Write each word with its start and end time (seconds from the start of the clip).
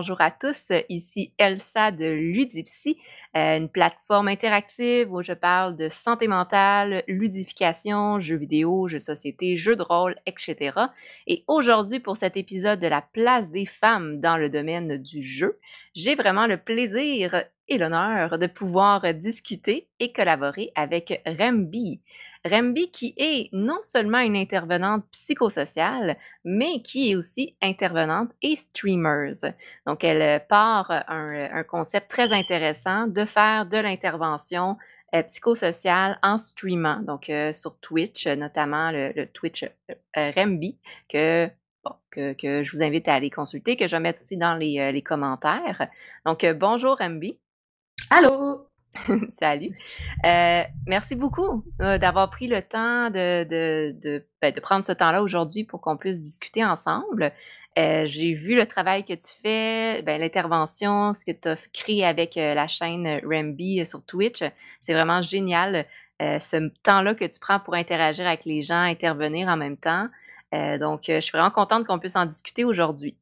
Bonjour 0.00 0.22
à 0.22 0.30
tous, 0.30 0.72
ici 0.88 1.34
Elsa 1.36 1.90
de 1.92 2.06
Ludipsy, 2.06 2.98
euh, 3.36 3.58
une 3.58 3.68
plateforme 3.68 4.26
interactive 4.28 5.12
où 5.12 5.22
je 5.22 5.32
parle 5.32 5.76
de 5.76 5.88
santé 5.88 6.26
mentale, 6.26 7.04
ludification, 7.06 8.20
jeux 8.20 8.36
vidéo, 8.36 8.88
jeux 8.88 8.98
société, 8.98 9.56
jeux 9.56 9.76
de 9.76 9.82
rôle, 9.82 10.16
etc. 10.26 10.72
Et 11.26 11.44
aujourd'hui, 11.46 12.00
pour 12.00 12.16
cet 12.16 12.36
épisode 12.36 12.80
de 12.80 12.88
la 12.88 13.02
place 13.02 13.50
des 13.50 13.66
femmes 13.66 14.20
dans 14.20 14.36
le 14.36 14.50
domaine 14.50 14.98
du 14.98 15.22
jeu, 15.22 15.58
j'ai 15.94 16.16
vraiment 16.16 16.46
le 16.46 16.56
plaisir 16.56 17.44
et 17.68 17.78
l'honneur 17.78 18.36
de 18.36 18.46
pouvoir 18.46 19.14
discuter 19.14 19.88
et 20.00 20.12
collaborer 20.12 20.72
avec 20.74 21.22
Rembi. 21.24 22.00
Rembi 22.44 22.90
qui 22.90 23.14
est 23.16 23.48
non 23.52 23.78
seulement 23.82 24.18
une 24.18 24.36
intervenante 24.36 25.04
psychosociale, 25.12 26.16
mais 26.44 26.80
qui 26.82 27.10
est 27.10 27.14
aussi 27.14 27.54
intervenante 27.62 28.30
et 28.42 28.56
streamer. 28.56 29.32
Donc, 29.86 30.02
elle 30.04 30.44
part 30.48 30.90
un, 31.08 31.62
concept 31.64 32.10
très 32.10 32.32
intéressant 32.32 33.06
de 33.06 33.19
faire 33.24 33.66
de 33.66 33.78
l'intervention 33.78 34.76
euh, 35.14 35.22
psychosociale 35.24 36.18
en 36.22 36.38
streamant, 36.38 37.00
donc 37.00 37.30
euh, 37.30 37.52
sur 37.52 37.78
Twitch, 37.80 38.26
notamment 38.26 38.90
le, 38.92 39.26
Twitch 39.26 39.64
euh, 39.64 40.30
Rembi, 40.36 40.78
que 41.08 41.48
que, 42.10 42.34
que, 42.34 42.62
je 42.62 42.72
vous 42.72 42.82
invite 42.82 43.08
à 43.08 43.14
aller 43.14 43.30
consulter, 43.30 43.76
que 43.76 43.88
je 43.88 43.96
vais 43.96 44.00
mettre 44.00 44.20
aussi 44.20 44.36
dans 44.36 44.54
les, 44.54 44.92
les 44.92 45.02
commentaires. 45.02 45.88
Donc, 46.26 46.44
bonjour 46.58 46.98
Rembi. 46.98 47.38
Allô! 48.10 48.70
Salut. 49.38 49.76
Euh, 50.24 50.62
merci 50.86 51.14
beaucoup 51.14 51.64
euh, 51.80 51.98
d'avoir 51.98 52.30
pris 52.30 52.48
le 52.48 52.62
temps 52.62 53.10
de, 53.10 53.44
de, 53.44 53.94
de, 54.00 54.26
ben, 54.42 54.52
de 54.52 54.60
prendre 54.60 54.82
ce 54.82 54.92
temps-là 54.92 55.22
aujourd'hui 55.22 55.64
pour 55.64 55.80
qu'on 55.80 55.96
puisse 55.96 56.20
discuter 56.20 56.64
ensemble. 56.64 57.32
Euh, 57.78 58.06
j'ai 58.06 58.34
vu 58.34 58.56
le 58.56 58.66
travail 58.66 59.04
que 59.04 59.12
tu 59.12 59.28
fais, 59.42 60.02
ben, 60.02 60.20
l'intervention, 60.20 61.14
ce 61.14 61.24
que 61.24 61.30
tu 61.30 61.48
as 61.48 61.68
créé 61.72 62.04
avec 62.04 62.34
la 62.34 62.68
chaîne 62.68 63.20
Ramby 63.24 63.84
sur 63.86 64.04
Twitch. 64.04 64.42
C'est 64.80 64.92
vraiment 64.92 65.22
génial. 65.22 65.86
ce 66.20 66.68
temps-là 66.82 67.14
que 67.14 67.24
tu 67.24 67.40
prends 67.40 67.60
pour 67.60 67.74
interagir 67.74 68.26
avec 68.26 68.44
les 68.44 68.62
gens, 68.62 68.82
intervenir 68.82 69.48
en 69.48 69.56
même 69.56 69.76
temps. 69.76 70.08
donc, 70.52 71.04
je 71.06 71.20
suis 71.20 71.32
vraiment 71.32 71.50
contente 71.50 71.86
qu'on 71.86 71.98
puisse 71.98 72.16
en 72.16 72.26
discuter 72.26 72.64
aujourd'hui. 72.64 73.16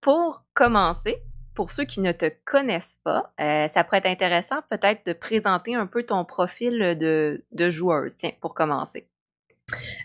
Pour 0.00 0.44
commencer, 0.54 1.22
pour 1.60 1.70
ceux 1.72 1.84
qui 1.84 2.00
ne 2.00 2.12
te 2.12 2.24
connaissent 2.46 2.98
pas, 3.04 3.34
euh, 3.38 3.68
ça 3.68 3.84
pourrait 3.84 3.98
être 3.98 4.06
intéressant 4.06 4.62
peut-être 4.70 5.04
de 5.04 5.12
présenter 5.12 5.74
un 5.74 5.86
peu 5.86 6.02
ton 6.02 6.24
profil 6.24 6.96
de, 6.98 7.44
de 7.52 7.68
joueuse, 7.68 8.16
tiens, 8.16 8.32
pour 8.40 8.54
commencer. 8.54 9.09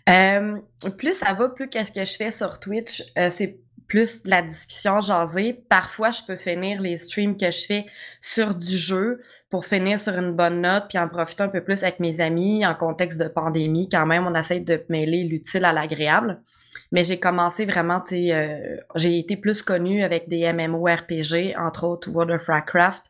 Euh, 0.09 0.58
plus 0.97 1.13
ça 1.13 1.33
va, 1.33 1.49
plus 1.49 1.69
qu'est-ce 1.69 1.91
que 1.91 2.03
je 2.03 2.16
fais 2.16 2.31
sur 2.31 2.59
Twitch, 2.59 3.03
euh, 3.17 3.30
c'est 3.30 3.59
plus 3.88 4.23
de 4.23 4.30
la 4.30 4.41
discussion 4.41 4.99
jasée. 4.99 5.53
Parfois, 5.69 6.09
je 6.11 6.21
peux 6.25 6.38
finir 6.38 6.81
les 6.81 6.97
streams 6.97 7.38
que 7.38 7.52
je 7.52 7.66
fais 7.66 7.86
sur 8.19 8.55
du 8.55 8.75
jeu 8.75 9.21
pour 9.49 9.66
finir 9.66 9.99
sur 9.99 10.17
une 10.17 10.31
bonne 10.31 10.61
note, 10.61 10.86
puis 10.89 10.97
en 10.97 11.08
profiter 11.08 11.43
un 11.43 11.49
peu 11.49 11.63
plus 11.63 11.83
avec 11.83 11.99
mes 11.99 12.19
amis 12.19 12.66
en 12.66 12.73
contexte 12.73 13.19
de 13.19 13.27
pandémie. 13.27 13.88
Quand 13.89 14.05
même, 14.05 14.25
on 14.25 14.33
essaie 14.36 14.59
de 14.59 14.83
mêler 14.89 15.23
l'utile 15.23 15.66
à 15.66 15.73
l'agréable. 15.73 16.41
Mais 16.91 17.03
j'ai 17.03 17.19
commencé 17.19 17.66
vraiment, 17.66 18.02
tu 18.02 18.31
euh, 18.31 18.77
j'ai 18.95 19.17
été 19.17 19.38
plus 19.38 19.61
connue 19.61 20.03
avec 20.03 20.27
des 20.27 20.52
MMORPG, 20.52 21.55
entre 21.58 21.86
autres 21.86 22.09
World 22.09 22.31
of 22.31 22.47
Warcraft. 22.47 23.05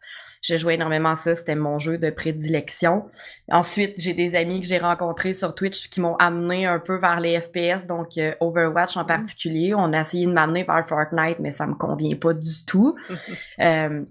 J'ai 0.45 0.59
joué 0.59 0.75
énormément 0.75 1.09
à 1.09 1.15
ça, 1.15 1.33
c'était 1.33 1.55
mon 1.55 1.79
jeu 1.79 1.97
de 1.97 2.11
prédilection. 2.11 3.05
Ensuite, 3.51 3.95
j'ai 3.97 4.13
des 4.13 4.35
amis 4.35 4.61
que 4.61 4.67
j'ai 4.67 4.77
rencontrés 4.77 5.33
sur 5.33 5.55
Twitch 5.55 5.89
qui 5.89 6.01
m'ont 6.01 6.15
amené 6.17 6.67
un 6.67 6.77
peu 6.77 6.99
vers 6.99 7.19
les 7.19 7.39
FPS, 7.39 7.87
donc 7.87 8.17
euh, 8.19 8.35
Overwatch 8.39 8.95
en 8.95 9.03
mm. 9.03 9.07
particulier. 9.07 9.73
On 9.73 9.91
a 9.91 10.01
essayé 10.01 10.27
de 10.27 10.31
m'amener 10.31 10.63
vers 10.63 10.85
Fortnite, 10.85 11.39
mais 11.39 11.51
ça 11.51 11.65
me 11.65 11.73
convient 11.73 12.15
pas 12.15 12.35
du 12.35 12.63
tout. 12.67 12.95
euh, 13.59 14.05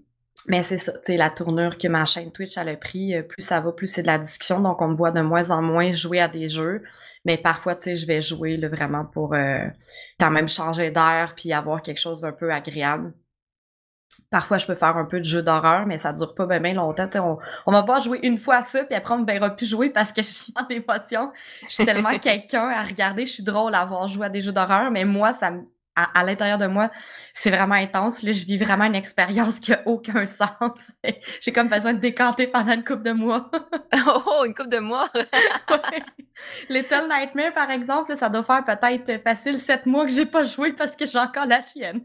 mais 0.47 0.65
c'est 0.65 0.77
ça, 0.77 0.93
tu 0.93 0.99
sais, 1.05 1.17
la 1.17 1.31
tournure 1.31 1.79
que 1.79 1.87
ma 1.87 2.05
chaîne 2.05 2.33
Twitch 2.33 2.59
a 2.59 2.65
pris, 2.77 3.15
euh, 3.15 3.23
plus 3.23 3.43
ça 3.43 3.61
va, 3.61 3.71
plus 3.71 3.87
c'est 3.87 4.03
de 4.03 4.09
la 4.09 4.19
discussion. 4.19 4.61
Donc, 4.61 4.83
on 4.83 4.89
me 4.89 4.97
voit 4.97 5.13
de 5.13 5.21
moins 5.21 5.51
en 5.51 5.63
moins 5.63 5.93
jouer 5.93 6.21
à 6.21 6.27
des 6.27 6.49
jeux. 6.49 6.83
Mais 7.25 7.39
parfois, 7.39 7.75
tu 7.77 7.85
sais, 7.85 7.95
je 7.95 8.07
vais 8.07 8.21
jouer 8.21 8.57
là, 8.57 8.69
vraiment 8.69 9.05
pour 9.05 9.35
euh, 9.35 9.67
quand 10.21 10.31
même 10.31 10.49
changer 10.49 10.91
d'air 10.91 11.35
puis 11.37 11.53
avoir 11.53 11.83
quelque 11.83 12.01
chose 12.01 12.21
d'un 12.21 12.33
peu 12.33 12.53
agréable. 12.53 13.15
Parfois, 14.35 14.59
je 14.59 14.67
peux 14.67 14.75
faire 14.75 14.97
un 14.97 15.05
peu 15.05 15.21
de 15.21 15.25
jeu 15.25 15.43
d'horreur, 15.45 15.87
mais 15.87 15.97
ça 15.97 16.13
dure 16.13 16.35
pas 16.35 16.45
bien, 16.47 16.75
longtemps. 16.75 17.09
On, 17.15 17.39
on 17.67 17.71
va 17.71 17.85
pas 17.85 18.01
jouer 18.01 18.19
une 18.25 18.37
fois 18.37 18.63
ça, 18.63 18.83
puis 18.83 18.97
après, 18.97 19.15
on 19.15 19.19
me 19.19 19.25
verra 19.25 19.51
plus 19.51 19.71
jouer 19.71 19.91
parce 19.91 20.11
que 20.11 20.23
je 20.25 20.27
suis 20.27 20.53
en 20.57 20.67
émotion. 20.67 21.31
Je 21.69 21.73
suis 21.73 21.85
tellement 21.85 22.19
quelqu'un 22.21 22.69
à 22.69 22.83
regarder. 22.83 23.27
Je 23.27 23.33
suis 23.35 23.45
drôle 23.45 23.77
à 23.77 23.83
avoir 23.83 24.09
joué 24.09 24.27
à 24.27 24.29
des 24.29 24.41
jeux 24.41 24.51
d'horreur, 24.51 24.91
mais 24.91 25.05
moi, 25.05 25.33
ça 25.33 25.53
me 25.53 25.63
à, 25.97 26.25
l'intérieur 26.25 26.59
de 26.59 26.67
moi, 26.67 26.91
c'est 27.33 27.51
vraiment 27.51 27.75
intense. 27.75 28.23
Là, 28.23 28.33
je 28.33 28.45
vis 28.45 28.59
vraiment 28.59 28.85
une 28.85 28.95
expérience 28.95 29.61
qui 29.61 29.73
a 29.73 29.83
aucun 29.87 30.27
sens. 30.27 30.93
J'ai 31.41 31.53
comme 31.53 31.69
besoin 31.69 31.95
de 31.95 32.01
décanter 32.01 32.47
pendant 32.47 32.73
une 32.73 32.85
coupe 32.85 33.03
de 33.03 33.13
mois. 33.13 33.51
oh, 34.07 34.45
une 34.45 34.55
coupe 34.55 34.69
de 34.69 34.79
mois! 34.79 35.09
ouais. 35.15 36.03
Little 36.69 37.09
Nightmare, 37.09 37.53
par 37.53 37.71
exemple, 37.71 38.17
ça 38.17 38.29
doit 38.29 38.43
faire 38.43 38.65
peut-être 38.65 39.23
facile 39.23 39.59
sept 39.59 39.87
mois 39.87 40.05
que 40.05 40.13
j'ai 40.13 40.27
pas 40.27 40.43
joué 40.43 40.73
parce 40.73 40.97
que 40.97 41.07
j'ai 41.07 41.19
encore 41.19 41.47
la 41.47 41.65
chienne. 41.65 42.01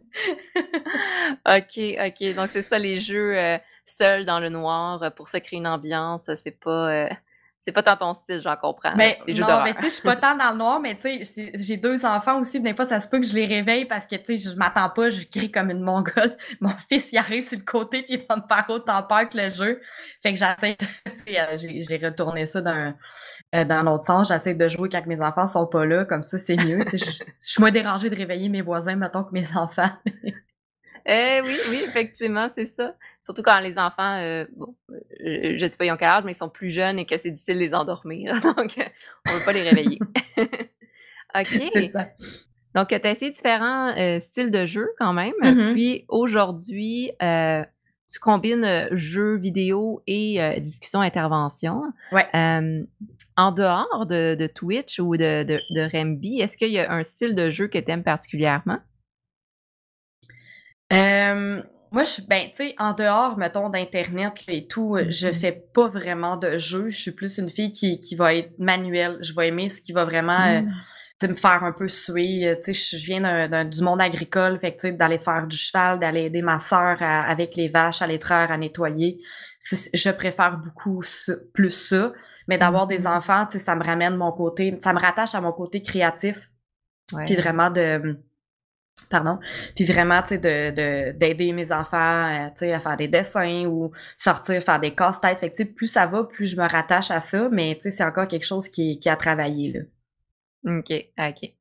ok, 1.46 1.80
ok. 2.06 2.36
Donc, 2.36 2.48
c'est 2.50 2.62
ça, 2.62 2.78
les 2.78 3.00
jeux 3.00 3.38
euh, 3.38 3.58
seuls 3.86 4.26
dans 4.26 4.40
le 4.40 4.50
noir 4.50 5.14
pour 5.16 5.28
se 5.28 5.38
créer 5.38 5.58
une 5.58 5.68
ambiance. 5.68 6.30
C'est 6.36 6.60
pas... 6.60 6.90
Euh, 6.92 7.10
c'est 7.62 7.74
pas 7.74 7.84
tant 7.84 7.98
ton 7.98 8.14
style, 8.14 8.42
j'en 8.42 8.56
comprends. 8.56 8.96
Mais 8.96 9.20
non, 9.28 9.62
mais 9.64 9.74
tu 9.74 9.82
sais, 9.82 9.90
je 9.90 9.94
suis 9.94 10.04
pas 10.04 10.16
tant 10.16 10.36
dans 10.36 10.52
le 10.52 10.58
noir, 10.58 10.80
mais 10.80 10.96
tu 10.96 11.24
sais, 11.24 11.52
j'ai 11.54 11.78
deux 11.78 12.06
enfants 12.06 12.40
aussi, 12.40 12.60
des 12.62 12.74
fois, 12.74 12.86
ça 12.86 13.00
se 13.02 13.10
peut 13.10 13.20
que 13.20 13.26
je 13.26 13.34
les 13.34 13.46
réveille 13.46 13.86
parce 13.86 14.08
que, 14.08 14.16
tu 14.16 14.38
sais, 14.38 14.50
je 14.50 14.56
m'attends 14.56 14.90
pas, 14.90 15.10
je 15.10 15.26
crie 15.26 15.52
comme 15.52 15.70
une 15.70 15.82
mongole. 15.82 16.38
Mon 16.62 16.74
fils, 16.90 17.12
il 17.12 17.18
arrive 17.18 17.48
sur 17.48 17.58
le 17.58 17.66
côté 17.66 18.04
puis 18.04 18.16
il 18.16 18.26
va 18.28 18.38
me 18.38 18.44
faire 18.48 18.66
autant 18.70 19.04
peur 19.04 19.28
que 19.28 19.38
le 19.38 19.50
jeu. 19.50 19.82
Fait 20.24 20.34
que 20.34 20.40
j'essaie 20.40 20.78
euh, 21.38 21.58
j'ai 21.58 21.98
retourné 21.98 22.46
ça 22.46 22.62
dans, 22.62 22.94
euh, 23.56 23.66
dans 23.66 23.84
l'autre 23.84 24.04
sens. 24.04 24.30
J'essaie 24.30 24.54
de 24.54 24.68
jouer 24.70 24.88
quand 24.90 25.06
mes 25.06 25.22
enfants 25.22 25.48
sont 25.48 25.68
pas 25.68 25.86
là, 25.86 26.06
comme 26.06 26.24
ça, 26.24 26.38
c'est 26.38 26.56
mieux. 26.56 26.86
je 26.92 26.98
suis 26.98 27.60
moins 27.60 27.72
dérangée 27.72 28.10
de 28.10 28.16
réveiller 28.16 28.48
mes 28.48 28.62
voisins, 28.62 28.96
mettons, 28.96 29.24
que 29.24 29.34
mes 29.34 29.46
enfants. 29.58 29.92
Eh 31.12 31.42
oui, 31.44 31.58
oui, 31.72 31.78
effectivement, 31.88 32.50
c'est 32.54 32.68
ça. 32.68 32.94
Surtout 33.24 33.42
quand 33.42 33.60
les 33.60 33.80
enfants, 33.80 34.20
euh, 34.20 34.46
bon, 34.56 34.76
euh, 34.92 35.58
je 35.58 35.66
ne 35.66 35.70
sais 35.70 35.76
pas 35.76 35.86
ils 35.86 35.92
ont 35.92 35.98
quel 35.98 36.08
âge, 36.08 36.24
mais 36.24 36.34
ils 36.34 36.36
sont 36.36 36.50
plus 36.50 36.70
jeunes 36.70 37.00
et 37.00 37.06
que 37.06 37.18
c'est 37.18 37.32
difficile 37.32 37.56
de 37.56 37.62
les 37.62 37.74
endormir. 37.74 38.40
Donc, 38.56 38.78
euh, 38.78 38.84
on 39.28 39.34
ne 39.34 39.40
veut 39.40 39.46
pas 39.46 39.54
les 39.54 39.64
réveiller. 39.64 39.98
OK. 41.36 41.64
C'est 41.74 41.88
ça. 41.88 42.02
Donc, 42.76 42.90
tu 42.90 42.96
as 42.96 43.12
essayé 43.12 43.32
différents 43.32 43.92
styles 44.20 44.52
de 44.52 44.68
jeu 44.68 44.88
quand 45.00 45.14
même. 45.14 45.34
Mm-hmm. 45.42 45.74
Puis 45.74 46.06
aujourd'hui, 46.10 47.10
tu 47.20 48.20
combines 48.22 48.88
jeux 48.92 49.38
vidéo 49.38 50.04
et 50.06 50.60
discussion 50.60 51.02
intervention. 51.02 51.82
Ouais. 52.12 52.28
en 53.36 53.52
dehors 53.52 54.06
de, 54.06 54.48
Twitch 54.48 55.00
ou 55.00 55.18
de, 55.18 55.44
de, 55.44 55.60
de 55.72 55.90
Remby, 55.92 56.40
est-ce 56.40 56.56
qu'il 56.56 56.70
y 56.70 56.80
a 56.80 56.92
un 56.92 57.02
style 57.02 57.34
de 57.34 57.50
jeu 57.50 57.68
que 57.68 57.80
tu 57.80 57.90
aimes 57.90 58.04
particulièrement? 58.04 58.78
Euh, 60.92 61.62
moi, 61.92 62.04
je 62.04 62.22
ben, 62.28 62.48
tu 62.50 62.68
sais, 62.68 62.76
en 62.78 62.94
dehors, 62.94 63.38
mettons, 63.38 63.70
d'Internet 63.70 64.34
et 64.48 64.68
tout, 64.68 64.96
euh, 64.96 65.06
je 65.10 65.28
mm-hmm. 65.28 65.34
fais 65.34 65.64
pas 65.74 65.88
vraiment 65.88 66.38
de 66.38 66.58
jeu. 66.58 66.90
Je 66.90 66.98
suis 66.98 67.12
plus 67.12 67.38
une 67.38 67.50
fille 67.50 67.72
qui, 67.72 68.00
qui 68.00 68.16
va 68.16 68.36
être 68.36 68.58
manuelle. 68.60 69.18
Je 69.22 69.34
vais 69.34 69.48
aimer 69.48 69.70
ce 69.70 69.82
qui 69.82 69.92
va 69.92 70.06
vraiment 70.06 70.40
euh, 70.40 70.62
mm. 70.62 71.30
me 71.30 71.34
faire 71.36 71.64
un 71.64 71.72
peu 71.72 71.88
suer. 71.88 72.56
Tu 72.64 72.74
sais, 72.74 72.98
je 72.98 73.06
viens 73.06 73.48
d'un, 73.48 73.66
du 73.66 73.82
monde 73.82 74.02
agricole, 74.02 74.60
fait 74.60 74.72
que, 74.72 74.82
tu 74.82 74.88
sais, 74.88 74.92
d'aller 74.94 75.20
faire 75.20 75.48
du 75.48 75.58
cheval, 75.58 76.00
d'aller 76.00 76.26
aider 76.26 76.42
ma 76.42 76.60
sœur 76.60 77.02
avec 77.02 77.56
les 77.56 77.70
vaches 77.70 78.02
à 78.02 78.08
l'étreur, 78.08 78.52
à 78.52 78.58
nettoyer. 78.58 79.20
Je 79.94 80.10
préfère 80.12 80.58
beaucoup 80.58 81.02
plus 81.54 81.72
ça. 81.72 82.14
Mais 82.48 82.58
d'avoir 82.58 82.88
des 82.88 83.04
mm-hmm. 83.04 83.18
enfants, 83.18 83.46
tu 83.46 83.58
sais, 83.58 83.66
ça 83.66 83.76
me 83.76 83.84
ramène 83.84 84.16
mon 84.16 84.32
côté, 84.32 84.78
ça 84.80 84.94
me 84.94 85.00
rattache 85.00 85.34
à 85.36 85.42
mon 85.42 85.52
côté 85.52 85.82
créatif. 85.82 86.52
Puis 87.26 87.36
vraiment 87.36 87.72
de 87.72 88.20
pardon? 89.10 89.40
Puis 89.76 89.86
vraiment 89.86 90.22
tu 90.22 90.30
sais 90.30 90.38
de 90.38 91.12
d'aider 91.12 91.54
mes 91.54 91.72
enfants 91.72 91.98
euh, 91.98 92.48
tu 92.50 92.60
sais 92.60 92.74
à 92.74 92.80
faire 92.80 92.98
des 92.98 93.08
dessins 93.08 93.66
ou 93.66 93.92
sortir 94.18 94.62
faire 94.62 94.80
des 94.80 94.94
casse-têtes. 94.94 95.40
Fait 95.40 95.52
que 95.52 95.64
plus 95.64 95.88
ça 95.88 96.08
va 96.08 96.24
plus 96.24 96.48
je 96.48 96.58
me 96.58 96.68
rattache 96.68 97.12
à 97.12 97.20
ça 97.20 97.50
mais 97.52 97.76
tu 97.76 97.84
sais 97.84 97.92
c'est 97.92 98.04
encore 98.04 98.28
quelque 98.28 98.46
chose 98.46 98.70
qui 98.70 99.00
qui 99.00 99.10
a 99.10 99.16
travaillé 99.16 99.74
là. 99.74 99.82
Ok 100.78 100.92
ok. 101.18 101.52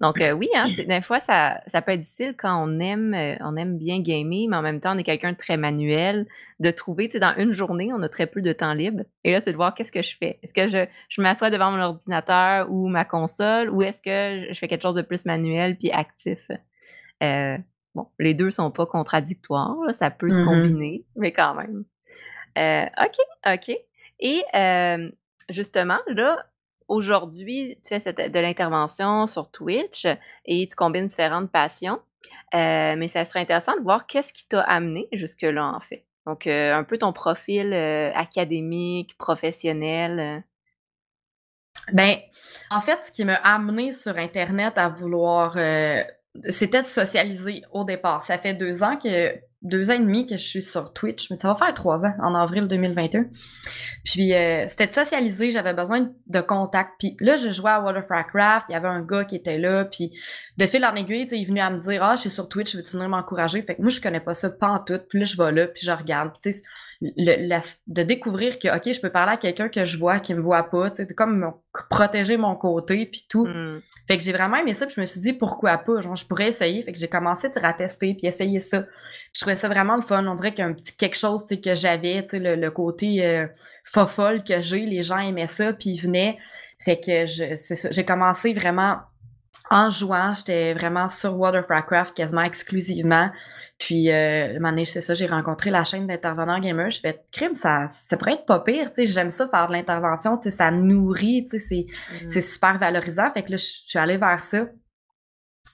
Donc 0.00 0.20
euh, 0.20 0.32
oui 0.32 0.48
hein 0.54 0.66
des 0.76 1.00
fois 1.00 1.20
ça 1.20 1.60
ça 1.66 1.80
peut 1.80 1.92
être 1.92 2.00
difficile 2.00 2.34
quand 2.36 2.62
on 2.62 2.80
aime 2.80 3.14
euh, 3.14 3.36
on 3.40 3.56
aime 3.56 3.78
bien 3.78 4.00
gamer 4.00 4.46
mais 4.48 4.56
en 4.56 4.62
même 4.62 4.80
temps 4.80 4.94
on 4.94 4.98
est 4.98 5.04
quelqu'un 5.04 5.32
de 5.32 5.38
très 5.38 5.56
manuel. 5.56 6.26
De 6.60 6.70
trouver 6.70 7.06
tu 7.08 7.12
sais 7.12 7.20
dans 7.20 7.34
une 7.36 7.52
journée 7.52 7.90
on 7.94 8.02
a 8.02 8.08
très 8.08 8.26
peu 8.26 8.42
de 8.42 8.52
temps 8.52 8.74
libre. 8.74 9.04
Et 9.24 9.32
là 9.32 9.40
c'est 9.40 9.52
de 9.52 9.56
voir 9.56 9.74
qu'est-ce 9.74 9.92
que 9.92 10.02
je 10.02 10.16
fais. 10.16 10.38
Est-ce 10.42 10.52
que 10.52 10.68
je 10.68 10.86
je 11.08 11.22
m'assois 11.22 11.50
devant 11.50 11.70
mon 11.70 11.80
ordinateur 11.80 12.70
ou 12.70 12.88
ma 12.88 13.04
console 13.04 13.70
ou 13.70 13.82
est-ce 13.82 14.02
que 14.02 14.52
je 14.52 14.58
fais 14.58 14.68
quelque 14.68 14.82
chose 14.82 14.94
de 14.94 15.02
plus 15.02 15.24
manuel 15.24 15.76
puis 15.76 15.90
actif? 15.90 16.38
Euh, 17.22 17.58
bon, 17.94 18.08
les 18.18 18.34
deux 18.34 18.50
sont 18.50 18.70
pas 18.70 18.86
contradictoires, 18.86 19.76
ça 19.94 20.10
peut 20.10 20.30
se 20.30 20.42
mmh 20.42 20.44
combiner, 20.44 21.04
mais 21.16 21.32
quand 21.32 21.54
même. 21.54 21.84
Euh, 22.58 22.86
OK, 23.02 23.16
OK. 23.46 23.76
Et 24.20 24.42
euh, 24.54 25.10
justement, 25.50 25.98
là, 26.06 26.46
aujourd'hui, 26.88 27.78
tu 27.82 27.98
fais 28.00 28.12
de 28.12 28.38
l'intervention 28.38 29.26
sur 29.26 29.50
Twitch 29.50 30.06
et 30.44 30.66
tu 30.66 30.76
combines 30.76 31.06
différentes 31.06 31.50
passions. 31.50 32.00
Euh, 32.54 32.94
mais 32.96 33.08
ça 33.08 33.24
serait 33.24 33.40
intéressant 33.40 33.76
de 33.76 33.82
voir 33.82 34.06
qu'est-ce 34.06 34.32
qui 34.32 34.46
t'a 34.48 34.60
amené 34.60 35.08
jusque-là, 35.12 35.66
en 35.74 35.80
fait. 35.80 36.04
Donc, 36.26 36.46
un 36.46 36.82
peu 36.82 36.98
ton 36.98 37.12
profil 37.12 37.72
académique, 37.72 39.16
professionnel. 39.16 40.42
Ben, 41.92 42.16
en 42.70 42.80
fait, 42.80 43.00
ce 43.02 43.12
qui 43.12 43.24
m'a 43.24 43.34
amené 43.34 43.92
sur 43.92 44.16
Internet 44.16 44.76
à 44.76 44.88
vouloir, 44.88 45.56
c'était 46.44 46.82
de 46.82 46.86
socialiser 46.86 47.62
au 47.72 47.84
départ. 47.84 48.22
Ça 48.22 48.38
fait 48.38 48.54
deux 48.54 48.82
ans 48.82 48.96
que 48.96 49.34
deux 49.62 49.90
ans 49.90 49.94
et 49.94 49.98
demi 49.98 50.26
que 50.26 50.36
je 50.36 50.44
suis 50.44 50.62
sur 50.62 50.92
Twitch, 50.92 51.30
mais 51.30 51.36
ça 51.36 51.48
va 51.48 51.54
faire 51.54 51.74
trois 51.74 52.04
ans, 52.04 52.14
en 52.22 52.34
avril 52.34 52.68
2021. 52.68 53.26
Puis 54.04 54.32
euh, 54.32 54.66
c'était 54.68 54.86
de 54.86 54.92
socialiser, 54.92 55.50
j'avais 55.50 55.72
besoin 55.72 56.08
de 56.26 56.40
contact. 56.40 56.92
Puis 56.98 57.16
là, 57.20 57.36
je 57.36 57.50
jouais 57.50 57.72
à 57.72 57.80
World 57.80 58.04
of 58.04 58.10
Warcraft, 58.10 58.66
il 58.68 58.72
y 58.72 58.74
avait 58.76 58.88
un 58.88 59.02
gars 59.02 59.24
qui 59.24 59.36
était 59.36 59.58
là, 59.58 59.84
puis 59.84 60.12
de 60.56 60.66
fil 60.66 60.84
en 60.84 60.94
aiguille, 60.94 61.26
il 61.30 61.42
est 61.42 61.44
venu 61.44 61.60
à 61.60 61.70
me 61.70 61.80
dire 61.80 62.02
«Ah, 62.04 62.16
je 62.16 62.22
suis 62.22 62.30
sur 62.30 62.48
Twitch, 62.48 62.76
veux-tu 62.76 62.92
venir 62.92 63.08
m'encourager?» 63.08 63.62
Fait 63.66 63.74
que 63.74 63.82
moi, 63.82 63.90
je 63.90 64.00
connais 64.00 64.20
pas 64.20 64.34
ça, 64.34 64.50
pas 64.50 64.68
en 64.68 64.78
tout. 64.78 65.00
Puis 65.08 65.18
là, 65.18 65.24
je 65.24 65.36
vais 65.36 65.52
là, 65.52 65.66
puis 65.66 65.84
je 65.84 65.90
regarde. 65.90 66.30
Le, 67.00 67.58
de 67.86 68.02
découvrir 68.02 68.58
que, 68.58 68.74
OK, 68.74 68.92
je 68.92 69.00
peux 69.00 69.10
parler 69.10 69.32
à 69.32 69.36
quelqu'un 69.36 69.68
que 69.68 69.84
je 69.84 69.98
vois, 69.98 70.20
qui 70.20 70.34
me 70.34 70.40
voit 70.40 70.64
pas, 70.64 70.90
tu 70.90 71.04
sais, 71.04 71.14
comme 71.14 71.52
protéger 71.90 72.36
mon 72.36 72.56
côté, 72.56 73.06
puis 73.06 73.26
tout. 73.28 73.46
Mm. 73.46 73.82
Fait 74.08 74.16
que 74.16 74.24
j'ai 74.24 74.32
vraiment 74.32 74.56
aimé 74.56 74.72
ça, 74.72 74.86
puis 74.86 74.94
je 74.96 75.00
me 75.00 75.06
suis 75.06 75.20
dit, 75.20 75.32
pourquoi 75.32 75.78
pas? 75.78 76.00
Genre, 76.00 76.16
je 76.16 76.26
pourrais 76.26 76.48
essayer. 76.48 76.82
Fait 76.82 76.92
que 76.92 76.98
j'ai 76.98 77.08
commencé 77.08 77.48
à 77.62 77.72
tester, 77.72 78.14
puis 78.14 78.26
essayer 78.26 78.60
ça. 78.60 78.84
Je 79.34 79.40
trouvais 79.40 79.56
ça 79.56 79.68
vraiment 79.68 79.96
le 79.96 80.02
fun. 80.02 80.24
On 80.26 80.34
dirait 80.34 80.52
qu'il 80.52 80.60
y 80.60 80.66
a 80.66 80.70
un 80.70 80.72
petit 80.72 80.96
quelque 80.96 81.16
chose, 81.16 81.44
sais, 81.46 81.60
que 81.60 81.74
j'avais, 81.74 82.22
tu 82.22 82.30
sais, 82.30 82.56
le, 82.56 82.70
côté 82.70 83.26
euh, 83.26 83.46
fofolle 83.84 84.42
que 84.44 84.60
j'ai. 84.60 84.86
Les 84.86 85.02
gens 85.02 85.18
aimaient 85.18 85.46
ça, 85.46 85.72
puis 85.72 85.90
ils 85.90 86.00
venaient. 86.00 86.38
Fait 86.78 87.00
que 87.00 87.26
c'est. 87.26 87.92
J'ai 87.92 88.04
commencé 88.04 88.52
vraiment 88.54 88.98
en 89.70 89.90
jouant. 89.90 90.34
J'étais 90.34 90.74
vraiment 90.74 91.08
sur 91.08 91.36
World 91.36 91.56
of 91.56 91.68
Warcraft 91.68 92.16
quasiment 92.16 92.42
exclusivement. 92.42 93.30
Puis, 93.78 94.10
euh, 94.10 94.58
un 94.62 94.84
c'est 94.84 95.02
ça, 95.02 95.12
j'ai 95.12 95.26
rencontré 95.26 95.70
la 95.70 95.84
chaîne 95.84 96.06
d'intervenants 96.06 96.58
gamers. 96.60 96.90
Je 96.90 97.00
fais, 97.00 97.22
crime, 97.30 97.54
ça, 97.54 97.86
ça 97.88 98.16
pourrait 98.16 98.34
être 98.34 98.46
pas 98.46 98.60
pire, 98.60 98.88
tu 98.88 98.94
sais, 98.94 99.06
j'aime 99.06 99.30
ça 99.30 99.48
faire 99.48 99.66
de 99.66 99.72
l'intervention, 99.72 100.38
tu 100.38 100.44
sais, 100.44 100.56
ça 100.56 100.70
nourrit, 100.70 101.44
tu 101.44 101.58
sais, 101.58 101.58
c'est, 101.58 101.86
c'est 102.26 102.38
mm. 102.38 102.42
super 102.42 102.78
valorisant. 102.78 103.30
Fait 103.32 103.42
que 103.42 103.50
là, 103.50 103.56
je 103.58 103.64
suis 103.64 103.98
allée 103.98 104.16
vers 104.16 104.42
ça. 104.42 104.66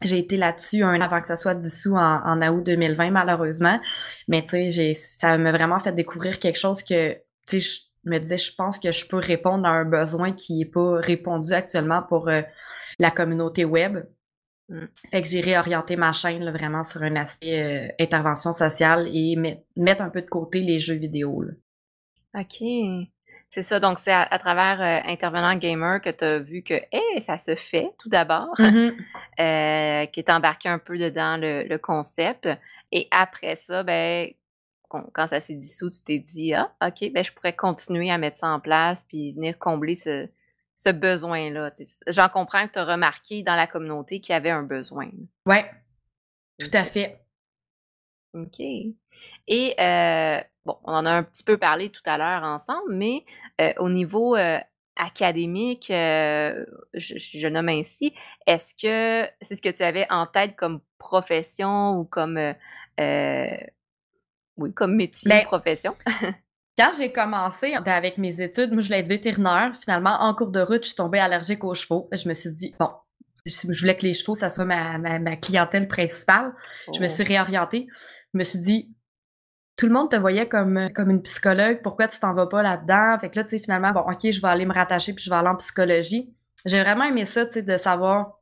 J'ai 0.00 0.18
été 0.18 0.36
là-dessus 0.36 0.82
un 0.82 0.96
an 0.96 1.04
avant 1.04 1.20
que 1.20 1.28
ça 1.28 1.36
soit 1.36 1.54
dissous 1.54 1.94
en, 1.94 2.20
en 2.24 2.42
août 2.48 2.64
2020, 2.64 3.12
malheureusement. 3.12 3.78
Mais, 4.26 4.42
tu 4.42 4.50
sais, 4.50 4.70
j'ai, 4.72 4.94
ça 4.94 5.38
m'a 5.38 5.52
vraiment 5.52 5.78
fait 5.78 5.92
découvrir 5.92 6.40
quelque 6.40 6.58
chose 6.58 6.82
que, 6.82 7.12
tu 7.46 7.60
sais, 7.60 7.60
je 7.60 8.10
me 8.10 8.18
disais, 8.18 8.38
je 8.38 8.52
pense 8.52 8.80
que 8.80 8.90
je 8.90 9.06
peux 9.06 9.18
répondre 9.18 9.64
à 9.64 9.70
un 9.70 9.84
besoin 9.84 10.32
qui 10.32 10.58
n'est 10.58 10.64
pas 10.64 10.96
répondu 10.96 11.52
actuellement 11.52 12.02
pour 12.02 12.28
euh, 12.28 12.42
la 12.98 13.10
communauté 13.10 13.64
web. 13.64 14.04
Mm. 14.68 14.84
Fait 15.10 15.22
que 15.22 15.28
j'ai 15.28 15.40
réorienté 15.40 15.96
ma 15.96 16.12
chaîne 16.12 16.48
vraiment 16.50 16.84
sur 16.84 17.02
un 17.02 17.16
aspect 17.16 17.62
euh, 17.62 17.92
intervention 18.00 18.52
sociale 18.52 19.08
et 19.12 19.36
mettre 19.76 20.02
un 20.02 20.10
peu 20.10 20.22
de 20.22 20.28
côté 20.28 20.60
les 20.60 20.78
jeux 20.78 20.94
vidéo. 20.94 21.44
OK. 22.34 22.62
C'est 23.50 23.62
ça, 23.62 23.78
donc 23.80 23.98
c'est 23.98 24.12
à, 24.12 24.38
travers 24.38 24.80
euh, 24.80 25.10
Intervenant 25.10 25.54
Gamer 25.56 26.00
que 26.00 26.08
tu 26.08 26.24
as 26.24 26.38
vu 26.38 26.62
que 26.62 26.72
hey, 26.90 27.20
ça 27.20 27.36
se 27.36 27.54
fait 27.54 27.90
tout 27.98 28.08
d'abord, 28.08 28.54
mm-hmm. 28.58 28.96
euh, 29.40 30.06
qui 30.06 30.20
est 30.20 30.30
embarqué 30.30 30.70
un 30.70 30.78
peu 30.78 30.96
dedans 30.96 31.36
le, 31.38 31.76
concept. 31.76 32.48
Et 32.92 33.08
après 33.10 33.56
ça, 33.56 33.82
ben, 33.82 34.30
quand 34.88 35.26
ça 35.26 35.40
s'est 35.40 35.56
dissous, 35.56 35.90
tu 35.90 36.02
t'es 36.02 36.18
dit 36.18 36.54
Ah, 36.54 36.72
OK, 36.82 37.12
ben 37.12 37.22
je 37.22 37.30
pourrais 37.30 37.54
continuer 37.54 38.10
à 38.10 38.16
mettre 38.16 38.38
ça 38.38 38.48
en 38.48 38.58
place 38.58 39.04
puis 39.06 39.32
venir 39.32 39.58
combler 39.58 39.96
ce, 39.96 40.28
ce 40.82 40.88
besoin-là. 40.88 41.70
J'en 42.08 42.28
comprends 42.28 42.66
que 42.66 42.72
tu 42.72 42.78
as 42.80 42.84
remarqué 42.84 43.42
dans 43.42 43.54
la 43.54 43.66
communauté 43.66 44.20
qu'il 44.20 44.32
y 44.32 44.36
avait 44.36 44.50
un 44.50 44.64
besoin. 44.64 45.08
Oui, 45.46 45.58
tout 46.58 46.70
à 46.72 46.84
fait. 46.84 47.20
OK. 48.34 48.60
Et 48.60 49.74
euh, 49.80 50.40
bon, 50.64 50.76
on 50.84 50.92
en 50.92 51.06
a 51.06 51.10
un 51.10 51.22
petit 51.22 51.44
peu 51.44 51.56
parlé 51.56 51.90
tout 51.90 52.02
à 52.04 52.18
l'heure 52.18 52.42
ensemble, 52.42 52.94
mais 52.94 53.24
euh, 53.60 53.72
au 53.78 53.90
niveau 53.90 54.34
euh, 54.36 54.58
académique, 54.96 55.86
je, 55.88 56.64
je, 56.94 57.48
nomme 57.48 57.68
ainsi, 57.68 58.12
est-ce 58.46 58.74
que 58.74 59.30
c'est 59.40 59.54
ce 59.54 59.62
que 59.62 59.68
tu 59.68 59.82
avais 59.82 60.06
en 60.10 60.26
tête 60.26 60.56
comme 60.56 60.80
profession 60.98 61.98
ou 61.98 62.04
comme 62.04 62.40
oui, 64.58 64.74
comme 64.74 64.96
métier, 64.96 65.30
ben, 65.30 65.44
profession? 65.44 65.94
Quand 66.78 66.90
j'ai 66.96 67.12
commencé 67.12 67.74
avec 67.74 68.16
mes 68.16 68.40
études, 68.40 68.72
moi, 68.72 68.80
je 68.80 68.86
voulais 68.86 69.00
être 69.00 69.08
vétérinaire. 69.08 69.72
Finalement, 69.78 70.16
en 70.20 70.34
cours 70.34 70.50
de 70.50 70.60
route, 70.60 70.82
je 70.82 70.88
suis 70.88 70.96
tombée 70.96 71.18
allergique 71.18 71.64
aux 71.64 71.74
chevaux. 71.74 72.08
Je 72.12 72.28
me 72.28 72.34
suis 72.34 72.50
dit, 72.50 72.74
bon, 72.80 72.88
je 73.44 73.80
voulais 73.80 73.96
que 73.96 74.06
les 74.06 74.14
chevaux, 74.14 74.34
ça 74.34 74.48
soit 74.48 74.64
ma, 74.64 74.98
ma, 74.98 75.36
clientèle 75.36 75.86
principale. 75.86 76.52
Je 76.94 77.00
me 77.00 77.06
oh. 77.06 77.08
suis 77.08 77.24
réorientée. 77.24 77.86
Je 78.32 78.38
me 78.38 78.44
suis 78.44 78.58
dit, 78.58 78.94
tout 79.76 79.86
le 79.86 79.92
monde 79.92 80.10
te 80.10 80.16
voyait 80.16 80.48
comme, 80.48 80.88
comme 80.94 81.10
une 81.10 81.22
psychologue. 81.22 81.80
Pourquoi 81.82 82.08
tu 82.08 82.18
t'en 82.18 82.32
vas 82.32 82.46
pas 82.46 82.62
là-dedans? 82.62 83.18
Fait 83.20 83.28
que 83.28 83.38
là, 83.38 83.44
tu 83.44 83.50
sais, 83.50 83.58
finalement, 83.58 83.90
bon, 83.92 84.00
OK, 84.00 84.30
je 84.30 84.40
vais 84.40 84.48
aller 84.48 84.64
me 84.64 84.72
rattacher 84.72 85.12
puis 85.12 85.24
je 85.24 85.28
vais 85.28 85.36
aller 85.36 85.48
en 85.48 85.56
psychologie. 85.56 86.34
J'ai 86.64 86.80
vraiment 86.80 87.04
aimé 87.04 87.26
ça, 87.26 87.44
tu 87.44 87.52
sais, 87.52 87.62
de 87.62 87.76
savoir 87.76 88.38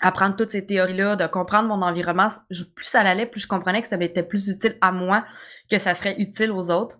apprendre 0.00 0.36
toutes 0.36 0.50
ces 0.50 0.66
théories-là, 0.66 1.16
de 1.16 1.26
comprendre 1.26 1.68
mon 1.68 1.82
environnement. 1.82 2.28
Plus 2.48 2.84
ça 2.84 3.00
allait, 3.00 3.26
plus 3.26 3.40
je 3.40 3.48
comprenais 3.48 3.82
que 3.82 3.88
ça 3.88 3.96
été 3.96 4.22
plus 4.22 4.48
utile 4.48 4.76
à 4.82 4.92
moi 4.92 5.24
que 5.70 5.78
ça 5.78 5.94
serait 5.94 6.14
utile 6.18 6.52
aux 6.52 6.70
autres 6.70 6.98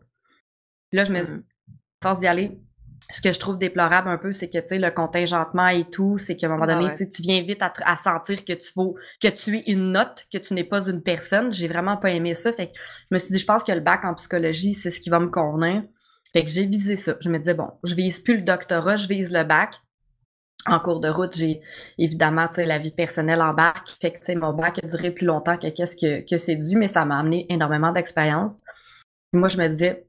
là, 0.92 1.04
je 1.04 1.12
me 1.12 1.20
mmh 1.20 1.42
force 2.02 2.20
d'y 2.20 2.26
aller. 2.26 2.60
Ce 3.10 3.20
que 3.20 3.32
je 3.32 3.38
trouve 3.38 3.56
déplorable 3.56 4.08
un 4.08 4.18
peu, 4.18 4.32
c'est 4.32 4.48
que, 4.48 4.58
tu 4.58 4.68
sais, 4.68 4.78
le 4.78 4.90
contingentement 4.90 5.68
et 5.68 5.84
tout, 5.84 6.18
c'est 6.18 6.36
qu'à 6.36 6.48
un 6.48 6.50
moment 6.50 6.66
donné, 6.66 6.92
tu 6.92 7.22
viens 7.22 7.40
vite 7.42 7.62
à, 7.62 7.96
sentir 7.96 8.44
que 8.44 8.52
tu 8.52 8.72
vaux, 8.74 8.96
que 9.22 9.28
tu 9.28 9.58
es 9.58 9.62
une 9.68 9.92
note, 9.92 10.26
que 10.32 10.38
tu 10.38 10.54
n'es 10.54 10.64
pas 10.64 10.88
une 10.88 11.02
personne. 11.02 11.52
J'ai 11.52 11.68
vraiment 11.68 11.96
pas 11.96 12.10
aimé 12.10 12.34
ça. 12.34 12.52
Fait 12.52 12.68
que 12.68 12.72
je 13.10 13.14
me 13.14 13.18
suis 13.18 13.32
dit, 13.32 13.38
je 13.38 13.46
pense 13.46 13.62
que 13.62 13.72
le 13.72 13.80
bac 13.80 14.04
en 14.04 14.14
psychologie, 14.14 14.74
c'est 14.74 14.90
ce 14.90 15.00
qui 15.00 15.08
va 15.08 15.20
me 15.20 15.28
convenir. 15.28 15.84
Fait 16.32 16.44
que 16.44 16.50
j'ai 16.50 16.66
visé 16.66 16.96
ça. 16.96 17.16
Je 17.20 17.28
me 17.28 17.38
disais, 17.38 17.54
bon, 17.54 17.70
je 17.84 17.94
vise 17.94 18.18
plus 18.18 18.36
le 18.36 18.42
doctorat, 18.42 18.96
je 18.96 19.06
vise 19.06 19.32
le 19.32 19.44
bac. 19.44 19.76
En 20.66 20.80
cours 20.80 20.98
de 20.98 21.08
route, 21.08 21.36
j'ai 21.36 21.60
évidemment, 21.98 22.48
tu 22.48 22.56
sais, 22.56 22.66
la 22.66 22.78
vie 22.78 22.90
personnelle 22.90 23.40
en 23.40 23.54
bac. 23.54 23.88
Fait 24.00 24.10
que, 24.10 24.18
tu 24.18 24.24
sais, 24.24 24.34
mon 24.34 24.52
bac 24.52 24.80
a 24.82 24.86
duré 24.86 25.12
plus 25.12 25.26
longtemps 25.26 25.56
que 25.56 25.68
qu'est-ce 25.68 25.94
que, 25.94 26.28
que 26.28 26.38
c'est 26.38 26.56
dû, 26.56 26.76
mais 26.76 26.88
ça 26.88 27.04
m'a 27.04 27.20
amené 27.20 27.46
énormément 27.50 27.92
d'expérience. 27.92 28.60
Moi, 29.32 29.48
je 29.48 29.58
me 29.58 29.68
disais, 29.68 30.05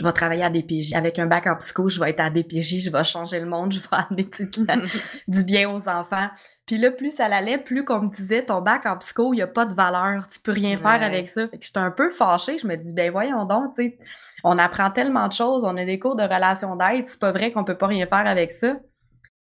je 0.00 0.04
vais 0.06 0.12
travailler 0.12 0.42
à 0.42 0.48
DPJ. 0.48 0.94
Avec 0.94 1.18
un 1.18 1.26
bac 1.26 1.46
en 1.46 1.56
psycho, 1.56 1.90
je 1.90 2.00
vais 2.00 2.08
être 2.08 2.20
à 2.20 2.30
DPJ, 2.30 2.80
je 2.80 2.90
vais 2.90 3.04
changer 3.04 3.38
le 3.38 3.44
monde, 3.44 3.70
je 3.74 3.80
vais 3.80 3.86
amener 3.92 4.30
du 5.28 5.44
bien 5.44 5.70
aux 5.70 5.88
enfants. 5.90 6.28
Puis 6.64 6.78
là, 6.78 6.90
plus 6.90 7.10
ça 7.10 7.26
allait, 7.26 7.58
plus 7.58 7.84
comme 7.84 8.06
me 8.06 8.10
disait, 8.10 8.46
ton 8.46 8.62
bac 8.62 8.86
en 8.86 8.96
psycho, 8.96 9.34
il 9.34 9.36
n'y 9.36 9.42
a 9.42 9.46
pas 9.46 9.66
de 9.66 9.74
valeur, 9.74 10.26
tu 10.26 10.40
peux 10.40 10.52
rien 10.52 10.78
faire 10.78 11.02
avec 11.02 11.28
ça. 11.28 11.46
Fait 11.48 11.58
que 11.58 11.64
j'étais 11.66 11.78
un 11.78 11.90
peu 11.90 12.10
fâchée, 12.10 12.56
je 12.56 12.66
me 12.66 12.76
dis, 12.76 12.94
ben 12.94 13.10
voyons 13.10 13.44
donc, 13.44 13.74
tu 13.74 13.82
sais, 13.82 13.98
on 14.42 14.56
apprend 14.56 14.90
tellement 14.90 15.28
de 15.28 15.34
choses, 15.34 15.64
on 15.64 15.76
a 15.76 15.84
des 15.84 15.98
cours 15.98 16.16
de 16.16 16.22
relations 16.22 16.76
d'aide, 16.76 17.06
c'est 17.06 17.20
pas 17.20 17.32
vrai 17.32 17.52
qu'on 17.52 17.64
peut 17.64 17.76
pas 17.76 17.88
rien 17.88 18.06
faire 18.06 18.26
avec 18.26 18.52
ça. 18.52 18.76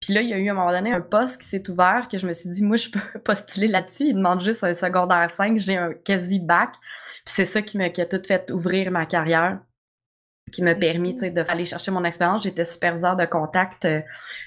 Puis 0.00 0.14
là, 0.14 0.22
il 0.22 0.30
y 0.30 0.32
a 0.32 0.38
eu 0.38 0.48
à 0.48 0.52
un 0.52 0.54
moment 0.54 0.70
donné 0.70 0.90
un 0.92 1.02
poste 1.02 1.42
qui 1.42 1.48
s'est 1.48 1.68
ouvert 1.68 2.08
que 2.10 2.16
je 2.16 2.26
me 2.26 2.32
suis 2.32 2.48
dit, 2.48 2.64
moi, 2.64 2.76
je 2.76 2.88
peux 2.88 3.18
postuler 3.24 3.68
là-dessus. 3.68 4.04
Il 4.04 4.14
demande 4.14 4.40
juste 4.40 4.64
un 4.64 4.72
secondaire 4.72 5.30
5, 5.30 5.58
j'ai 5.58 5.76
un 5.76 5.92
quasi 5.92 6.38
bac. 6.40 6.72
Puis 7.26 7.34
c'est 7.34 7.44
ça 7.44 7.60
qui 7.60 7.76
m'a 7.76 7.90
qui 7.90 8.00
a 8.00 8.06
tout 8.06 8.22
fait 8.26 8.50
ouvrir 8.50 8.90
ma 8.90 9.04
carrière 9.04 9.60
qui 10.50 10.62
m'a 10.62 10.74
permis 10.74 11.14
d'aller 11.14 11.64
chercher 11.64 11.90
mon 11.90 12.04
expérience. 12.04 12.42
J'étais 12.42 12.64
superviseur 12.64 13.16
de 13.16 13.24
contact 13.24 13.84
euh, 13.84 14.00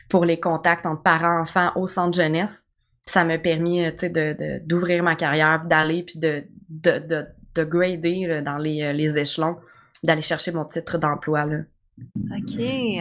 pour 0.10 0.26
les 0.26 0.40
contacts 0.40 0.86
entre 0.86 1.02
parents-enfants 1.02 1.72
au 1.76 1.88
centre 1.88 2.16
jeunesse. 2.16 2.66
ça 3.06 3.24
m'a 3.26 3.38
permis 3.38 3.86
euh, 3.86 4.60
d'ouvrir 4.64 5.04
ma 5.04 5.16
carrière, 5.16 5.64
d'aller 5.66 6.04
puis 6.04 6.20
de, 6.20 6.44
de, 6.70 7.00
de, 7.00 7.26
de 7.56 7.64
grader 7.64 8.42
dans 8.44 8.58
les, 8.58 8.84
euh, 8.84 8.94
les 8.94 9.18
échelons, 9.18 9.58
d'aller 10.04 10.22
chercher 10.22 10.52
mon 10.52 10.66
titre 10.66 10.98
d'emploi. 10.98 11.46
OK, 11.46 12.60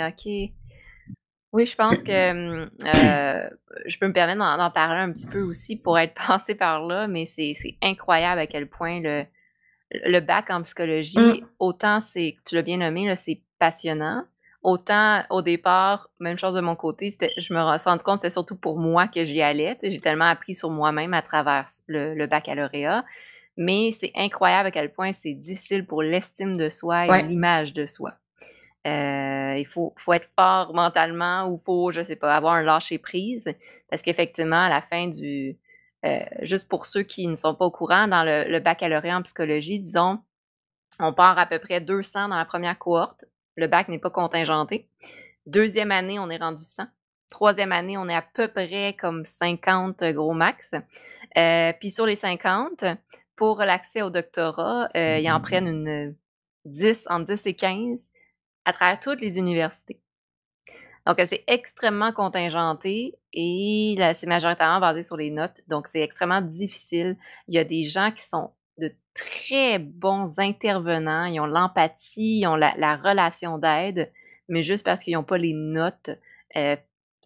OK. 0.09 0.52
Oui, 1.54 1.66
je 1.66 1.76
pense 1.76 2.02
que 2.02 2.68
je 3.87 3.99
peux 3.99 4.09
me 4.09 4.12
permettre 4.12 4.38
d'en 4.38 4.71
parler 4.71 5.00
un 5.00 5.12
petit 5.12 5.26
peu 5.26 5.42
aussi 5.42 5.76
pour 5.76 5.99
être 5.99 6.14
passé 6.26 6.54
par 6.54 6.87
là, 6.87 7.06
mais 7.09 7.26
c'est 7.26 7.54
incroyable 7.82 8.40
à 8.40 8.47
quel 8.47 8.68
point 8.68 9.00
le, 9.00 9.26
le 10.05 10.21
bac 10.21 10.51
en 10.51 10.63
psychologie, 10.63 11.19
mm. 11.19 11.47
autant 11.59 12.01
c'est, 12.01 12.37
tu 12.47 12.55
l'as 12.55 12.63
bien 12.63 12.79
nommé, 12.79 13.15
c'est 13.17 13.41
passionnant. 13.59 14.25
Autant 14.63 15.23
au 15.31 15.43
départ, 15.43 16.09
même 16.21 16.39
chose 16.39 16.55
de 16.55 16.61
mon 16.61 16.77
côté, 16.77 17.13
je 17.37 17.53
me 17.53 17.79
suis 17.79 17.89
rendu 17.89 18.03
compte 18.05 18.17
que 18.17 18.21
c'était 18.23 18.31
surtout 18.31 18.55
pour 18.55 18.79
moi 18.79 19.09
que 19.09 19.25
j'y 19.25 19.43
allais. 19.43 19.77
J'ai 19.83 20.01
tellement 20.01 20.27
appris 20.27 20.55
sur 20.55 20.71
moi-même 20.71 21.15
à 21.15 21.23
travers 21.23 21.67
le, 21.89 22.27
baccalauréat. 22.27 23.05
Mais 23.57 23.91
c'est 23.91 24.13
incroyable 24.15 24.69
à 24.69 24.71
quel 24.71 24.93
point 24.93 25.11
c'est 25.11 25.35
difficile 25.35 25.85
pour 25.85 26.03
l'estime 26.03 26.57
de 26.57 26.69
soi 26.69 27.07
et 27.07 27.23
l'image 27.25 27.75
de 27.75 27.87
soi. 27.87 28.15
Euh, 28.87 29.55
il 29.59 29.67
faut, 29.67 29.95
faut 29.97 30.13
être 30.13 30.29
fort 30.39 30.75
mentalement 30.75 31.49
ou 31.49 31.57
faut, 31.57 31.91
je 31.91 32.01
sais 32.05 32.17
pas, 32.17 32.35
avoir 32.35 32.55
un 32.55 32.63
lâcher 32.63 32.99
prise. 32.99 33.53
Parce 33.91 34.01
qu'effectivement, 34.01 34.63
à 34.63 34.69
la 34.69 34.81
fin 34.81 35.09
du, 35.09 35.57
euh, 36.04 36.21
juste 36.40 36.68
pour 36.68 36.87
ceux 36.87 37.02
qui 37.02 37.28
ne 37.28 37.37
sont 37.37 37.54
pas 37.54 37.64
au 37.64 37.71
courant, 37.71 38.09
dans 38.09 38.25
le, 38.25 38.59
baccalauréat 38.59 39.16
en 39.16 39.23
psychologie, 39.23 39.80
disons, 39.80 40.18
on 40.99 41.12
part 41.12 41.38
à 41.38 41.47
peu 41.47 41.59
près 41.59 41.80
200 41.80 42.28
dans 42.28 42.37
la 42.37 42.44
première 42.44 42.78
cohorte. 42.78 43.25
Le 43.56 43.66
bac 43.66 43.88
n'est 43.88 43.99
pas 43.99 44.11
contingenté. 44.11 44.88
Deuxième 45.47 45.92
année, 45.92 46.18
on 46.18 46.30
est 46.30 46.38
rendu 46.38 46.62
100. 46.62 46.85
Troisième 47.30 47.73
année, 47.73 47.97
on 47.97 48.09
est 48.09 48.14
à 48.14 48.23
peu 48.23 48.49
près 48.49 48.94
comme 48.99 49.25
50 49.25 50.04
gros 50.12 50.35
max. 50.35 50.75
Euh, 51.37 51.73
puis 51.78 51.90
sur 51.90 52.06
les 52.06 52.16
50, 52.16 52.85
pour 53.37 53.59
l'accès 53.61 54.02
au 54.02 54.11
doctorat, 54.11 54.88
euh, 54.97 55.18
ils 55.18 55.30
en 55.30 55.40
prennent 55.40 55.66
une 55.66 56.14
10, 56.64 57.06
entre 57.09 57.26
10 57.26 57.47
et 57.47 57.54
15 57.54 58.11
à 58.64 58.73
travers 58.73 59.00
toutes 59.00 59.21
les 59.21 59.38
universités. 59.38 60.00
Donc, 61.06 61.21
c'est 61.26 61.44
extrêmement 61.47 62.12
contingenté 62.12 63.14
et 63.32 63.97
c'est 64.14 64.26
majoritairement 64.26 64.80
basé 64.80 65.02
sur 65.02 65.16
les 65.16 65.30
notes. 65.30 65.61
Donc, 65.68 65.88
c'est 65.88 66.00
extrêmement 66.00 66.40
difficile. 66.40 67.16
Il 67.49 67.54
y 67.54 67.59
a 67.59 67.64
des 67.64 67.85
gens 67.85 68.12
qui 68.12 68.23
sont 68.23 68.52
de 68.78 68.92
très 69.14 69.78
bons 69.78 70.38
intervenants, 70.38 71.25
ils 71.25 71.40
ont 71.40 71.47
l'empathie, 71.47 72.40
ils 72.40 72.47
ont 72.47 72.56
la, 72.56 72.97
relation 72.97 73.59
d'aide, 73.59 74.12
mais 74.49 74.62
juste 74.62 74.85
parce 74.85 75.02
qu'ils 75.02 75.14
n'ont 75.14 75.25
pas 75.25 75.38
les 75.38 75.54
notes, 75.54 76.11
euh, 76.56 76.76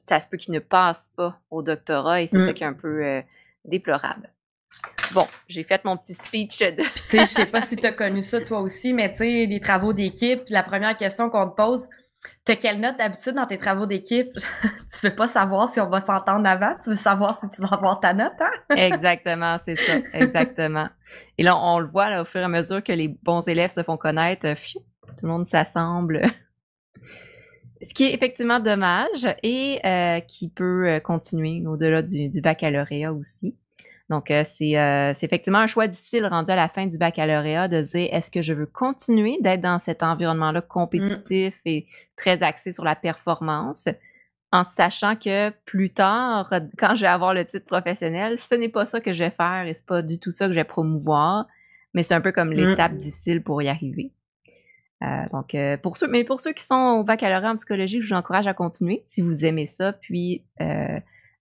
ça 0.01 0.21
se 0.21 0.29
peut 0.29 0.37
qu'ils 0.37 0.55
ne 0.55 0.59
passent 0.59 1.11
pas 1.17 1.41
au 1.51 1.63
doctorat 1.63 2.23
et 2.23 2.27
c'est 2.27 2.41
ça 2.41 2.51
mmh. 2.51 2.55
qui 2.55 2.63
est 2.63 2.67
un 2.67 2.73
peu 2.73 3.05
euh, 3.05 3.23
déplorable. 3.65 4.33
Bon, 5.13 5.27
j'ai 5.49 5.63
fait 5.63 5.85
mon 5.85 5.97
petit 5.97 6.15
speech 6.15 6.59
de. 6.59 6.83
tu 6.83 7.03
sais, 7.09 7.21
je 7.21 7.25
sais 7.25 7.47
pas 7.47 7.61
si 7.61 7.77
tu 7.77 7.87
as 7.87 7.93
connu 7.93 8.23
ça 8.23 8.41
toi 8.41 8.61
aussi, 8.61 8.93
mais 8.93 9.11
tu 9.11 9.19
sais, 9.19 9.47
les 9.47 9.61
travaux 9.61 9.93
d'équipe, 9.93 10.43
la 10.49 10.63
première 10.63 10.97
question 10.97 11.31
qu'on 11.31 11.49
te 11.49 11.55
pose, 11.55 11.89
T'as 12.45 12.57
quelle 12.57 12.81
note 12.81 12.97
d'habitude 12.97 13.35
dans 13.35 13.47
tes 13.47 13.57
travaux 13.57 13.87
d'équipe? 13.87 14.31
tu 14.63 15.07
veux 15.07 15.15
pas 15.15 15.29
savoir 15.29 15.69
si 15.69 15.81
on 15.81 15.89
va 15.89 16.01
s'entendre 16.01 16.47
avant, 16.49 16.75
tu 16.83 16.91
veux 16.91 16.97
savoir 16.97 17.37
si 17.37 17.51
tu 17.51 17.63
vas 17.63 17.69
avoir 17.73 17.99
ta 18.01 18.15
note, 18.15 18.41
hein? 18.41 18.51
exactement, 18.77 19.59
c'est 19.65 19.77
ça, 19.77 19.95
exactement. 20.13 20.89
Et 21.39 21.43
là, 21.43 21.57
on 21.57 21.79
le 21.79 21.87
voit 21.87 22.11
là, 22.11 22.23
au 22.23 22.25
fur 22.25 22.41
et 22.41 22.45
à 22.45 22.49
mesure 22.49 22.83
que 22.83 22.93
les 22.93 23.09
bons 23.09 23.47
élèves 23.49 23.71
se 23.71 23.83
font 23.83 23.97
connaître, 23.97 24.47
tout 24.55 25.27
le 25.27 25.29
monde 25.29 25.47
s'assemble. 25.47 26.23
Ce 27.83 27.93
qui 27.95 28.05
est 28.05 28.15
effectivement 28.15 28.61
dommage 28.61 29.29
et 29.43 29.81
euh, 29.85 30.21
qui 30.21 30.49
peut 30.49 30.89
euh, 30.89 31.01
continuer 31.01 31.67
au-delà 31.67 32.03
du 32.03 32.41
baccalauréat 32.41 33.13
aussi. 33.13 33.55
Donc, 34.09 34.31
euh, 34.31 34.43
euh, 34.43 35.13
c'est 35.15 35.25
effectivement 35.25 35.59
un 35.59 35.67
choix 35.67 35.89
difficile 35.89 36.27
rendu 36.27 36.51
à 36.51 36.57
la 36.57 36.69
fin 36.69 36.87
du 36.87 36.97
baccalauréat 36.97 37.67
de 37.67 37.83
dire 37.83 38.09
est-ce 38.13 38.31
que 38.31 38.41
je 38.41 38.53
veux 38.53 38.67
continuer 38.67 39.39
d'être 39.41 39.61
dans 39.61 39.79
cet 39.79 40.03
environnement-là 40.03 40.61
compétitif 40.61 41.55
et 41.65 41.87
très 42.17 42.43
axé 42.45 42.71
sur 42.71 42.85
la 42.85 42.95
performance, 42.95 43.89
en 44.53 44.63
sachant 44.63 45.17
que 45.17 45.51
plus 45.65 45.91
tard, 45.91 46.49
quand 46.79 46.95
je 46.95 47.01
vais 47.01 47.09
avoir 47.09 47.35
le 47.35 47.45
titre 47.45 47.67
professionnel, 47.67 48.39
ce 48.39 48.55
n'est 48.55 48.69
pas 48.69 48.87
ça 48.87 49.01
que 49.01 49.13
je 49.13 49.25
vais 49.25 49.31
faire 49.31 49.67
et 49.67 49.75
c'est 49.75 49.87
pas 49.87 50.03
du 50.03 50.21
tout 50.21 50.31
ça 50.31 50.47
que 50.47 50.53
je 50.53 50.59
vais 50.59 50.65
promouvoir, 50.65 51.47
mais 51.93 52.05
c'est 52.05 52.15
un 52.15 52.21
peu 52.21 52.31
comme 52.31 52.51
mm. 52.51 52.55
l'étape 52.55 52.97
difficile 52.97 53.43
pour 53.43 53.61
y 53.61 53.69
arriver. 53.69 54.13
Euh, 55.03 55.07
donc, 55.33 55.55
pour 55.83 55.97
ceux, 55.97 56.07
mais 56.07 56.23
pour 56.23 56.41
ceux 56.41 56.53
qui 56.53 56.63
sont 56.63 57.01
au 57.01 57.05
baccalauréat 57.05 57.51
en 57.51 57.57
psychologie, 57.57 58.01
je 58.01 58.07
vous 58.07 58.15
encourage 58.15 58.47
à 58.47 58.55
continuer 58.55 59.03
si 59.05 59.21
vous 59.21 59.45
aimez 59.45 59.67
ça, 59.67 59.93
puis, 59.93 60.45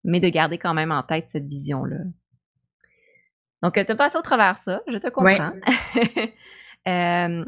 mais 0.03 0.19
de 0.19 0.29
garder 0.29 0.57
quand 0.57 0.73
même 0.73 0.91
en 0.91 1.03
tête 1.03 1.29
cette 1.29 1.47
vision-là. 1.47 1.97
Donc, 3.65 3.73
tu 3.73 3.91
as 3.91 3.95
passé 3.95 4.15
au 4.15 4.21
travers 4.21 4.59
ça, 4.59 4.83
je 4.87 4.97
te 4.97 5.09
comprends. 5.09 5.53
Euh, 6.87 7.43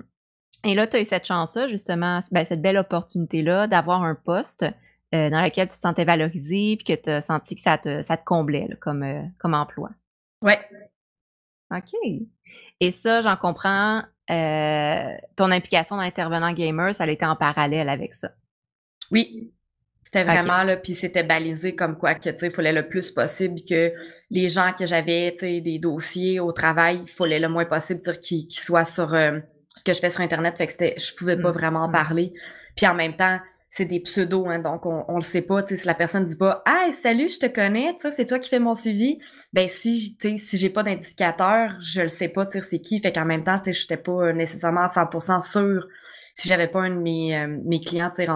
et 0.63 0.73
là, 0.73 0.87
tu 0.87 0.97
as 0.97 1.01
eu 1.01 1.05
cette 1.05 1.27
chance-là, 1.27 1.67
justement, 1.67 2.21
ben, 2.31 2.43
cette 2.43 2.59
belle 2.59 2.77
opportunité-là 2.77 3.67
d'avoir 3.67 4.01
un 4.01 4.15
poste 4.15 4.65
euh, 5.13 5.29
dans 5.29 5.43
lequel 5.43 5.67
tu 5.67 5.75
te 5.75 5.79
sentais 5.79 6.05
valorisé 6.05 6.75
puis 6.75 6.85
que 6.85 6.99
tu 6.99 7.11
as 7.11 7.21
senti 7.21 7.55
que 7.55 7.61
ça 7.61 7.77
te, 7.77 8.01
ça 8.01 8.17
te 8.17 8.25
comblait 8.25 8.67
comme, 8.81 9.03
euh, 9.03 9.21
comme 9.37 9.53
emploi. 9.53 9.91
Ouais. 10.41 10.59
OK. 11.69 11.93
Et 12.79 12.91
ça, 12.91 13.21
j'en 13.21 13.37
comprends, 13.37 14.01
ton 14.27 15.51
implication 15.51 15.97
dans 15.97 16.01
l'intervenant 16.01 16.51
gamer, 16.51 16.95
ça 16.95 17.03
a 17.03 17.07
été 17.09 17.27
en 17.27 17.35
parallèle 17.35 17.89
avec 17.89 18.15
ça. 18.15 18.31
Oui, 19.11 19.53
c'était 20.07 20.23
vraiment 20.23 20.63
là, 20.63 20.77
puis 20.77 20.95
c'était 20.95 21.25
balisé 21.25 21.75
comme 21.75 21.97
quoi 21.97 22.15
que 22.15 22.29
tu 22.29 22.37
sais, 22.37 22.47
il 22.47 22.51
fallait 22.51 22.71
le 22.71 22.87
plus 22.87 23.11
possible 23.11 23.59
que 23.69 23.91
les 24.31 24.47
gens 24.47 24.71
que 24.71 24.85
j'avais, 24.85 25.33
tu 25.33 25.39
sais, 25.39 25.59
des 25.59 25.79
dossiers 25.79 26.39
au 26.39 26.53
travail, 26.53 27.01
il 27.03 27.09
fallait 27.09 27.39
le 27.41 27.49
moins 27.49 27.65
possible 27.65 27.99
dire 27.99 28.17
qu'ils 28.21 28.49
soient 28.49 28.85
sur 28.85 29.13
euh, 29.13 29.39
ce 29.75 29.83
que 29.83 29.91
je 29.91 29.99
fais 29.99 30.09
sur 30.09 30.21
internet, 30.21 30.55
fait 30.57 30.67
que 30.67 30.71
c'était, 30.71 30.95
je 30.97 31.13
pouvais 31.13 31.35
pas 31.35 31.49
mmh, 31.49 31.53
vraiment 31.53 31.79
en 31.81 31.89
mmh. 31.89 31.91
parler. 31.91 32.33
Puis 32.77 32.87
en 32.87 32.93
même 32.95 33.17
temps, 33.17 33.37
c'est 33.67 33.83
des 33.83 33.99
pseudos, 33.99 34.47
hein, 34.47 34.59
donc 34.59 34.85
on, 34.85 35.03
on 35.09 35.15
le 35.15 35.21
sait 35.21 35.41
pas, 35.41 35.61
tu 35.61 35.75
sais, 35.75 35.81
si 35.81 35.87
la 35.87 35.93
personne 35.93 36.23
dit 36.23 36.37
pas, 36.37 36.63
hey 36.65 36.93
salut, 36.93 37.27
je 37.27 37.39
te 37.39 37.47
connais, 37.47 37.93
tu 37.95 38.03
sais, 38.03 38.11
c'est 38.11 38.25
toi 38.27 38.39
qui 38.39 38.49
fais 38.49 38.59
mon 38.59 38.75
suivi, 38.75 39.19
ben 39.51 39.67
si, 39.67 40.15
tu 40.21 40.29
sais, 40.29 40.37
si 40.37 40.55
j'ai 40.55 40.69
pas 40.69 40.83
d'indicateur, 40.83 41.71
je 41.81 42.03
le 42.03 42.07
sais 42.07 42.29
pas, 42.29 42.45
tu 42.45 42.61
sais, 42.61 42.65
c'est 42.65 42.79
qui, 42.79 43.01
fait 43.01 43.11
qu'en 43.11 43.25
même 43.25 43.43
temps, 43.43 43.57
tu 43.57 43.73
sais, 43.73 43.81
j'étais 43.81 43.97
pas 43.97 44.31
nécessairement 44.31 44.83
à 44.83 44.87
100% 44.87 45.41
sûr 45.41 45.85
si 46.33 46.47
j'avais 46.47 46.69
pas 46.69 46.83
un 46.83 46.91
de 46.91 47.01
mes, 47.01 47.37
euh, 47.37 47.57
mes 47.65 47.81
clients, 47.81 48.09
tu 48.09 48.23
sais, 48.23 48.29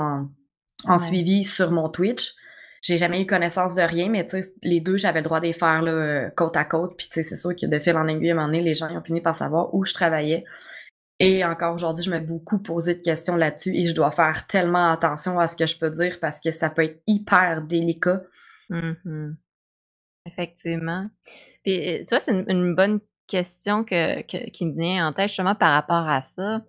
en 0.86 1.00
suivi 1.00 1.44
sur 1.44 1.72
mon 1.72 1.90
Twitch. 1.90 2.34
J'ai 2.82 2.98
jamais 2.98 3.22
eu 3.22 3.28
connaissance 3.28 3.76
de 3.76 3.82
rien, 3.82 4.10
mais 4.10 4.26
tu 4.26 4.42
les 4.64 4.82
deux, 4.82 4.98
j'avais 4.98 5.20
le 5.20 5.26
droit 5.26 5.40
de 5.40 5.46
les 5.46 5.54
faire 5.54 5.84
là, 5.84 5.92
euh, 5.92 6.30
côte 6.32 6.58
à 6.58 6.66
côte. 6.66 6.98
Puis 6.98 7.08
tu 7.08 7.14
sais, 7.14 7.24
c'est 7.24 7.36
sûr 7.36 7.56
que 7.56 7.68
de 7.68 7.80
fil 7.80 7.96
en 7.96 8.08
aiguille, 8.08 8.32
à 8.32 8.34
un 8.34 8.36
moment 8.36 8.48
donné, 8.48 8.62
les 8.62 8.74
gens 8.74 8.92
ont 8.96 9.04
fini 9.04 9.22
par 9.22 9.36
savoir 9.36 9.74
où 9.76 9.86
je 9.86 9.94
travaillais. 9.94 10.44
Et 11.20 11.46
encore 11.46 11.76
aujourd'hui, 11.76 12.04
je 12.04 12.10
m'ai 12.10 12.20
beaucoup 12.20 12.58
posé 12.58 12.96
de 12.96 13.02
questions 13.02 13.36
là-dessus 13.36 13.76
et 13.76 13.88
je 13.88 13.94
dois 13.94 14.10
faire 14.10 14.48
tellement 14.48 14.92
attention 14.92 15.38
à 15.38 15.46
ce 15.48 15.56
que 15.56 15.68
je 15.68 15.78
peux 15.78 15.92
dire 15.92 16.18
parce 16.20 16.40
que 16.40 16.52
ça 16.52 16.72
peut 16.72 16.84
être 16.84 17.04
hyper 17.06 17.62
délicat. 17.62 18.24
Mm-hmm. 18.72 19.36
Effectivement. 20.26 21.08
Puis, 21.64 22.04
ça, 22.04 22.20
c'est 22.20 22.44
une, 22.48 22.74
bonne 22.74 23.00
question 23.28 23.84
que, 23.84 24.22
qui 24.24 24.66
me 24.66 24.74
venait 24.74 25.00
en 25.00 25.14
tête 25.14 25.28
justement 25.28 25.54
par 25.54 25.74
rapport 25.74 26.10
à 26.10 26.24
ça. 26.24 26.64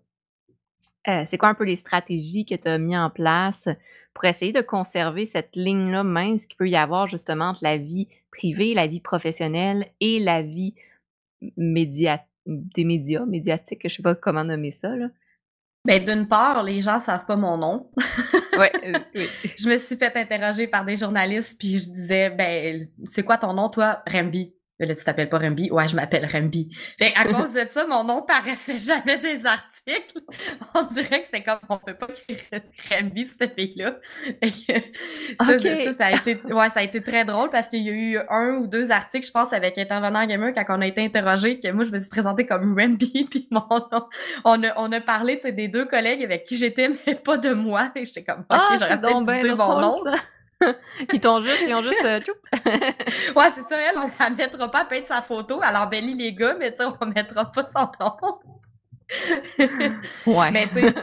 Euh, 1.09 1.25
c'est 1.27 1.39
quoi 1.39 1.49
un 1.49 1.55
peu 1.55 1.65
les 1.65 1.77
stratégies 1.77 2.45
que 2.45 2.55
tu 2.55 2.69
as 2.69 2.79
mis 2.79 2.97
en 2.97 3.11
place 3.11 3.69
pour 4.15 4.25
essayer 4.25 4.53
de 4.53 4.61
conserver 4.61 5.27
cette 5.27 5.57
ligne-là 5.57 6.05
mince 6.05 6.47
qu'il 6.47 6.57
peut 6.57 6.69
y 6.69 6.77
avoir 6.77 7.09
justement 7.09 7.47
entre 7.47 7.63
la 7.63 7.77
vie 7.77 8.09
privée, 8.31 8.75
la 8.75 8.87
vie 8.87 9.01
professionnelle 9.01 9.87
et 10.01 10.21
la 10.21 10.43
vie 10.43 10.75
média 11.57 12.21
des 12.47 12.85
médias, 12.85 13.25
médiatiques, 13.25 13.83
je 13.85 13.95
sais 13.95 14.03
pas 14.03 14.15
comment 14.15 14.45
nommer 14.45 14.71
ça. 14.71 14.97
Là. 14.97 15.09
Ben, 15.85 16.05
d'une 16.05 16.29
part, 16.29 16.63
les 16.63 16.81
gens 16.81 16.99
savent 16.99 17.27
pas 17.27 17.37
mon 17.37 17.57
nom. 17.57 17.91
ouais, 18.59 18.73
euh, 18.85 18.99
oui. 19.15 19.27
Je 19.59 19.69
me 19.69 19.77
suis 19.79 19.97
fait 19.97 20.17
interroger 20.17 20.69
par 20.69 20.85
des 20.85 20.97
journalistes, 20.97 21.59
puis 21.59 21.79
je 21.79 21.91
disais, 21.91 22.31
ben, 22.31 22.87
c'est 23.05 23.25
quoi 23.25 23.37
ton 23.37 23.53
nom, 23.53 23.69
toi? 23.69 24.03
Rembi. 24.09 24.55
Là, 24.79 24.95
tu 24.95 25.05
t'appelles 25.05 25.29
pas 25.29 25.39
Rembi? 25.39 25.71
Ouais, 25.71 25.87
je 25.87 25.95
m'appelle 25.95 26.27
Rembi. 26.27 26.75
Fait 26.99 27.13
à 27.15 27.25
cause 27.33 27.53
de 27.53 27.67
ça, 27.71 27.87
mon 27.87 28.05
nom 28.05 28.23
paraissait 28.23 28.79
jamais 28.79 29.19
des 29.19 29.47
articles. 29.47 30.21
On 30.75 30.83
dirait 30.85 31.23
que 31.23 31.29
c'est 31.33 31.43
comme, 31.43 31.59
on 31.69 31.79
peut 31.79 31.95
pas 31.95 32.09
écrire 32.29 32.63
Rembi, 32.91 33.27
cette 33.27 33.55
fille-là. 33.55 33.97
Ça, 35.41 35.59
ça, 35.59 35.93
ça, 35.93 36.07
a 36.07 36.13
été, 36.13 36.41
ouais, 36.53 36.69
ça 36.71 36.81
a 36.81 36.83
été 36.83 37.03
très 37.03 37.25
drôle 37.25 37.51
parce 37.51 37.69
qu'il 37.69 37.83
y 37.83 37.91
a 37.91 37.93
eu 37.93 38.19
un 38.29 38.57
ou 38.57 38.67
deux 38.67 38.91
articles, 38.91 39.27
je 39.27 39.31
pense, 39.31 39.53
avec 39.53 39.79
Intervenant 39.79 40.27
Gamer 40.27 40.53
quand 40.55 40.65
on 40.69 40.81
a 40.81 40.87
été 40.87 41.05
interrogé, 41.05 41.61
que 41.61 41.71
moi, 41.71 41.85
je 41.85 41.93
me 41.93 41.99
suis 41.99 42.11
présentée 42.11 42.47
comme 42.47 42.79
Rembi, 42.79 43.27
puis 43.31 43.49
mon 43.51 43.67
nom. 43.69 44.09
On 44.45 44.65
a, 44.65 44.73
on 44.77 44.91
a 44.91 45.01
parlé, 45.01 45.37
des 45.37 45.69
deux 45.69 45.85
collègues 45.85 46.23
avec 46.25 46.45
qui 46.45 46.57
j'étais, 46.57 46.91
mais 47.07 47.15
pas 47.15 47.37
de 47.37 47.53
moi. 47.53 47.91
Et 47.95 48.05
j'étais 48.05 48.25
comme, 48.25 48.41
OK, 48.41 48.47
ah, 48.51 48.75
j'aurais 48.79 49.01
peut-être 49.01 49.43
dire 49.43 49.57
mon 49.57 49.81
nom. 49.81 50.05
ils 51.13 51.21
t'ont 51.21 51.41
juste, 51.41 51.65
ils 51.67 51.75
ont 51.75 51.83
juste, 51.83 52.05
euh, 52.05 52.21
ouais, 53.37 53.49
c'est 53.55 53.69
ça, 53.69 53.77
elle, 53.79 53.99
on 53.99 54.11
la 54.19 54.31
mettra 54.31 54.71
pas 54.71 54.83
à 54.83 54.85
peindre 54.85 55.07
sa 55.07 55.23
photo, 55.23 55.61
elle 55.69 55.77
embellit 55.77 56.15
les 56.15 56.35
gars, 56.35 56.55
mais 56.59 56.75
tu 56.75 56.83
on 56.83 57.07
mettra 57.07 57.51
pas 57.51 57.65
son 57.67 57.89
nom. 58.01 58.39
ouais. 60.27 60.51
Mais 60.51 60.69
tu 60.69 60.81
sais, 60.81 60.95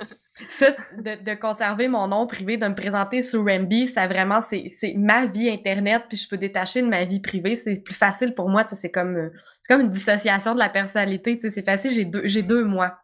ça, 0.47 0.71
de, 0.97 1.23
de, 1.23 1.33
conserver 1.35 1.87
mon 1.87 2.07
nom 2.07 2.25
privé, 2.27 2.57
de 2.57 2.67
me 2.67 2.75
présenter 2.75 3.21
sur 3.21 3.45
Rambi, 3.45 3.87
ça 3.87 4.07
vraiment, 4.07 4.39
c'est, 4.41 4.71
ma 4.95 5.25
vie 5.25 5.49
Internet, 5.49 6.03
puis 6.07 6.17
je 6.17 6.27
peux 6.29 6.37
détacher 6.37 6.81
de 6.81 6.87
ma 6.87 7.03
vie 7.03 7.19
privée. 7.19 7.55
C'est 7.55 7.83
plus 7.83 7.95
facile 7.95 8.33
pour 8.33 8.49
moi, 8.49 8.63
tu 8.63 8.71
sais, 8.71 8.81
c'est 8.81 8.91
comme, 8.91 9.15
euh, 9.17 9.29
c'est 9.61 9.73
comme 9.73 9.81
une 9.81 9.91
dissociation 9.91 10.53
de 10.53 10.59
la 10.59 10.69
personnalité, 10.69 11.37
tu 11.37 11.41
sais, 11.41 11.53
c'est 11.53 11.65
facile, 11.65 11.91
j'ai 11.91 12.05
deux, 12.05 12.23
deux 12.43 12.63
mois. 12.63 12.99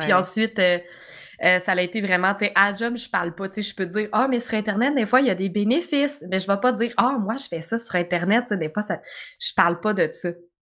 Puis 0.00 0.12
ensuite, 0.12 0.58
euh, 0.58 0.78
euh, 1.42 1.58
ça 1.58 1.72
a 1.72 1.80
été 1.80 2.00
vraiment, 2.00 2.34
tu 2.34 2.46
sais, 2.46 2.52
à 2.54 2.74
job, 2.74 2.96
je 2.96 3.08
parle 3.08 3.34
pas, 3.34 3.48
tu 3.48 3.62
sais, 3.62 3.68
je 3.68 3.74
peux 3.74 3.86
dire, 3.86 4.08
ah, 4.12 4.28
mais 4.28 4.40
sur 4.40 4.54
Internet, 4.54 4.94
des 4.94 5.06
fois, 5.06 5.20
il 5.20 5.26
y 5.26 5.30
a 5.30 5.34
des 5.34 5.48
bénéfices. 5.48 6.24
Mais 6.30 6.38
je 6.38 6.46
vais 6.46 6.60
pas 6.60 6.72
dire, 6.72 6.92
ah, 6.96 7.16
moi, 7.20 7.36
je 7.36 7.46
fais 7.48 7.60
ça 7.60 7.78
sur 7.78 7.94
Internet, 7.96 8.44
tu 8.44 8.48
sais, 8.48 8.56
des 8.56 8.70
fois, 8.70 8.82
ça, 8.82 9.00
je 9.40 9.52
parle 9.54 9.80
pas 9.80 9.94
de 9.94 10.08
ça. 10.12 10.30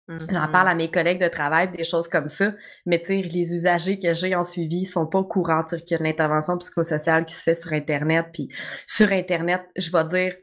J'en 0.08 0.16
mm-hmm. 0.16 0.50
parle 0.50 0.68
à 0.68 0.74
mes 0.74 0.90
collègues 0.90 1.20
de 1.20 1.28
travail, 1.28 1.70
des 1.70 1.84
choses 1.84 2.08
comme 2.08 2.28
ça. 2.28 2.54
Mais 2.86 2.98
tu 2.98 3.06
sais, 3.06 3.16
les 3.16 3.54
usagers 3.54 3.98
que 3.98 4.14
j'ai 4.14 4.34
en 4.34 4.42
suivi 4.42 4.86
sont 4.86 5.06
pas 5.06 5.18
au 5.18 5.24
courant 5.24 5.62
qu'il 5.64 5.82
y 5.90 5.94
a 5.94 5.98
de 5.98 6.04
l'intervention 6.04 6.56
psychosociale 6.56 7.26
qui 7.26 7.34
se 7.34 7.42
fait 7.42 7.54
sur 7.54 7.74
Internet. 7.74 8.26
Puis 8.32 8.48
sur 8.86 9.12
Internet, 9.12 9.60
je 9.76 9.92
vais 9.92 10.04
dire, 10.06 10.34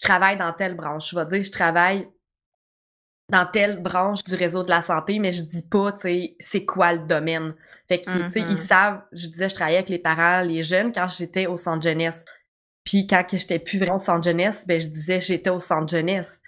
je 0.00 0.06
travaille 0.06 0.38
dans 0.38 0.52
telle 0.52 0.76
branche. 0.76 1.10
Je 1.10 1.16
vais 1.16 1.26
dire, 1.26 1.42
je 1.42 1.50
travaille 1.50 2.08
dans 3.30 3.46
telle 3.46 3.80
branche 3.82 4.24
du 4.24 4.34
réseau 4.34 4.62
de 4.62 4.68
la 4.68 4.82
santé, 4.82 5.18
mais 5.18 5.32
je 5.32 5.42
dis 5.42 5.62
pas, 5.62 5.92
tu 5.92 6.00
sais, 6.00 6.36
c'est 6.40 6.64
quoi 6.64 6.92
le 6.92 7.06
domaine. 7.06 7.54
Fait 7.88 8.00
qu'ils, 8.00 8.26
tu 8.26 8.32
sais, 8.32 8.40
ils 8.40 8.56
mm-hmm. 8.56 8.66
savent, 8.66 9.02
je 9.12 9.26
disais, 9.28 9.48
je 9.48 9.54
travaillais 9.54 9.78
avec 9.78 9.88
les 9.88 9.98
parents, 9.98 10.42
les 10.42 10.62
jeunes 10.62 10.92
quand 10.92 11.08
j'étais 11.08 11.46
au 11.46 11.56
centre 11.56 11.82
jeunesse. 11.82 12.24
Puis 12.84 13.06
quand 13.06 13.24
j'étais 13.30 13.58
plus 13.58 13.78
vraiment 13.78 13.96
au 13.96 13.98
centre 13.98 14.24
jeunesse, 14.24 14.66
ben 14.66 14.80
je 14.80 14.88
disais 14.88 15.20
j'étais 15.20 15.50
au 15.50 15.60
centre 15.60 15.90
jeunesse. 15.90 16.40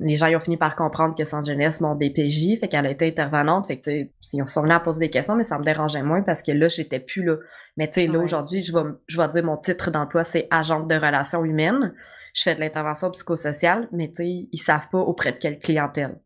les 0.00 0.16
gens 0.16 0.26
ils 0.26 0.36
ont 0.36 0.40
fini 0.40 0.56
par 0.56 0.74
comprendre 0.76 1.14
que 1.14 1.24
Sans 1.24 1.44
Jeunesse, 1.44 1.80
mon 1.80 1.94
DPJ, 1.94 2.58
fait 2.58 2.68
qu'elle 2.68 2.86
a 2.86 2.90
été 2.90 3.06
intervenante, 3.06 3.66
fait 3.66 3.78
que 3.78 3.90
ils 3.90 4.48
sont 4.48 4.62
venus 4.62 4.74
à 4.74 4.80
poser 4.80 5.00
des 5.00 5.10
questions, 5.10 5.36
mais 5.36 5.44
ça 5.44 5.58
me 5.58 5.64
dérangeait 5.64 6.02
moins 6.02 6.22
parce 6.22 6.42
que 6.42 6.52
là, 6.52 6.68
j'étais 6.68 7.00
plus 7.00 7.22
là. 7.22 7.36
Mais 7.76 7.86
tu 7.86 7.94
sais, 7.94 8.06
là, 8.06 8.18
aujourd'hui, 8.18 8.62
je 8.62 8.72
vais, 8.72 8.82
je 9.06 9.20
vais 9.20 9.28
dire 9.28 9.44
mon 9.44 9.58
titre 9.58 9.90
d'emploi, 9.90 10.24
c'est 10.24 10.48
agente 10.50 10.88
de 10.88 10.94
relations 10.94 11.44
humaines. 11.44 11.94
Je 12.34 12.42
fais 12.42 12.54
de 12.54 12.60
l'intervention 12.60 13.10
psychosociale, 13.10 13.88
mais 13.92 14.08
tu 14.08 14.16
sais, 14.16 14.48
ils 14.50 14.58
savent 14.58 14.88
pas 14.90 14.98
auprès 14.98 15.32
de 15.32 15.38
quelle 15.38 15.58
clientèle. 15.58 16.20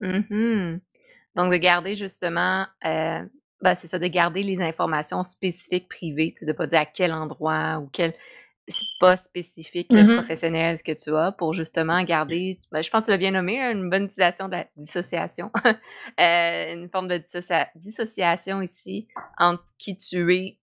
Mm 0.00 0.78
Donc, 1.36 1.52
de 1.52 1.56
garder 1.56 1.96
justement, 1.96 2.66
euh, 2.84 3.22
ben, 3.60 3.74
c'est 3.74 3.86
ça, 3.86 3.98
de 3.98 4.06
garder 4.06 4.42
les 4.42 4.60
informations 4.60 5.24
spécifiques 5.24 5.88
privées, 5.88 6.34
de 6.42 6.52
pas 6.52 6.66
dire 6.66 6.80
à 6.80 6.86
quel 6.86 7.12
endroit 7.12 7.78
ou 7.78 7.88
quel 7.92 8.14
pas 9.00 9.16
spécifique 9.16 9.90
mm-hmm. 9.90 10.16
professionnel 10.16 10.78
ce 10.78 10.84
que 10.84 10.92
tu 10.92 11.14
as 11.16 11.32
pour 11.32 11.52
justement 11.52 12.02
garder, 12.04 12.60
ben, 12.70 12.82
je 12.82 12.90
pense 12.90 13.02
que 13.02 13.06
tu 13.06 13.10
l'as 13.10 13.18
bien 13.18 13.32
nommé, 13.32 13.58
une 13.58 13.90
bonne 13.90 14.04
utilisation 14.04 14.46
de 14.46 14.52
la 14.52 14.66
dissociation, 14.76 15.50
euh, 16.20 16.74
une 16.74 16.88
forme 16.90 17.08
de 17.08 17.22
dissociation 17.76 18.62
ici 18.62 19.08
entre 19.38 19.64
qui 19.78 19.96
tu 19.96 20.34
es 20.34 20.58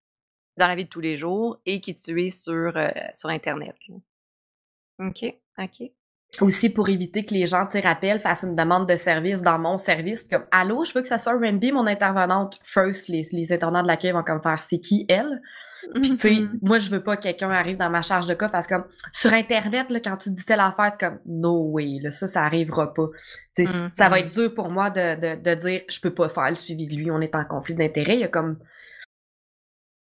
dans 0.57 0.67
la 0.67 0.75
vie 0.75 0.85
de 0.85 0.89
tous 0.89 1.01
les 1.01 1.17
jours 1.17 1.59
et 1.65 1.81
qui 1.81 1.95
tu 1.95 2.23
es 2.23 2.29
sur, 2.29 2.75
euh, 2.75 2.89
sur 3.13 3.29
Internet. 3.29 3.75
OK, 4.99 5.33
OK. 5.57 5.91
Aussi 6.41 6.69
pour 6.69 6.89
éviter 6.89 7.25
que 7.25 7.33
les 7.33 7.47
gens, 7.47 7.65
tu 7.65 7.79
rappellent, 7.79 8.19
fassent 8.19 8.43
une 8.43 8.53
demande 8.53 8.87
de 8.87 8.95
service 8.95 9.41
dans 9.41 9.57
mon 9.57 9.77
service. 9.77 10.23
Puis 10.23 10.37
comme, 10.37 10.47
allô, 10.51 10.85
je 10.85 10.93
veux 10.93 11.01
que 11.01 11.07
ça 11.07 11.17
soit 11.17 11.33
Ramby, 11.33 11.71
mon 11.71 11.87
intervenante. 11.87 12.59
First, 12.63 13.07
les, 13.07 13.25
les 13.31 13.51
internats 13.51 13.81
de 13.81 13.87
l'accueil 13.87 14.11
vont 14.11 14.23
comme 14.23 14.41
faire, 14.41 14.61
c'est 14.61 14.79
qui 14.79 15.05
elle? 15.09 15.41
Puis, 15.93 16.11
tu 16.11 16.17
sais, 16.17 16.29
mm-hmm. 16.31 16.59
moi, 16.61 16.77
je 16.77 16.89
veux 16.89 17.01
pas 17.01 17.17
que 17.17 17.23
quelqu'un 17.23 17.49
arrive 17.49 17.77
dans 17.77 17.89
ma 17.89 18.01
charge 18.01 18.27
de 18.27 18.33
cas 18.33 18.49
parce 18.49 18.67
que, 18.67 18.75
comme, 18.75 18.85
sur 19.13 19.33
Internet, 19.33 19.89
là, 19.89 19.99
quand 19.99 20.17
tu 20.17 20.29
dis 20.29 20.45
telle 20.45 20.59
affaire, 20.59 20.91
c'est 20.91 21.07
comme, 21.07 21.19
no 21.25 21.69
way, 21.71 21.99
là, 22.01 22.11
ça, 22.11 22.27
ça 22.27 22.43
arrivera 22.43 22.93
pas. 22.93 23.07
Tu 23.55 23.65
sais, 23.65 23.71
ça 23.91 24.09
va 24.09 24.17
mm-hmm. 24.17 24.19
être 24.19 24.33
dur 24.33 24.53
pour 24.53 24.69
moi 24.69 24.89
de, 24.89 25.15
de, 25.15 25.41
de 25.41 25.55
dire, 25.55 25.81
je 25.89 25.99
peux 25.99 26.13
pas 26.13 26.29
faire 26.29 26.49
le 26.49 26.55
suivi 26.55 26.87
de 26.87 26.95
lui, 26.95 27.09
on 27.09 27.21
est 27.21 27.33
en 27.33 27.45
conflit 27.45 27.75
d'intérêt. 27.75 28.15
Il 28.15 28.19
y 28.19 28.23
a 28.25 28.27
comme, 28.27 28.59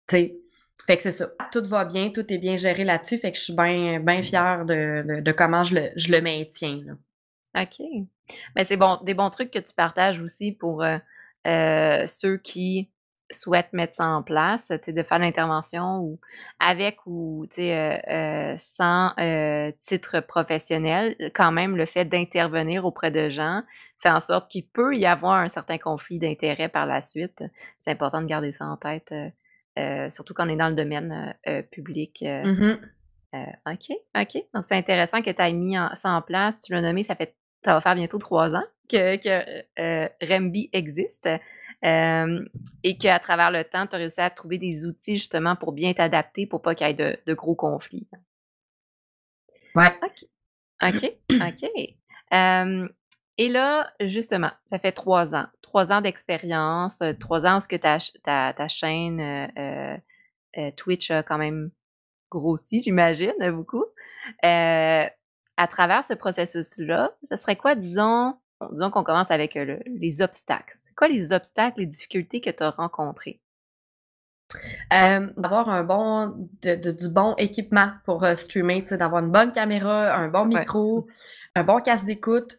tu 0.06 0.16
sais, 0.16 0.38
fait 0.86 0.96
que 0.96 1.02
c'est 1.02 1.12
ça. 1.12 1.30
Tout 1.52 1.62
va 1.66 1.84
bien, 1.84 2.10
tout 2.10 2.30
est 2.32 2.38
bien 2.38 2.56
géré 2.56 2.84
là-dessus. 2.84 3.16
Fait 3.18 3.32
que 3.32 3.38
je 3.38 3.44
suis 3.44 3.54
bien 3.54 4.00
ben 4.00 4.22
fière 4.22 4.64
de, 4.64 5.20
de, 5.20 5.32
comment 5.32 5.62
je 5.62 5.76
le, 5.76 5.90
je 5.96 6.12
le 6.12 6.20
maintiens. 6.20 6.82
OK. 7.56 7.78
Mais 7.80 8.06
ben, 8.56 8.64
c'est 8.64 8.76
bon, 8.76 8.98
des 9.02 9.14
bons 9.14 9.30
trucs 9.30 9.50
que 9.50 9.58
tu 9.58 9.72
partages 9.74 10.20
aussi 10.20 10.52
pour 10.52 10.82
euh, 10.82 10.98
euh, 11.46 12.06
ceux 12.06 12.36
qui 12.36 12.90
souhaitent 13.30 13.72
mettre 13.72 13.94
ça 13.94 14.06
en 14.08 14.22
place, 14.22 14.68
de 14.68 15.02
faire 15.02 15.18
l'intervention 15.18 16.00
ou 16.00 16.20
avec 16.60 16.98
ou 17.06 17.46
euh, 17.58 18.54
sans 18.58 19.14
titre 19.78 20.20
professionnel, 20.20 21.16
quand 21.34 21.50
même 21.50 21.76
le 21.76 21.86
fait 21.86 22.04
d'intervenir 22.04 22.84
auprès 22.84 23.10
de 23.10 23.30
gens 23.30 23.62
fait 23.98 24.10
en 24.10 24.20
sorte 24.20 24.50
qu'il 24.50 24.66
peut 24.66 24.94
y 24.94 25.06
avoir 25.06 25.36
un 25.36 25.48
certain 25.48 25.78
conflit 25.78 26.18
d'intérêt 26.18 26.68
par 26.68 26.84
la 26.84 27.00
suite. 27.00 27.42
C'est 27.78 27.92
important 27.92 28.20
de 28.20 28.26
garder 28.26 28.52
ça 28.52 28.66
en 28.66 28.76
tête 28.76 29.12
euh, 29.78 30.08
surtout 30.10 30.34
quand 30.34 30.46
on 30.46 30.50
est 30.50 30.56
dans 30.56 30.68
le 30.68 30.74
domaine 30.74 31.34
euh, 31.46 31.58
euh, 31.58 31.62
public. 31.62 32.22
Mmh 32.22 32.76
OK, 33.66 33.90
OK. 34.16 34.44
Donc, 34.54 34.64
c'est 34.64 34.76
intéressant 34.76 35.20
que 35.20 35.30
tu 35.30 35.42
aies 35.42 35.52
mis 35.52 35.74
ça 35.94 36.10
en 36.10 36.22
place. 36.22 36.60
Tu 36.60 36.72
l'as 36.72 36.80
nommé, 36.80 37.02
ça 37.02 37.16
fait 37.16 37.34
ça 37.64 37.74
va 37.74 37.80
faire 37.80 37.96
bientôt 37.96 38.18
trois 38.18 38.54
ans 38.54 38.62
que, 38.88 39.16
que 39.16 40.08
Remby 40.24 40.70
existe. 40.72 41.28
et 41.82 42.98
qu'à 42.98 43.18
travers 43.18 43.50
le 43.50 43.64
temps, 43.64 43.88
tu 43.88 43.96
as 43.96 43.98
réussi 43.98 44.20
à 44.20 44.30
trouver 44.30 44.58
des 44.58 44.86
outils 44.86 45.16
justement 45.16 45.56
pour 45.56 45.72
bien 45.72 45.92
t'adapter 45.94 46.46
pour 46.46 46.62
pas 46.62 46.76
qu'il 46.76 46.86
y 46.86 46.90
ait 46.90 46.94
de, 47.26 47.34
gros 47.34 47.56
conflits. 47.56 48.06
Ouais. 49.74 49.92
OK. 50.00 50.28
OK. 50.82 51.12
OK. 51.32 52.80
Et 53.38 53.48
là, 53.48 53.92
justement, 54.00 54.50
ça 54.66 54.78
fait 54.78 54.92
trois 54.92 55.34
ans 55.34 55.46
trois 55.74 55.90
ans 55.90 56.00
d'expérience, 56.00 57.02
euh, 57.02 57.14
trois 57.18 57.44
ans 57.46 57.56
où 57.56 57.60
ce 57.60 57.66
que 57.66 57.74
ta, 57.74 57.98
ta, 58.22 58.68
chaîne 58.68 59.20
euh, 59.20 59.96
euh, 60.56 60.70
Twitch 60.76 61.10
a 61.10 61.24
quand 61.24 61.36
même 61.36 61.72
grossi, 62.30 62.80
j'imagine, 62.80 63.34
beaucoup. 63.50 63.84
à 64.44 65.66
travers 65.68 66.04
ce 66.04 66.14
processus-là, 66.14 67.16
ce 67.28 67.36
serait 67.36 67.56
quoi, 67.56 67.74
disons, 67.74 68.36
disons 68.70 68.92
qu'on 68.92 69.02
commence 69.02 69.32
avec 69.32 69.54
les 69.54 70.22
obstacles. 70.22 70.78
C'est 70.84 70.94
quoi 70.94 71.08
les 71.08 71.32
obstacles, 71.32 71.80
les 71.80 71.86
difficultés 71.86 72.40
que 72.40 72.50
tu 72.50 72.62
as 72.62 72.70
rencontrées? 72.70 73.40
d'avoir 74.92 75.68
un 75.68 75.82
bon 75.82 76.48
du 76.62 77.08
bon 77.08 77.34
équipement 77.38 77.90
pour 78.04 78.24
streamer, 78.36 78.82
d'avoir 78.82 79.24
une 79.24 79.32
bonne 79.32 79.50
caméra, 79.50 80.14
un 80.14 80.28
bon 80.28 80.44
micro, 80.44 81.08
un 81.56 81.64
bon 81.64 81.80
casque 81.80 82.04
d'écoute. 82.04 82.58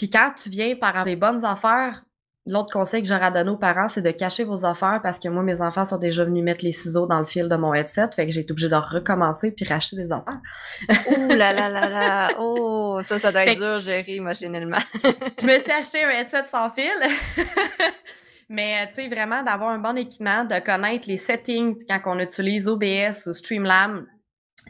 Puis 0.00 0.08
quand 0.08 0.32
tu 0.34 0.48
viens 0.48 0.74
par 0.76 1.04
des 1.04 1.14
bonnes 1.14 1.44
affaires, 1.44 2.04
L'autre 2.46 2.70
conseil 2.72 3.02
que 3.02 3.06
j'aurais 3.06 3.26
à 3.26 3.30
donner 3.30 3.50
aux 3.50 3.58
parents, 3.58 3.88
c'est 3.88 4.00
de 4.00 4.10
cacher 4.10 4.44
vos 4.44 4.64
affaires 4.64 5.00
parce 5.02 5.18
que 5.18 5.28
moi, 5.28 5.42
mes 5.42 5.60
enfants 5.60 5.84
sont 5.84 5.98
déjà 5.98 6.24
venus 6.24 6.42
mettre 6.42 6.64
les 6.64 6.72
ciseaux 6.72 7.06
dans 7.06 7.18
le 7.18 7.26
fil 7.26 7.50
de 7.50 7.54
mon 7.54 7.74
headset, 7.74 8.08
fait 8.16 8.26
que 8.26 8.32
j'ai 8.32 8.40
été 8.40 8.50
obligée 8.50 8.70
de 8.70 8.76
recommencer 8.76 9.52
puis 9.52 9.66
racheter 9.66 9.96
des 9.96 10.10
affaires. 10.10 10.40
Ouh 10.88 11.28
là 11.28 11.52
là 11.52 11.68
là 11.68 11.88
là! 11.88 12.28
Oh, 12.38 13.00
ça, 13.02 13.18
ça 13.18 13.30
doit 13.30 13.44
être 13.44 13.58
dur 13.58 13.74
à 13.74 13.78
gérer 13.78 14.14
émotionnellement. 14.16 14.78
je 14.94 15.46
me 15.46 15.58
suis 15.58 15.70
acheté 15.70 16.02
un 16.02 16.08
headset 16.08 16.46
sans 16.46 16.70
fil. 16.70 16.90
Mais, 18.48 18.88
tu 18.88 19.02
sais, 19.02 19.08
vraiment 19.08 19.42
d'avoir 19.42 19.68
un 19.68 19.78
bon 19.78 19.96
équipement, 19.98 20.44
de 20.46 20.58
connaître 20.60 21.06
les 21.08 21.18
settings 21.18 21.76
quand 21.86 22.00
on 22.06 22.18
utilise 22.20 22.68
OBS 22.68 23.26
ou 23.26 23.34
Streamlab, 23.34 24.06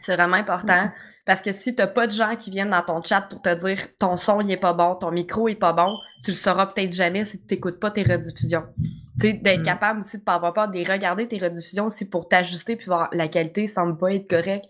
c'est 0.01 0.17
vraiment 0.17 0.35
important. 0.35 0.91
Parce 1.31 1.41
que 1.41 1.53
si 1.53 1.73
t'as 1.73 1.87
pas 1.87 2.07
de 2.07 2.11
gens 2.11 2.35
qui 2.35 2.51
viennent 2.51 2.71
dans 2.71 2.81
ton 2.81 3.01
chat 3.01 3.21
pour 3.21 3.41
te 3.41 3.55
dire 3.55 3.77
ton 3.97 4.17
son 4.17 4.41
il 4.41 4.51
est 4.51 4.57
pas 4.57 4.73
bon, 4.73 4.95
ton 4.95 5.11
micro 5.11 5.47
est 5.47 5.55
pas 5.55 5.71
bon, 5.71 5.97
tu 6.25 6.31
le 6.31 6.35
sauras 6.35 6.65
peut-être 6.65 6.91
jamais 6.91 7.23
si 7.23 7.39
tu 7.39 7.45
t'écoutes 7.45 7.79
pas 7.79 7.89
tes 7.89 8.03
rediffusions. 8.03 8.65
Tu 9.17 9.27
sais, 9.27 9.33
d'être 9.35 9.61
mm. 9.61 9.63
capable 9.63 9.99
aussi 10.01 10.17
de 10.17 10.23
pas 10.23 10.33
avoir 10.33 10.51
peur 10.51 10.67
de 10.67 10.77
regarder 10.79 11.29
tes 11.29 11.37
rediffusions 11.37 11.85
aussi 11.85 12.09
pour 12.09 12.27
t'ajuster 12.27 12.75
puis 12.75 12.87
voir 12.87 13.07
la 13.13 13.29
qualité 13.29 13.65
semble 13.67 13.97
pas 13.97 14.13
être 14.13 14.29
correcte. 14.29 14.65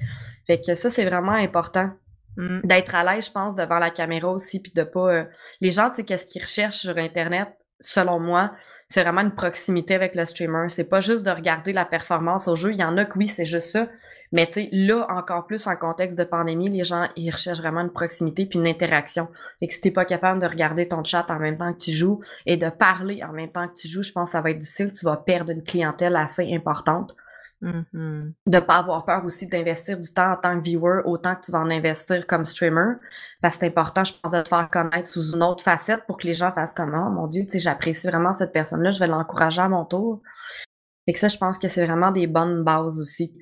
Fait 0.46 0.62
que 0.62 0.76
ça, 0.76 0.92
c'est 0.92 1.04
vraiment 1.04 1.32
important. 1.32 1.90
Mm. 2.38 2.60
D'être 2.64 2.94
à 2.94 3.12
l'aise, 3.12 3.26
je 3.26 3.32
pense, 3.32 3.56
devant 3.56 3.80
la 3.80 3.90
caméra 3.90 4.30
aussi, 4.30 4.60
puis 4.60 4.72
de 4.72 4.84
pas... 4.84 5.12
Euh, 5.12 5.24
les 5.62 5.72
gens, 5.72 5.90
tu 5.90 5.96
sais, 5.96 6.04
qu'est-ce 6.04 6.28
qu'ils 6.28 6.44
recherchent 6.44 6.82
sur 6.82 6.96
Internet, 6.96 7.48
selon 7.82 8.20
moi, 8.20 8.52
c'est 8.88 9.04
vraiment 9.04 9.22
une 9.22 9.34
proximité 9.34 9.96
avec 9.96 10.16
le 10.16 10.26
streamer. 10.26 10.68
C'est 10.70 10.84
pas 10.84 11.00
juste 11.00 11.24
de 11.24 11.32
regarder 11.32 11.74
la 11.74 11.86
performance 11.86 12.48
au 12.48 12.56
jeu. 12.56 12.72
Il 12.72 12.80
y 12.80 12.84
en 12.84 12.98
a 12.98 13.06
que 13.06 13.18
oui, 13.18 13.28
c'est 13.28 13.46
juste 13.46 13.72
ça. 13.72 13.88
Mais 14.34 14.48
tu 14.48 14.54
sais, 14.54 14.70
là, 14.72 15.06
encore 15.10 15.46
plus 15.46 15.68
en 15.68 15.76
contexte 15.76 16.18
de 16.18 16.24
pandémie, 16.24 16.70
les 16.70 16.84
gens, 16.84 17.08
ils 17.16 17.32
recherchent 17.32 17.60
vraiment 17.60 17.82
une 17.82 17.92
proximité 17.92 18.46
puis 18.46 18.60
une 18.60 18.68
interaction. 18.68 19.28
Fait 19.60 19.68
que 19.68 19.74
si 19.74 19.82
t'es 19.82 19.92
pas 19.92 20.06
capable 20.06 20.42
de 20.42 20.48
regarder 20.48 20.88
ton 20.88 21.04
chat 21.04 21.26
en 21.30 21.40
même 21.40 21.58
temps 21.58 21.74
que 21.74 21.80
tu 21.80 21.92
joues 21.92 22.22
et 22.46 22.58
de 22.58 22.70
parler 22.70 23.24
en 23.24 23.34
même 23.34 23.52
temps 23.52 23.68
que 23.68 23.76
tu 23.76 23.88
joues, 23.88 24.04
je 24.04 24.12
pense 24.12 24.30
que 24.30 24.32
ça 24.34 24.42
va 24.42 24.52
être 24.52 24.60
difficile. 24.60 24.92
Tu 24.92 25.06
vas 25.06 25.18
perdre 25.18 25.52
une 25.52 25.64
clientèle 25.64 26.16
assez 26.16 26.54
importante. 26.54 27.16
Mm-hmm. 27.62 28.34
De 28.48 28.60
pas 28.60 28.78
avoir 28.78 29.06
peur 29.06 29.24
aussi 29.24 29.48
d'investir 29.48 30.00
du 30.00 30.12
temps 30.12 30.32
en 30.32 30.38
tant 30.38 30.58
que 30.58 30.64
viewer 30.64 31.02
autant 31.06 31.36
que 31.36 31.46
tu 31.46 31.52
vas 31.52 31.60
en 31.60 31.70
investir 31.70 32.26
comme 32.26 32.44
streamer. 32.44 32.96
Parce 33.42 33.56
que 33.56 33.62
c'est 33.62 33.68
important, 33.68 34.04
je 34.04 34.14
pense, 34.14 34.32
de 34.32 34.42
te 34.42 34.50
faire 34.50 34.70
connaître 34.70 35.08
sous 35.08 35.34
une 35.34 35.44
autre 35.44 35.64
facette 35.64 36.06
pour 36.08 36.18
que 36.18 36.26
les 36.26 36.34
gens 36.34 36.52
fassent 36.52 36.74
comme, 36.74 36.94
oh 36.96 37.12
mon 37.12 37.28
Dieu, 37.28 37.44
tu 37.44 37.52
sais, 37.52 37.60
j'apprécie 37.60 38.08
vraiment 38.08 38.34
cette 38.34 38.52
personne-là, 38.52 38.92
je 38.92 39.00
vais 39.00 39.08
l'encourager 39.08 39.62
à 39.62 39.70
mon 39.70 39.86
tour. 39.86 40.22
Et 41.08 41.14
que 41.14 41.20
ça, 41.20 41.28
je 41.28 41.38
pense 41.38 41.60
que 41.60 41.68
c'est 41.68 41.86
vraiment 41.86 42.12
des 42.12 42.28
bonnes 42.28 42.64
bases 42.64 43.00
aussi. 43.00 43.36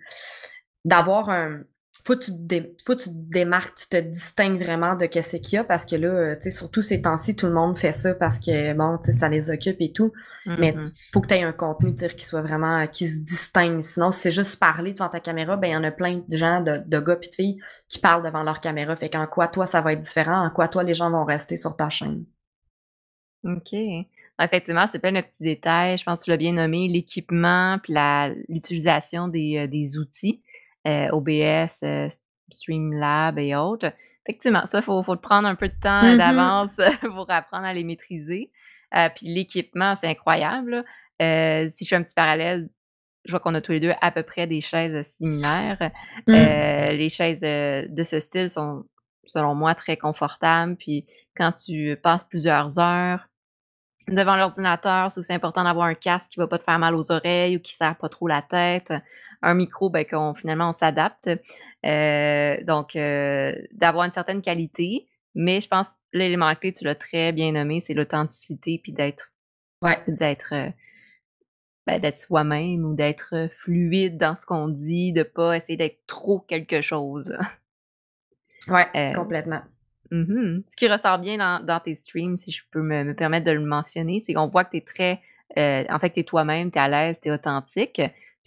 D'avoir 0.85 1.29
un, 1.29 1.61
faut 2.05 2.15
que 2.15 2.25
tu 2.25 2.31
te, 2.31 2.83
faut 2.85 2.95
tu 2.95 3.09
te 3.09 3.13
démarques, 3.13 3.77
tu 3.77 3.87
te 3.87 3.97
distingues 3.97 4.61
vraiment 4.61 4.95
de 4.95 5.05
qu'est-ce 5.05 5.37
qu'il 5.37 5.55
y 5.55 5.57
a 5.57 5.63
parce 5.63 5.85
que 5.85 5.95
là, 5.95 6.07
euh, 6.07 6.35
tu 6.35 6.43
sais, 6.43 6.51
surtout 6.51 6.81
ces 6.81 7.01
temps-ci, 7.01 7.35
tout 7.35 7.47
le 7.47 7.53
monde 7.53 7.77
fait 7.77 7.91
ça 7.91 8.13
parce 8.13 8.39
que, 8.39 8.73
bon, 8.73 8.97
tu 8.97 9.11
sais, 9.11 9.17
ça 9.17 9.29
les 9.29 9.49
occupe 9.49 9.77
et 9.79 9.91
tout. 9.91 10.11
Mais 10.45 10.71
mm-hmm. 10.71 11.11
faut 11.11 11.21
que 11.21 11.27
tu 11.27 11.33
aies 11.35 11.43
un 11.43 11.51
contenu, 11.51 11.91
dire, 11.91 12.15
qui 12.15 12.25
soit 12.25 12.41
vraiment, 12.41 12.87
qui 12.87 13.07
se 13.07 13.17
distingue. 13.19 13.81
Sinon, 13.81 14.11
si 14.11 14.21
c'est 14.21 14.31
juste 14.31 14.59
parler 14.59 14.93
devant 14.93 15.09
ta 15.09 15.19
caméra, 15.19 15.57
ben, 15.57 15.67
il 15.67 15.73
y 15.73 15.77
en 15.77 15.83
a 15.83 15.91
plein 15.91 16.21
de 16.27 16.37
gens, 16.37 16.61
de, 16.61 16.81
de 16.85 16.99
gars 16.99 17.15
pis 17.17 17.29
de 17.29 17.35
filles 17.35 17.61
qui 17.87 17.99
parlent 17.99 18.23
devant 18.23 18.43
leur 18.43 18.59
caméra. 18.59 18.95
Fait 18.95 19.09
qu'en 19.09 19.27
quoi, 19.27 19.47
toi, 19.47 19.65
ça 19.65 19.81
va 19.81 19.93
être 19.93 20.01
différent, 20.01 20.45
en 20.45 20.49
quoi, 20.49 20.67
toi, 20.67 20.83
les 20.83 20.93
gens 20.93 21.11
vont 21.11 21.25
rester 21.25 21.57
sur 21.57 21.75
ta 21.75 21.89
chaîne? 21.89 22.25
OK. 23.43 23.73
Effectivement, 24.41 24.87
c'est 24.87 24.99
plein 24.99 25.11
de 25.11 25.21
petits 25.21 25.43
détails. 25.43 25.97
Je 25.97 26.03
pense 26.03 26.19
que 26.19 26.25
tu 26.25 26.29
l'as 26.29 26.37
bien 26.37 26.53
nommé, 26.53 26.87
l'équipement 26.87 27.77
puis 27.83 27.93
l'utilisation 28.47 29.27
des, 29.27 29.57
euh, 29.57 29.67
des 29.67 29.97
outils. 29.97 30.41
Euh, 30.87 31.09
OBS, 31.11 31.83
euh, 31.83 32.07
Streamlab 32.49 33.37
et 33.37 33.53
autres. 33.53 33.91
Effectivement, 34.25 34.65
ça, 34.65 34.79
il 34.79 34.83
faut, 34.83 35.03
faut 35.03 35.17
prendre 35.17 35.47
un 35.47 35.55
peu 35.55 35.67
de 35.67 35.79
temps 35.81 36.03
mm-hmm. 36.03 36.17
d'avance 36.17 36.79
pour 37.01 37.29
apprendre 37.29 37.65
à 37.65 37.73
les 37.73 37.83
maîtriser. 37.83 38.49
Euh, 38.95 39.09
puis 39.13 39.27
l'équipement, 39.27 39.95
c'est 39.95 40.07
incroyable. 40.07 40.85
si 41.19 41.83
je 41.83 41.87
fais 41.89 41.95
un 41.95 42.03
petit 42.03 42.13
parallèle, 42.15 42.69
je 43.25 43.31
vois 43.31 43.41
qu'on 43.41 43.53
a 43.55 43.61
tous 43.61 43.73
les 43.73 43.81
deux 43.81 43.91
à 43.99 44.11
peu 44.11 44.23
près 44.23 44.47
des 44.47 44.61
chaises 44.61 45.05
similaires. 45.05 45.91
Mm. 46.27 46.33
les 46.95 47.09
chaises 47.09 47.41
de 47.41 48.03
ce 48.03 48.21
style 48.21 48.49
sont, 48.49 48.85
selon 49.25 49.55
moi, 49.55 49.75
très 49.75 49.97
confortables. 49.97 50.77
Puis 50.77 51.05
quand 51.35 51.51
tu 51.51 51.97
passes 52.01 52.23
plusieurs 52.23 52.79
heures 52.79 53.27
devant 54.07 54.37
l'ordinateur, 54.37 55.11
c'est 55.11 55.19
aussi 55.19 55.33
important 55.33 55.65
d'avoir 55.65 55.87
un 55.87 55.93
casque 55.93 56.31
qui 56.31 56.39
va 56.39 56.47
pas 56.47 56.57
te 56.57 56.63
faire 56.63 56.79
mal 56.79 56.95
aux 56.95 57.11
oreilles 57.11 57.57
ou 57.57 57.59
qui 57.59 57.73
sert 57.73 57.97
pas 57.97 58.09
trop 58.09 58.29
la 58.29 58.41
tête 58.41 58.93
un 59.41 59.53
micro, 59.53 59.89
ben, 59.89 60.05
qu'on 60.05 60.33
finalement 60.33 60.69
on 60.69 60.73
s'adapte. 60.73 61.29
Euh, 61.85 62.63
donc, 62.65 62.95
euh, 62.95 63.55
d'avoir 63.71 64.05
une 64.05 64.11
certaine 64.13 64.41
qualité, 64.41 65.07
Mais 65.35 65.61
je 65.61 65.67
pense 65.67 65.87
l'élément 66.13 66.53
clé, 66.55 66.73
tu 66.73 66.83
l'as 66.83 66.95
très 66.95 67.31
bien 67.31 67.51
nommé, 67.53 67.81
c'est 67.81 67.93
l'authenticité 67.93 68.79
puis 68.83 68.91
d'être 68.93 69.31
Ouais. 69.81 69.97
d'être 70.07 70.53
euh, 70.53 70.69
ben, 71.87 71.99
d'être 72.01 72.17
soi-même 72.17 72.83
ou 72.85 72.95
d'être 72.95 73.49
fluide 73.63 74.17
dans 74.17 74.35
ce 74.35 74.45
qu'on 74.45 74.67
dit, 74.67 75.13
de 75.13 75.23
pas 75.23 75.55
essayer 75.57 75.77
d'être 75.77 76.05
trop 76.07 76.39
quelque 76.39 76.81
chose. 76.81 77.35
Ouais, 78.67 78.85
Euh, 78.95 79.13
complètement. 79.13 79.61
mhm. 80.11 80.63
Ce 80.67 80.75
qui 80.75 80.87
ressort 80.87 81.17
bien 81.19 81.37
dans, 81.37 81.63
dans 81.65 81.79
tes 81.79 81.95
streams, 81.95 82.37
si 82.37 82.51
je 82.51 82.63
peux 82.71 82.81
me, 82.81 83.03
me 83.03 83.15
permettre 83.15 83.45
de 83.45 83.51
le 83.51 83.61
mentionner, 83.65 84.19
c'est 84.19 84.33
qu'on 84.33 84.47
voit 84.47 84.65
que 84.65 84.71
tu 84.71 84.77
es 84.77 84.81
très. 84.81 85.21
euh, 85.57 85.83
en 85.89 85.97
fait, 85.99 86.11
tu 86.11 86.19
es 86.19 86.23
toi-même, 86.23 86.71
tu 86.71 86.77
es 86.77 86.81
à 86.81 86.87
l'aise, 86.87 87.17
tu 87.21 87.29
es 87.29 87.31
authentique. 87.31 88.01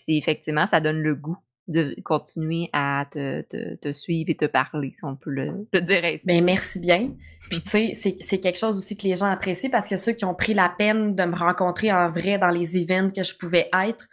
Puis 0.07 0.19
effectivement, 0.19 0.67
ça 0.67 0.81
donne 0.81 1.01
le 1.01 1.15
goût 1.15 1.37
de 1.69 1.95
continuer 2.05 2.69
à 2.73 3.07
te, 3.11 3.43
te- 3.43 3.77
te 3.77 3.93
suivre 3.93 4.31
et 4.31 4.37
te 4.37 4.47
parler, 4.47 4.91
si 4.93 5.05
on 5.05 5.15
peut 5.15 5.31
le, 5.31 5.67
le 5.73 5.81
dire 5.81 6.03
ainsi. 6.05 6.27
Ben, 6.27 6.45
merci 6.45 6.81
bien. 6.81 7.11
Puis, 7.51 7.61
tu 7.63 7.71
sais, 7.71 7.93
c'est- 8.21 8.39
quelque 8.41 8.59
chose 8.59 8.77
aussi 8.79 8.97
que 8.97 9.05
les 9.07 9.15
gens 9.15 9.31
apprécient 9.31 9.71
parce 9.71 9.87
que 9.87 9.97
ceux 9.97 10.13
qui 10.13 10.25
ont 10.25 10.35
pris 10.35 10.55
la 10.55 10.73
peine 10.77 11.15
de 11.15 11.23
me 11.25 11.37
rencontrer 11.37 11.93
en 11.93 12.11
vrai 12.11 12.39
dans 12.39 12.51
les 12.51 12.77
events 12.77 13.11
que 13.15 13.23
je 13.23 13.37
pouvais 13.39 13.69
être, 13.85 14.07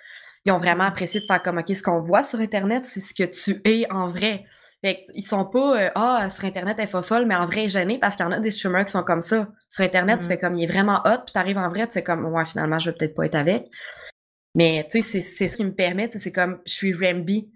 ils 0.45 0.52
ont 0.52 0.60
vraiment 0.60 0.84
apprécié 0.84 1.19
de 1.21 1.25
faire 1.25 1.41
comme, 1.41 1.58
OK, 1.58 1.67
ce 1.75 1.82
qu'on 1.82 2.02
voit 2.04 2.23
sur 2.23 2.39
Internet, 2.39 2.84
c'est 2.86 2.99
ce 2.99 3.13
que 3.15 3.23
tu 3.23 3.62
es 3.65 3.91
en 3.91 4.08
vrai. 4.08 4.45
Fait 4.86 5.02
ils 5.15 5.23
sont 5.23 5.43
pas, 5.43 5.82
euh, 5.82 5.89
ah, 5.95 6.30
sur 6.30 6.45
Internet, 6.45 6.78
elle 6.80 6.86
est 6.86 7.02
folle, 7.04 7.25
mais 7.25 7.36
en 7.36 7.45
vrai, 7.47 7.67
gênée 7.67 7.97
parce 7.99 8.15
qu'il 8.15 8.25
y 8.25 8.30
en 8.30 8.32
a 8.32 8.39
des 8.39 8.52
streamers 8.52 8.86
qui 8.86 8.91
sont 8.91 9.04
comme 9.04 9.21
ça. 9.21 9.49
Sur 9.67 9.84
Internet, 9.84 10.19
tu 10.19 10.25
Mhm. 10.25 10.30
fais 10.30 10.38
comme, 10.38 10.56
il 10.58 10.63
est 10.63 10.71
vraiment 10.71 11.02
hot, 11.04 11.23
puis 11.25 11.34
t'arrives 11.34 11.58
en 11.58 11.67
vrai, 11.69 11.88
tu 11.88 11.93
fais 11.93 12.04
comme, 12.04 12.25
ouais, 12.25 12.45
finalement, 12.45 12.80
je 12.80 12.89
vais 12.91 12.95
peut-être 12.95 13.15
pas 13.15 13.25
être 13.25 13.36
avec. 13.36 13.65
Mais, 14.56 14.88
tu 14.92 15.02
sais, 15.02 15.22
c'est- 15.22 15.48
ce 15.48 15.56
qui 15.58 15.64
me 15.64 15.74
permet, 15.74 16.08
tu 16.08 16.14
sais, 16.18 16.24
c'est 16.26 16.32
comme, 16.32 16.60
je 16.66 16.74
suis 16.74 16.94
Ramby. 16.94 17.50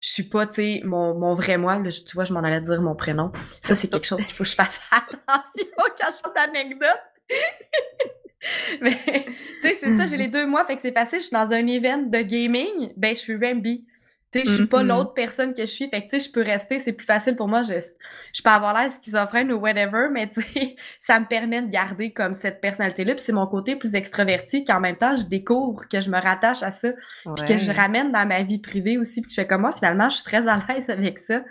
Je 0.00 0.12
suis 0.12 0.22
pas, 0.24 0.46
tu 0.46 0.54
sais, 0.54 0.80
mon, 0.84 1.18
mon 1.18 1.34
vrai 1.34 1.56
moi. 1.58 1.78
Là, 1.78 1.90
tu 1.90 2.14
vois, 2.14 2.24
je 2.24 2.32
m'en 2.32 2.40
allais 2.40 2.60
dire 2.60 2.80
mon 2.82 2.94
prénom. 2.94 3.32
Ça, 3.60 3.74
c'est 3.74 3.88
quelque 3.88 4.06
chose 4.06 4.24
qu'il 4.24 4.34
faut 4.34 4.44
que 4.44 4.50
je 4.50 4.54
fasse 4.54 4.80
attention 4.92 5.66
quand 5.76 6.10
je 6.10 6.16
fais 6.16 6.34
d'anecdotes. 6.34 7.02
Mais, 8.80 8.96
tu 9.24 9.32
sais, 9.62 9.74
c'est 9.74 9.96
ça, 9.96 10.06
j'ai 10.06 10.16
les 10.16 10.28
deux 10.28 10.46
mois, 10.46 10.64
fait 10.64 10.76
que 10.76 10.82
c'est 10.82 10.92
facile. 10.92 11.18
Je 11.18 11.24
suis 11.24 11.32
dans 11.34 11.50
un 11.52 11.66
event 11.66 11.98
de 11.98 12.18
gaming, 12.20 12.92
ben, 12.96 13.14
je 13.14 13.20
suis 13.20 13.36
Ramby. 13.36 13.86
Tu 14.30 14.40
sais, 14.40 14.44
je 14.44 14.50
suis 14.50 14.66
pas 14.66 14.82
Mhm. 14.82 14.88
l'autre 14.88 15.14
personne 15.14 15.54
que 15.54 15.62
je 15.62 15.70
suis. 15.70 15.88
Fait 15.88 16.02
que, 16.04 16.10
tu 16.10 16.18
sais, 16.18 16.26
je 16.26 16.32
peux 16.32 16.42
rester, 16.42 16.80
c'est 16.80 16.92
plus 16.92 17.06
facile 17.06 17.34
pour 17.34 17.48
moi. 17.48 17.62
Je, 17.62 17.74
je 18.34 18.42
peux 18.42 18.50
avoir 18.50 18.74
l'air 18.78 18.90
schizophrène 18.92 19.50
ou 19.52 19.56
whatever, 19.58 20.08
mais 20.12 20.28
tu 20.28 20.42
sais, 20.42 20.76
ça 21.00 21.18
me 21.18 21.26
permet 21.26 21.62
de 21.62 21.68
garder 21.70 22.12
comme 22.12 22.34
cette 22.34 22.60
personnalité-là. 22.60 23.14
Puis 23.14 23.24
c'est 23.24 23.32
mon 23.32 23.46
côté 23.46 23.76
plus 23.76 23.94
extraverti 23.94 24.64
qu'en 24.64 24.80
même 24.80 24.96
temps, 24.96 25.14
je 25.14 25.24
découvre 25.24 25.88
que 25.88 26.00
je 26.00 26.10
me 26.10 26.20
rattache 26.20 26.62
à 26.62 26.72
ça. 26.72 26.88
Puis 27.36 27.46
que 27.46 27.56
je 27.58 27.72
ramène 27.72 28.12
dans 28.12 28.26
ma 28.26 28.42
vie 28.42 28.58
privée 28.58 28.98
aussi. 28.98 29.22
Puis 29.22 29.28
que 29.28 29.34
je 29.34 29.40
fais 29.40 29.46
comme 29.46 29.62
moi, 29.62 29.72
finalement, 29.72 30.08
je 30.08 30.16
suis 30.16 30.24
très 30.24 30.46
à 30.46 30.56
l'aise 30.56 30.88
avec 30.90 31.18
ça. 31.18 31.42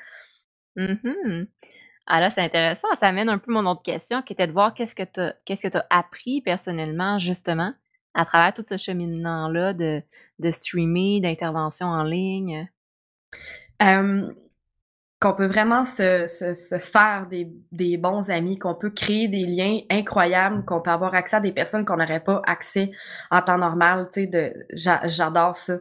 Ah 2.10 2.20
là, 2.22 2.30
c'est 2.30 2.42
intéressant. 2.42 2.88
Ça 2.96 3.08
amène 3.08 3.28
un 3.30 3.38
peu 3.38 3.52
mon 3.52 3.66
autre 3.66 3.82
question, 3.82 4.22
qui 4.22 4.34
était 4.34 4.48
de 4.48 4.54
voir 4.54 4.74
qu'est-ce 4.74 4.96
que 4.96 5.04
tu 5.04 5.20
as, 5.20 5.34
que 5.46 5.68
tu 5.68 5.78
appris 5.90 6.42
personnellement, 6.42 7.20
justement, 7.20 7.74
à 8.18 8.26
travers 8.26 8.54
tout 8.54 8.64
ce 8.66 8.76
cheminement-là 8.76 9.72
de, 9.74 10.02
de 10.40 10.52
streamer, 10.52 11.22
d'intervention 11.22 11.88
en 11.88 12.04
ligne? 12.04 12.68
Qu'on 15.20 15.34
peut 15.34 15.48
vraiment 15.48 15.84
se, 15.84 16.28
se, 16.28 16.78
faire 16.78 17.26
des, 17.28 17.52
des 17.72 17.98
bons 17.98 18.30
amis, 18.30 18.60
qu'on 18.60 18.76
peut 18.76 18.92
créer 18.92 19.28
des 19.28 19.48
liens 19.48 19.80
incroyables, 19.90 20.64
qu'on 20.66 20.80
peut 20.80 20.92
avoir 20.92 21.16
accès 21.16 21.38
à 21.38 21.40
des 21.40 21.52
personnes 21.52 21.86
qu'on 21.86 21.98
n'aurait 21.98 22.24
pas 22.24 22.40
accès 22.46 22.92
en 23.32 23.42
temps 23.42 23.58
normal, 23.58 24.10
tu 24.14 24.30
sais, 24.32 24.54
j'adore 25.06 25.58
ça. 25.58 25.80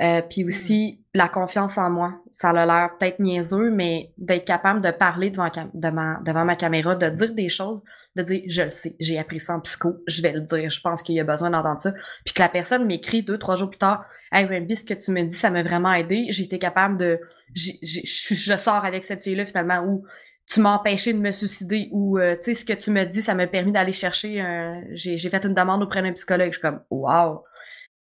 Euh, 0.00 0.22
puis 0.22 0.44
aussi, 0.44 1.00
la 1.12 1.28
confiance 1.28 1.76
en 1.76 1.90
moi. 1.90 2.14
Ça 2.30 2.50
a 2.50 2.66
l'air 2.66 2.90
peut-être 2.96 3.18
niaiseux, 3.18 3.70
mais 3.70 4.12
d'être 4.16 4.44
capable 4.44 4.80
de 4.80 4.92
parler 4.92 5.30
devant, 5.30 5.50
devant, 5.74 6.20
devant 6.22 6.44
ma 6.44 6.54
caméra, 6.54 6.94
de 6.94 7.08
dire 7.08 7.34
des 7.34 7.48
choses, 7.48 7.82
de 8.14 8.22
dire, 8.22 8.42
je 8.46 8.62
le 8.62 8.70
sais, 8.70 8.94
j'ai 9.00 9.18
appris 9.18 9.40
ça 9.40 9.54
en 9.54 9.60
psycho, 9.60 9.96
je 10.06 10.22
vais 10.22 10.32
le 10.32 10.42
dire, 10.42 10.70
je 10.70 10.80
pense 10.80 11.02
qu'il 11.02 11.16
y 11.16 11.20
a 11.20 11.24
besoin 11.24 11.50
d'entendre 11.50 11.80
ça. 11.80 11.92
Puis 12.24 12.32
que 12.32 12.40
la 12.40 12.48
personne 12.48 12.86
m'écrit 12.86 13.24
deux, 13.24 13.38
trois 13.38 13.56
jours 13.56 13.70
plus 13.70 13.78
tard, 13.78 14.04
Hey 14.30 14.46
Ramby, 14.46 14.76
ce 14.76 14.84
que 14.84 14.94
tu 14.94 15.10
me 15.10 15.24
dis, 15.24 15.34
ça 15.34 15.50
m'a 15.50 15.64
vraiment 15.64 15.92
aidé. 15.92 16.26
J'ai 16.28 16.44
été 16.44 16.58
capable 16.58 16.96
de. 16.98 17.20
Je 17.54 17.72
je 17.82 18.56
sors 18.56 18.84
avec 18.84 19.04
cette 19.04 19.22
fille-là 19.22 19.46
finalement 19.46 19.80
où 19.80 20.04
tu 20.46 20.60
m'as 20.60 20.76
empêché 20.76 21.12
de 21.12 21.18
me 21.18 21.30
suicider 21.30 21.88
ou 21.92 22.18
euh, 22.18 22.36
tu 22.36 22.42
sais, 22.42 22.54
ce 22.54 22.64
que 22.64 22.72
tu 22.72 22.90
me 22.90 23.04
dis, 23.04 23.22
ça 23.22 23.34
m'a 23.34 23.46
permis 23.46 23.72
d'aller 23.72 23.92
chercher 23.92 24.40
un. 24.40 24.82
J'ai 24.92 25.16
j'ai 25.16 25.28
fait 25.30 25.44
une 25.44 25.54
demande 25.54 25.82
auprès 25.82 26.02
d'un 26.02 26.12
psychologue. 26.12 26.48
Je 26.48 26.58
suis 26.58 26.60
comme 26.60 26.80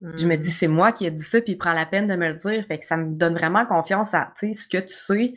Je 0.02 0.26
me 0.26 0.36
dis, 0.36 0.50
c'est 0.50 0.68
moi 0.68 0.92
qui 0.92 1.06
ai 1.06 1.12
dit 1.12 1.24
ça, 1.24 1.42
puis 1.42 1.54
il 1.54 1.58
prend 1.58 1.74
la 1.74 1.86
peine 1.86 2.08
de 2.08 2.16
me 2.16 2.30
le 2.30 2.36
dire. 2.36 2.66
Fait 2.66 2.80
que 2.80 2.86
ça 2.86 2.98
me 2.98 3.16
donne 3.16 3.36
vraiment 3.36 3.66
confiance 3.66 4.14
à, 4.14 4.34
tu 4.38 4.48
sais, 4.48 4.62
ce 4.62 4.68
que 4.68 4.80
tu 4.80 4.94
sais, 4.94 5.34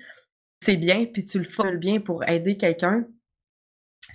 c'est 0.60 0.76
bien, 0.76 1.04
puis 1.04 1.24
tu 1.24 1.38
le 1.38 1.44
fais 1.44 1.76
bien 1.76 2.00
pour 2.00 2.26
aider 2.26 2.56
quelqu'un. 2.56 3.04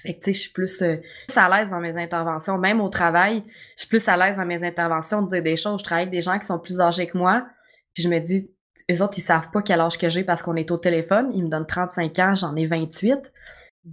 Fait 0.01 0.15
que, 0.15 0.19
tu 0.19 0.25
sais, 0.25 0.33
je 0.33 0.39
suis 0.39 0.51
plus, 0.51 0.81
euh, 0.81 0.95
plus 1.27 1.37
à 1.37 1.49
l'aise 1.49 1.69
dans 1.69 1.79
mes 1.79 1.95
interventions. 2.01 2.57
Même 2.57 2.81
au 2.81 2.89
travail, 2.89 3.43
je 3.75 3.81
suis 3.81 3.89
plus 3.89 4.07
à 4.07 4.17
l'aise 4.17 4.37
dans 4.37 4.45
mes 4.45 4.63
interventions 4.63 5.21
de 5.21 5.27
dire 5.27 5.43
des 5.43 5.55
choses. 5.55 5.81
Je 5.81 5.83
travaille 5.83 6.03
avec 6.03 6.13
des 6.13 6.21
gens 6.21 6.39
qui 6.39 6.45
sont 6.45 6.59
plus 6.59 6.81
âgés 6.81 7.07
que 7.07 7.17
moi, 7.17 7.45
puis 7.93 8.03
je 8.03 8.09
me 8.09 8.19
dis, 8.19 8.49
eux 8.91 9.01
autres, 9.03 9.17
ils 9.17 9.21
savent 9.21 9.51
pas 9.51 9.61
quel 9.61 9.81
âge 9.81 9.97
que 9.97 10.09
j'ai 10.09 10.23
parce 10.23 10.41
qu'on 10.41 10.55
est 10.55 10.71
au 10.71 10.77
téléphone. 10.77 11.31
Ils 11.33 11.43
me 11.43 11.49
donnent 11.49 11.67
35 11.67 12.17
ans, 12.19 12.35
j'en 12.35 12.55
ai 12.55 12.65
28. 12.65 13.31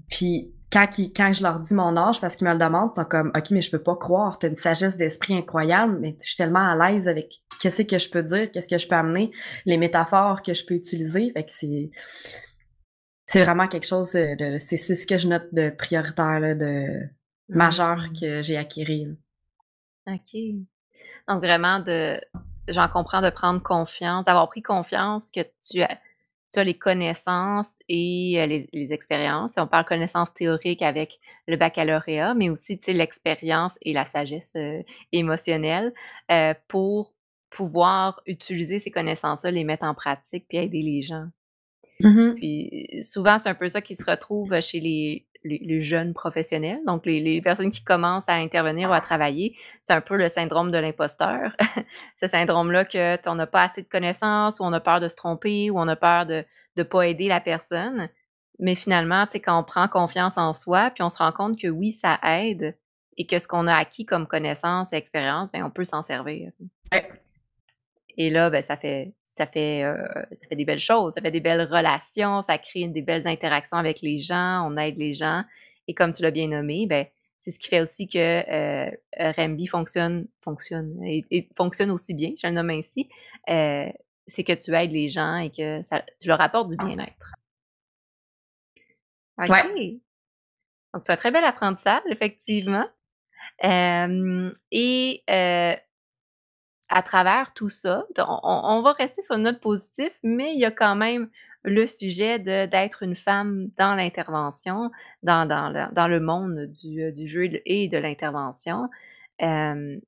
Puis 0.09 0.55
quand, 0.73 0.99
ils- 0.99 1.13
quand 1.13 1.33
je 1.33 1.43
leur 1.43 1.61
dis 1.61 1.75
mon 1.75 1.97
âge, 1.97 2.21
parce 2.21 2.35
qu'ils 2.37 2.47
me 2.47 2.53
le 2.53 2.59
demandent, 2.59 2.91
ils 2.93 2.97
sont 2.97 3.05
comme, 3.05 3.31
OK, 3.37 3.51
mais 3.53 3.63
je 3.63 3.71
peux 3.71 3.83
pas 3.83 3.97
croire, 3.97 4.39
t'as 4.39 4.49
une 4.49 4.55
sagesse 4.55 4.97
d'esprit 4.97 5.35
incroyable, 5.37 5.99
mais 6.01 6.17
je 6.21 6.27
suis 6.27 6.37
tellement 6.37 6.69
à 6.69 6.75
l'aise 6.91 7.09
avec 7.09 7.41
qu'est-ce 7.61 7.83
que 7.83 7.99
je 7.99 8.11
peux 8.11 8.23
dire, 8.23 8.51
qu'est-ce 8.53 8.69
que 8.69 8.79
je 8.79 8.89
peux 8.89 8.97
amener, 8.97 9.31
les 9.65 9.77
métaphores 9.77 10.43
que 10.43 10.55
je 10.55 10.65
peux 10.67 10.75
utiliser. 10.75 11.31
Fait 11.33 11.45
que 11.45 11.53
c'est, 11.53 11.91
c'est 13.27 13.43
vraiment 13.43 13.69
quelque 13.69 13.87
chose 13.87 14.13
de, 14.13 14.59
c'est, 14.59 14.77
c'est 14.77 14.95
ce 14.97 15.07
que 15.07 15.19
je 15.19 15.29
note 15.29 15.49
de 15.53 15.71
prioritaire, 15.71 16.41
là, 16.41 16.55
de 16.55 17.01
majeur 17.49 17.99
Mhm. 17.99 18.13
que 18.21 18.43
j'ai 18.43 18.57
acquis. 18.57 19.09
OK. 20.09 20.37
Donc 21.29 21.43
vraiment 21.43 21.81
de 21.81 22.21
j'en 22.69 22.89
comprends 22.89 23.23
de 23.23 23.31
prendre 23.31 23.63
confiance, 23.63 24.25
d'avoir 24.25 24.49
pris 24.49 24.63
confiance 24.63 25.31
que 25.31 25.41
tu 25.63 25.81
as 25.83 25.99
tu 26.57 26.61
as 26.61 26.65
les 26.65 26.79
connaissances 26.79 27.71
et 27.87 28.41
euh, 28.41 28.47
les, 28.47 28.67
les 28.73 28.93
expériences. 28.95 29.55
On 29.59 29.67
parle 29.67 29.85
connaissances 29.85 30.33
théoriques 30.33 30.81
avec 30.81 31.21
le 31.47 31.59
baccalauréat, 31.59 32.33
mais 32.33 32.49
aussi 32.49 32.79
l'expérience 32.89 33.79
et 33.83 33.93
la 33.93 34.07
sagesse 34.07 34.55
euh, 34.57 34.81
émotionnelle 35.13 35.93
euh, 36.33 36.55
pour 36.67 37.13
pouvoir 37.51 38.23
utiliser 38.27 38.79
ces 38.79 38.91
connaissances-là, 38.91 39.51
les 39.51 39.65
mettre 39.65 39.85
en 39.85 39.95
pratique 39.95 40.47
puis 40.49 40.57
aider 40.57 40.81
les 40.81 41.03
gens. 41.03 41.27
Mhm. 42.01 42.35
Puis 42.37 43.03
souvent, 43.03 43.39
c'est 43.39 43.51
un 43.51 43.55
peu 43.55 43.69
ça 43.69 43.83
qui 43.83 43.95
se 43.95 44.11
retrouve 44.11 44.59
chez 44.61 44.81
les, 44.81 45.26
les, 45.47 45.59
les 45.59 45.83
jeunes 45.83 46.15
professionnels, 46.15 46.81
donc 46.87 47.07
les, 47.07 47.21
les 47.21 47.41
personnes 47.41 47.71
qui 47.71 47.83
commencent 47.83 48.29
à 48.29 48.35
intervenir 48.35 48.91
ou 48.91 48.93
à 48.93 49.01
travailler. 49.01 49.57
C'est 49.83 49.93
un 49.93 50.01
peu 50.01 50.17
le 50.17 50.29
syndrome 50.29 50.71
de 50.71 50.79
l'imposteur. 50.79 51.57
Ce 52.21 52.27
syndrome-là 52.27 52.85
que 52.85 53.29
on 53.29 53.35
n'a 53.35 53.47
pas 53.47 53.63
assez 53.63 53.83
de 53.83 53.89
connaissances, 53.89 54.61
ou 54.61 54.65
on 54.65 54.73
a 54.73 54.81
peur 54.81 55.01
de 55.01 55.09
se 55.09 55.17
tromper, 55.17 55.71
ou 55.71 55.79
on 55.79 55.89
a 55.89 55.97
peur 55.97 56.27
de 56.27 56.45
ne 56.77 56.83
pas 56.83 57.03
aider 57.03 57.29
la 57.29 57.41
personne. 57.41 58.09
Mais 58.59 58.75
finalement, 58.75 59.27
tu 59.27 59.33
sais, 59.33 59.41
quand 59.41 59.59
on 59.59 59.65
prend 59.65 59.89
confiance 59.89 60.39
en 60.39 60.53
soi, 60.53 60.91
puis 60.91 61.03
on 61.03 61.09
se 61.09 61.19
rend 61.19 61.33
compte 61.33 61.59
que 61.59 61.69
oui, 61.69 61.93
ça 61.93 62.19
aide, 62.23 62.77
et 63.17 63.27
que 63.27 63.39
ce 63.39 63.49
qu'on 63.49 63.67
a 63.67 63.75
acquis 63.75 64.05
comme 64.05 64.27
connaissances 64.27 64.93
et 64.93 64.97
expérience, 64.97 65.53
ben, 65.53 65.65
on 65.65 65.71
peut 65.71 65.85
s'en 65.85 66.03
servir. 66.03 66.53
Ouais. 66.93 67.09
Et 68.17 68.31
là, 68.31 68.51
ben, 68.51 68.63
ça 68.63 68.77
fait 68.77 69.15
ça 69.37 69.47
fait, 69.47 69.85
euh, 69.85 69.97
ça 70.33 70.49
fait 70.49 70.57
des 70.57 70.65
belles 70.65 70.81
choses, 70.81 71.13
ça 71.13 71.21
fait 71.21 71.31
des 71.31 71.41
belles 71.41 71.69
relations, 71.71 72.41
ça 72.41 72.57
crée 72.57 72.89
des 72.89 73.03
belles 73.03 73.27
interactions 73.27 73.77
avec 73.77 74.01
les 74.01 74.23
gens, 74.23 74.67
on 74.67 74.77
aide 74.79 74.97
les 74.97 75.13
gens. 75.13 75.43
Et 75.89 75.95
comme 75.95 76.13
tu 76.13 76.23
l'as 76.23 76.31
bien 76.31 76.49
nommé, 76.49 76.87
ben, 76.87 77.05
c'est 77.39 77.51
ce 77.51 77.59
qui 77.59 77.69
fait 77.69 77.83
aussi 77.83 78.09
que 78.09 78.19
euh, 78.19 78.91
Rambi 79.37 79.67
fonctionne, 79.67 80.27
fonctionne 80.43 81.03
et, 81.05 81.25
et 81.31 81.49
fonctionne 81.55 81.91
aussi 81.91 82.15
bien, 82.15 82.33
je 82.41 82.47
le 82.47 82.55
nomme 82.55 82.71
ainsi. 82.71 83.11
Euh, 83.51 83.91
c'est 84.27 84.43
que 84.43 84.55
tu 84.55 84.75
aides 84.75 84.91
les 84.91 85.11
gens 85.11 85.37
et 85.37 85.51
que 85.51 85.83
ça, 85.83 86.03
tu 86.19 86.29
leur 86.29 86.41
apportes 86.41 86.71
du 86.71 86.77
bien-être. 86.77 87.33
OK. 89.39 89.51
Ouais. 89.51 89.99
Donc, 90.95 91.03
c'est 91.03 91.13
un 91.13 91.17
très 91.17 91.31
bel 91.31 91.45
apprentissage, 91.45 92.03
effectivement. 92.11 92.87
Euh, 93.65 94.51
et 94.73 95.23
euh, 95.29 95.77
à 96.89 97.03
travers 97.03 97.53
tout 97.53 97.69
ça, 97.69 98.07
on, 98.17 98.81
va 98.83 98.93
rester 98.93 99.23
sur 99.23 99.37
une 99.37 99.43
note 99.43 99.61
positive, 99.61 100.13
mais 100.23 100.53
il 100.55 100.61
y 100.61 100.65
a 100.65 100.71
quand 100.71 100.95
même 100.95 101.29
le 101.65 101.87
sujet 101.87 102.39
d'être 102.39 103.03
une 103.03 103.17
femme 103.17 103.71
dans 103.77 103.97
l'intervention, 103.97 104.91
dans, 105.23 105.47
dans, 105.47 105.69
le, 105.69 105.93
dans 105.93 106.07
le 106.07 106.21
monde 106.21 106.67
du, 106.67 107.13
du 107.13 107.27
jeu 107.27 107.51
et 107.67 107.89
de 107.89 107.99
l'intervention. 107.99 108.89
Euh, 109.43 109.99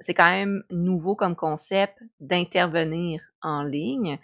c'est 0.00 0.14
quand 0.14 0.30
même 0.30 0.64
nouveau 0.70 1.14
comme 1.14 1.36
concept 1.36 2.02
d'intervenir 2.20 3.22
en 3.42 3.62
ligne. 3.62 4.18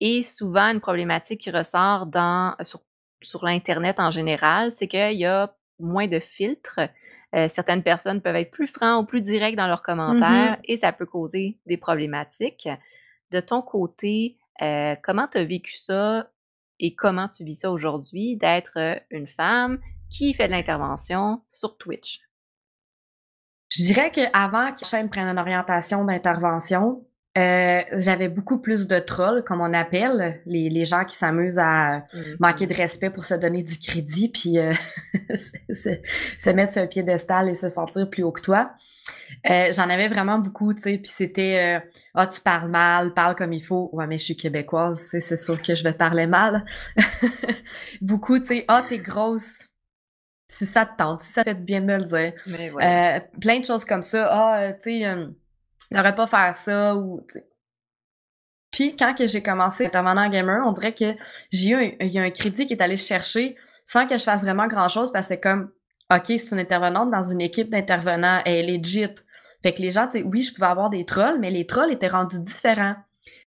Et 0.00 0.22
souvent, 0.22 0.70
une 0.70 0.80
problématique 0.80 1.40
qui 1.40 1.50
ressort 1.50 2.06
dans, 2.06 2.54
sur, 2.62 2.80
sur 3.22 3.44
l'Internet 3.44 3.98
en 3.98 4.10
général, 4.10 4.70
c'est 4.70 4.86
qu'il 4.86 5.14
y 5.14 5.24
a 5.24 5.54
moins 5.78 6.08
de 6.08 6.20
filtres. 6.20 6.80
Euh, 7.34 7.48
certaines 7.48 7.82
personnes 7.82 8.20
peuvent 8.20 8.36
être 8.36 8.50
plus 8.50 8.66
francs 8.68 9.02
ou 9.02 9.06
plus 9.06 9.20
directs 9.20 9.56
dans 9.56 9.66
leurs 9.66 9.82
commentaires 9.82 10.52
Mhm. 10.52 10.62
et 10.64 10.76
ça 10.76 10.92
peut 10.92 11.06
causer 11.06 11.58
des 11.66 11.76
problématiques. 11.76 12.68
De 13.32 13.40
ton 13.40 13.60
côté, 13.62 14.38
euh, 14.62 14.94
comment 15.02 15.26
tu 15.28 15.38
as 15.38 15.44
vécu 15.44 15.76
ça? 15.76 16.30
et 16.80 16.94
comment 16.96 17.28
tu 17.28 17.44
vis 17.44 17.60
ça 17.60 17.70
aujourd'hui 17.70 18.36
d'être 18.36 18.72
euh, 18.78 18.96
une 19.10 19.28
femme 19.28 19.78
qui 20.10 20.34
fait 20.34 20.48
de 20.48 20.52
l'intervention 20.52 21.40
sur 21.46 21.78
Twitch? 21.78 22.20
Je 23.70 23.84
dirais 23.84 24.10
qu'avant 24.10 24.72
que 24.72 24.84
chaîne 24.84 25.08
prenne 25.08 25.28
une 25.28 25.38
orientation 25.38 26.04
d'intervention, 26.04 27.06
euh, 27.36 27.82
j'avais 27.92 28.28
beaucoup 28.28 28.58
plus 28.58 28.86
de 28.86 28.98
trolls, 29.00 29.42
comme 29.44 29.60
on 29.60 29.72
appelle, 29.72 30.40
les, 30.46 30.70
les 30.70 30.84
gens 30.84 31.04
qui 31.04 31.16
s'amusent 31.16 31.58
à 31.58 31.98
mm-hmm. 31.98 32.36
manquer 32.38 32.66
de 32.66 32.74
respect 32.74 33.10
pour 33.10 33.24
se 33.24 33.34
donner 33.34 33.64
du 33.64 33.76
crédit, 33.78 34.28
puis 34.28 34.58
euh, 34.58 34.72
se, 35.36 35.90
se, 36.38 36.50
mettre 36.50 36.72
sur 36.72 36.82
un 36.82 36.86
piédestal 36.86 37.48
et 37.48 37.56
se 37.56 37.68
sentir 37.68 38.08
plus 38.08 38.22
haut 38.22 38.30
que 38.30 38.40
toi. 38.40 38.70
Euh, 39.50 39.72
J'en 39.72 39.90
avais 39.90 40.08
vraiment 40.08 40.38
beaucoup, 40.38 40.72
tu 40.74 40.82
sais, 40.82 40.98
puis 40.98 41.10
c'était 41.12 41.80
euh, 41.82 41.86
ah 42.14 42.26
tu 42.26 42.40
parles 42.40 42.70
mal, 42.70 43.12
parle 43.14 43.34
comme 43.34 43.52
il 43.52 43.62
faut. 43.62 43.90
Ouais, 43.92 44.06
mais 44.06 44.18
je 44.18 44.24
suis 44.24 44.36
québécoise, 44.36 45.00
c'est 45.00 45.36
sûr 45.36 45.60
que 45.60 45.74
je 45.74 45.82
vais 45.82 45.92
parler 45.92 46.26
mal. 46.26 46.64
beaucoup, 48.00 48.38
tu 48.38 48.46
sais, 48.46 48.64
ah 48.68 48.84
t'es 48.88 48.98
grosse. 48.98 49.64
Si 50.46 50.66
ça 50.66 50.86
te 50.86 50.96
tente, 50.96 51.20
si 51.20 51.32
ça 51.32 51.42
fait 51.42 51.54
du 51.54 51.64
bien 51.64 51.80
de 51.80 51.86
me 51.86 51.96
le 51.96 52.04
dire. 52.04 52.32
Euh, 52.80 53.20
plein 53.40 53.58
de 53.58 53.64
choses 53.64 53.84
comme 53.84 54.02
ça. 54.02 54.28
Ah, 54.30 54.72
tu 54.74 55.00
sais 55.00 55.16
n'aurait 55.90 56.14
pas 56.14 56.26
faire 56.26 56.54
ça 56.54 56.96
ou 56.96 57.24
puis 58.74 58.96
quand 58.96 59.14
que 59.14 59.28
j'ai 59.28 59.40
commencé 59.40 59.86
intervenant 59.86 60.28
gamer, 60.28 60.66
on 60.66 60.72
dirait 60.72 60.94
que 60.94 61.14
j'ai 61.52 61.68
eu 61.68 61.74
un, 61.74 61.92
il 62.00 62.12
y 62.12 62.18
a 62.18 62.22
un 62.22 62.30
crédit 62.30 62.66
qui 62.66 62.74
est 62.74 62.82
allé 62.82 62.96
chercher 62.96 63.56
sans 63.84 64.04
que 64.04 64.16
je 64.16 64.24
fasse 64.24 64.42
vraiment 64.42 64.66
grand 64.66 64.88
chose 64.88 65.12
parce 65.12 65.28
que 65.28 65.34
c'est 65.34 65.40
comme 65.40 65.70
OK, 66.12 66.24
c'est 66.26 66.50
une 66.50 66.58
intervenante 66.58 67.08
dans 67.10 67.22
une 67.22 67.40
équipe 67.40 67.70
d'intervenants, 67.70 68.40
elle 68.44 68.68
est 68.68 68.78
legit. 68.78 69.06
Fait 69.62 69.72
que 69.72 69.80
les 69.80 69.92
gens, 69.92 70.08
tu 70.08 70.22
oui, 70.22 70.42
je 70.42 70.52
pouvais 70.52 70.66
avoir 70.66 70.90
des 70.90 71.04
trolls, 71.04 71.38
mais 71.38 71.52
les 71.52 71.66
trolls 71.66 71.92
étaient 71.92 72.08
rendus 72.08 72.40
différents. 72.40 72.96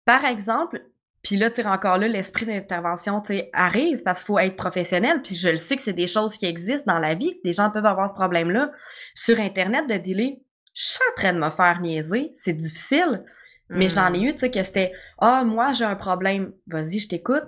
Par 0.05 0.25
exemple, 0.25 0.83
puis 1.23 1.37
là, 1.37 1.51
tu 1.51 1.63
encore 1.63 1.99
là, 1.99 2.07
l'esprit 2.07 2.47
d'intervention, 2.47 3.21
tu 3.21 3.43
arrive 3.53 4.03
parce 4.05 4.21
qu'il 4.21 4.27
faut 4.29 4.39
être 4.39 4.57
professionnel. 4.57 5.21
Puis 5.21 5.35
je 5.35 5.49
le 5.49 5.57
sais 5.57 5.77
que 5.77 5.83
c'est 5.83 5.93
des 5.93 6.07
choses 6.07 6.37
qui 6.37 6.47
existent 6.47 6.93
dans 6.93 7.01
la 7.01 7.15
vie, 7.15 7.41
des 7.45 7.53
gens 7.53 7.71
peuvent 7.71 7.85
avoir 7.85 8.09
ce 8.09 8.15
problème-là. 8.15 8.71
Sur 9.15 9.41
Internet, 9.41 9.89
de 9.89 9.97
dealer 9.97 10.39
je 10.79 10.85
suis 10.85 11.01
en 11.11 11.15
train 11.17 11.33
de 11.33 11.41
me 11.41 11.51
faire 11.51 11.81
niaiser, 11.81 12.31
c'est 12.35 12.53
difficile. 12.53 13.25
Mais 13.69 13.89
j'en 13.89 14.15
ai 14.15 14.21
mm. 14.21 14.25
eu, 14.25 14.33
tu 14.33 14.39
sais, 14.39 14.51
que 14.51 14.63
c'était 14.63 14.93
Ah, 15.19 15.43
moi, 15.45 15.73
j'ai 15.73 15.85
un 15.85 15.97
problème. 15.97 16.53
Vas-y, 16.69 17.01
je 17.01 17.09
t'écoute. 17.09 17.45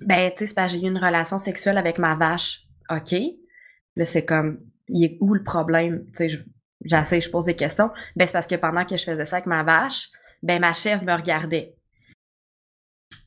Ben, 0.00 0.30
tu 0.30 0.38
sais, 0.38 0.46
c'est 0.46 0.54
parce 0.54 0.72
que 0.72 0.80
j'ai 0.80 0.86
eu 0.86 0.88
une 0.88 0.98
relation 0.98 1.36
sexuelle 1.36 1.76
avec 1.76 1.98
ma 1.98 2.16
vache. 2.16 2.62
OK. 2.90 3.14
Là, 3.96 4.04
c'est 4.06 4.24
comme 4.24 4.60
il 4.88 5.04
est 5.04 5.18
où 5.20 5.34
le 5.34 5.44
problème? 5.44 6.06
Tu 6.16 6.30
sais, 6.30 6.44
j'essaie, 6.84 7.20
je 7.20 7.30
pose 7.30 7.44
des 7.44 7.54
questions. 7.54 7.90
Ben, 8.16 8.26
c'est 8.26 8.32
parce 8.32 8.46
que 8.46 8.56
pendant 8.56 8.86
que 8.86 8.96
je 8.96 9.04
faisais 9.04 9.26
ça 9.26 9.36
avec 9.36 9.46
ma 9.46 9.62
vache, 9.62 10.08
ben 10.42 10.58
ma 10.58 10.72
chef 10.72 11.02
me 11.02 11.12
regardait. 11.12 11.76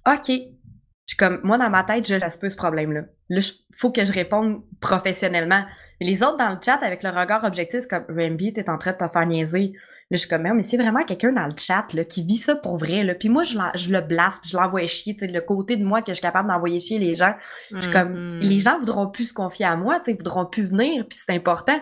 OK. 0.08 0.30
Je 0.30 1.14
suis 1.14 1.18
comme, 1.18 1.42
moi, 1.44 1.60
dans 1.60 1.70
ma 1.70 1.84
tête, 1.84 2.08
je 2.08 2.40
peu 2.40 2.50
ce 2.50 2.58
problème-là. 2.58 3.04
Là, 3.30 3.40
il 3.42 3.76
faut 3.76 3.92
que 3.92 4.04
je 4.04 4.14
réponde 4.14 4.62
professionnellement. 4.80 5.64
les 6.00 6.24
autres 6.24 6.38
dans 6.38 6.52
le 6.52 6.58
chat, 6.64 6.80
avec 6.84 7.04
le 7.04 7.10
regard 7.10 7.44
objectif, 7.44 7.88
comme 7.88 8.06
Rambi, 8.10 8.54
t'es 8.54 8.70
en 8.70 8.78
train 8.78 8.94
de 8.94 8.98
te 8.98 9.08
faire 9.08 9.26
niaiser. 9.26 9.74
Là, 10.10 10.16
je 10.16 10.20
suis 10.20 10.30
comme, 10.30 10.44
mais 10.44 10.64
c'est 10.64 10.78
vraiment 10.78 11.04
quelqu'un 11.04 11.34
dans 11.34 11.48
le 11.48 11.54
chat 11.58 11.86
là, 11.94 12.06
qui 12.06 12.26
vit 12.26 12.38
ça 12.38 12.56
pour 12.56 12.78
vrai. 12.78 13.04
Là. 13.04 13.14
Puis 13.14 13.28
moi, 13.28 13.44
je, 13.44 13.58
je 13.76 13.92
le 13.92 14.00
blasse, 14.00 14.40
je 14.46 14.56
l'envoie 14.56 14.86
chier. 14.86 15.14
Tu 15.14 15.20
sais, 15.20 15.28
le 15.28 15.42
côté 15.42 15.76
de 15.76 15.84
moi 15.84 16.02
que 16.02 16.12
je 16.12 16.14
suis 16.14 16.22
capable 16.22 16.48
d'envoyer 16.48 16.80
chier 16.80 16.98
les 16.98 17.14
gens. 17.14 17.34
Je 17.72 17.82
suis 17.82 17.92
comme, 17.92 18.14
mm-hmm. 18.14 18.40
les 18.40 18.60
gens 18.60 18.80
voudront 18.80 19.08
plus 19.08 19.30
se 19.30 19.34
confier 19.34 19.66
à 19.66 19.76
moi, 19.76 20.00
tu 20.00 20.12
sais, 20.12 20.18
voudront 20.18 20.46
plus 20.46 20.64
venir, 20.64 21.06
puis 21.10 21.20
c'est 21.22 21.34
important. 21.34 21.78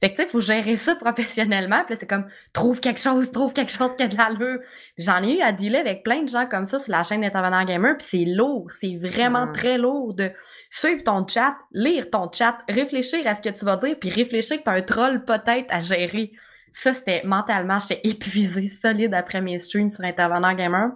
Fait 0.00 0.10
que 0.10 0.16
tu 0.16 0.22
sais, 0.22 0.28
il 0.28 0.28
faut 0.28 0.40
gérer 0.40 0.74
ça 0.74 0.94
professionnellement. 1.00 1.84
Puis 1.86 1.94
c'est 1.96 2.08
comme, 2.08 2.26
trouve 2.52 2.80
quelque 2.80 3.00
chose, 3.00 3.30
trouve 3.30 3.52
quelque 3.52 3.70
chose 3.70 3.94
qui 3.96 4.02
a 4.02 4.08
de 4.08 4.16
l'allure. 4.16 4.58
J'en 4.96 5.22
ai 5.22 5.36
eu 5.36 5.40
à 5.40 5.52
dealer 5.52 5.78
avec 5.78 6.02
plein 6.02 6.22
de 6.22 6.28
gens 6.28 6.46
comme 6.46 6.64
ça 6.64 6.80
sur 6.80 6.90
la 6.90 7.04
chaîne 7.04 7.20
d'Intervenant 7.20 7.64
Gamer, 7.64 7.96
puis 7.96 8.08
c'est 8.10 8.24
lourd. 8.24 8.72
C'est 8.72 8.96
vraiment 8.96 9.46
mm. 9.46 9.52
très 9.52 9.78
lourd 9.78 10.14
de 10.14 10.32
suivre 10.68 11.04
ton 11.04 11.24
chat, 11.28 11.54
lire 11.70 12.10
ton 12.10 12.28
chat, 12.32 12.58
réfléchir 12.68 13.24
à 13.24 13.36
ce 13.36 13.40
que 13.40 13.50
tu 13.50 13.64
vas 13.64 13.76
dire, 13.76 13.96
puis 14.00 14.10
réfléchir 14.10 14.58
que 14.58 14.64
tu 14.64 14.70
as 14.70 14.72
un 14.72 14.82
troll 14.82 15.24
peut-être 15.24 15.66
à 15.70 15.78
gérer. 15.78 16.32
Ça, 16.72 16.92
c'était 16.92 17.22
mentalement, 17.24 17.78
j'étais 17.78 18.00
épuisée, 18.08 18.68
solide 18.68 19.14
après 19.14 19.40
mes 19.40 19.58
streams 19.58 19.90
sur 19.90 20.04
Intervenant 20.04 20.54
Gamer. 20.54 20.90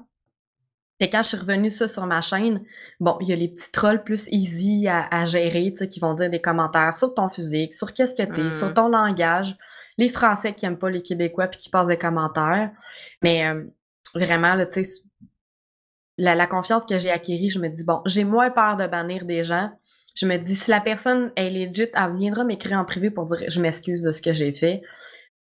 Et 1.00 1.11
quand 1.11 1.22
je 1.22 1.28
suis 1.28 1.37
revenue 1.37 1.70
ça 1.70 1.88
sur 1.88 2.06
ma 2.06 2.20
chaîne, 2.20 2.62
bon, 3.00 3.16
il 3.20 3.28
y 3.28 3.32
a 3.32 3.37
les 3.37 3.48
petits 3.48 3.72
trolls 3.72 4.04
plus 4.04 4.28
easy 4.30 4.87
à, 4.87 5.24
gérer, 5.24 5.72
tu 5.72 5.78
sais, 5.78 5.88
qui 5.88 5.98
vont 5.98 6.14
dire 6.14 6.30
des 6.30 6.40
commentaires 6.40 6.94
sur 6.94 7.12
ton 7.12 7.28
physique, 7.28 7.74
sur 7.74 7.92
qu'est-ce 7.92 8.14
que 8.14 8.22
t'es, 8.22 8.52
sur 8.52 8.68
mm. 8.68 8.74
ton 8.74 8.88
langage, 8.88 9.56
les 9.98 10.08
Français 10.08 10.54
qui 10.54 10.64
aiment 10.64 10.78
pas 10.78 10.90
les 10.90 11.02
Québécois 11.02 11.48
puis 11.48 11.58
qui 11.58 11.70
passent 11.70 11.88
des 11.88 11.98
commentaires. 11.98 12.70
Mais 13.20 13.44
euh, 13.46 13.64
vraiment, 14.14 14.54
là, 14.54 14.64
tu 14.64 14.85
sais, 14.85 15.02
la, 16.18 16.37
la, 16.37 16.46
confiance 16.46 16.85
que 16.85 16.98
j'ai 16.98 17.11
acquérie, 17.11 17.50
je 17.50 17.58
me 17.58 17.68
dis, 17.68 17.82
bon, 17.85 18.00
j'ai 18.06 18.22
moins 18.22 18.50
peur 18.50 18.76
de 18.76 18.87
bannir 18.87 19.24
des 19.24 19.42
gens. 19.42 19.70
Je 20.14 20.26
me 20.26 20.37
dis, 20.37 20.54
si 20.54 20.70
la 20.70 20.80
personne 20.80 21.32
est 21.35 21.50
legit, 21.50 21.88
elle 21.94 22.16
viendra 22.16 22.44
m'écrire 22.44 22.78
en 22.78 22.85
privé 22.85 23.11
pour 23.11 23.24
dire, 23.24 23.38
je 23.48 23.61
m'excuse 23.61 24.02
de 24.02 24.12
ce 24.12 24.22
que 24.22 24.35
j'ai 24.35 24.52
fait. 24.52 24.82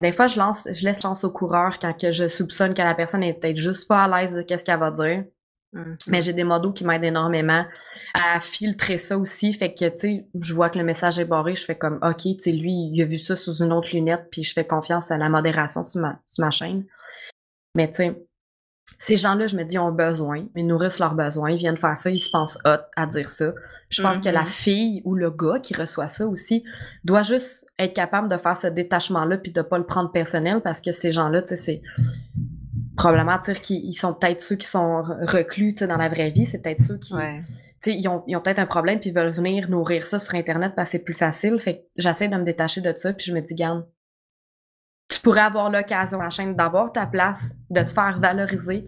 Des 0.01 0.11
fois, 0.11 0.27
je 0.27 0.37
lance, 0.37 0.67
je 0.71 0.83
laisse 0.83 1.01
chance 1.01 1.23
au 1.23 1.31
coureur 1.31 1.79
quand 1.79 1.93
que 1.93 2.11
je 2.11 2.27
soupçonne 2.27 2.73
que 2.73 2.81
la 2.81 2.95
personne 2.95 3.23
est 3.23 3.33
peut-être 3.33 3.57
juste 3.57 3.87
pas 3.87 4.03
à 4.03 4.07
l'aise 4.21 4.35
de 4.35 4.41
qu'est-ce 4.41 4.63
qu'elle 4.63 4.79
va 4.79 4.91
dire. 4.91 5.23
Mm-hmm. 5.73 5.97
Mais 6.07 6.21
j'ai 6.21 6.33
des 6.33 6.43
modos 6.43 6.73
qui 6.73 6.85
m'aident 6.85 7.05
énormément 7.05 7.65
à 8.13 8.39
filtrer 8.39 8.97
ça 8.97 9.17
aussi. 9.17 9.53
Fait 9.53 9.73
que, 9.73 9.87
tu 9.89 9.97
sais, 9.97 10.27
je 10.39 10.53
vois 10.53 10.69
que 10.69 10.77
le 10.77 10.83
message 10.83 11.19
est 11.19 11.25
barré, 11.25 11.55
je 11.55 11.63
fais 11.63 11.77
comme, 11.77 11.99
OK, 12.01 12.21
tu 12.21 12.35
sais, 12.39 12.51
lui, 12.51 12.89
il 12.93 13.01
a 13.01 13.05
vu 13.05 13.17
ça 13.17 13.35
sous 13.35 13.63
une 13.63 13.71
autre 13.71 13.89
lunette, 13.93 14.27
puis 14.31 14.43
je 14.43 14.53
fais 14.53 14.65
confiance 14.65 15.11
à 15.11 15.17
la 15.17 15.29
modération 15.29 15.83
sur 15.83 16.01
ma, 16.01 16.19
sur 16.25 16.43
ma 16.43 16.51
chaîne. 16.51 16.85
Mais, 17.75 17.89
tu 17.89 17.95
sais, 17.95 18.25
ces 18.97 19.17
gens-là, 19.17 19.47
je 19.47 19.55
me 19.55 19.63
dis, 19.63 19.77
ont 19.77 19.91
besoin, 19.91 20.45
ils 20.55 20.65
nourrissent 20.65 20.99
leurs 20.99 21.15
besoins, 21.15 21.51
ils 21.51 21.57
viennent 21.57 21.77
faire 21.77 21.97
ça, 21.97 22.09
ils 22.09 22.19
se 22.19 22.29
pensent 22.29 22.57
hot 22.65 22.81
à 22.95 23.05
dire 23.07 23.29
ça. 23.29 23.53
Je 23.89 24.01
pense 24.01 24.19
que 24.19 24.29
la 24.29 24.43
mm-hmm. 24.43 24.47
fille 24.47 25.01
ou 25.05 25.15
le 25.15 25.29
gars 25.29 25.59
qui 25.59 25.73
reçoit 25.73 26.07
ça 26.07 26.27
aussi 26.27 26.63
doit 27.03 27.21
juste 27.21 27.67
être 27.77 27.93
capable 27.93 28.27
de 28.27 28.37
faire 28.37 28.57
ce 28.57 28.67
détachement-là 28.67 29.37
puis 29.37 29.51
de 29.51 29.61
pas 29.61 29.77
le 29.77 29.85
prendre 29.85 30.11
personnel 30.11 30.61
parce 30.61 30.81
que 30.81 30.91
ces 30.91 31.11
gens-là, 31.11 31.41
tu 31.43 31.49
sais, 31.49 31.55
c'est 31.55 31.81
probablement 32.97 33.37
dire 33.39 33.61
qu'ils 33.61 33.95
sont 33.97 34.13
peut-être 34.13 34.41
ceux 34.41 34.55
qui 34.55 34.67
sont 34.67 35.03
reclus, 35.03 35.73
tu 35.73 35.79
sais, 35.79 35.87
dans 35.87 35.97
la 35.97 36.09
vraie 36.09 36.31
vie, 36.31 36.45
c'est 36.45 36.61
peut-être 36.61 36.81
ceux 36.81 36.97
qui 36.97 37.13
tu 37.13 37.91
sais, 37.91 37.97
ils 37.97 38.07
ont, 38.07 38.23
ils 38.25 38.35
ont 38.35 38.41
peut-être 38.41 38.59
un 38.59 38.65
problème 38.65 38.99
puis 38.99 39.11
ils 39.11 39.15
veulent 39.15 39.29
venir 39.29 39.69
nourrir 39.69 40.07
ça 40.07 40.17
sur 40.17 40.33
internet 40.33 40.73
parce 40.75 40.89
que 40.89 40.91
c'est 40.93 41.03
plus 41.03 41.13
facile. 41.13 41.59
Fait 41.59 41.75
que 41.75 41.81
j'essaie 41.97 42.27
de 42.27 42.35
me 42.35 42.43
détacher 42.43 42.81
de 42.81 42.91
ça 42.95 43.13
puis 43.13 43.27
je 43.27 43.33
me 43.33 43.41
dis 43.41 43.53
garde 43.53 43.85
tu 43.85 43.94
pourrais 45.25 45.41
avoir 45.41 45.71
l'occasion 45.71 46.19
la 46.19 46.29
chaîne 46.29 46.55
d'avoir 46.55 46.91
ta 46.91 47.07
place, 47.07 47.55
de 47.71 47.81
te 47.81 47.89
faire 47.89 48.19
valoriser, 48.19 48.85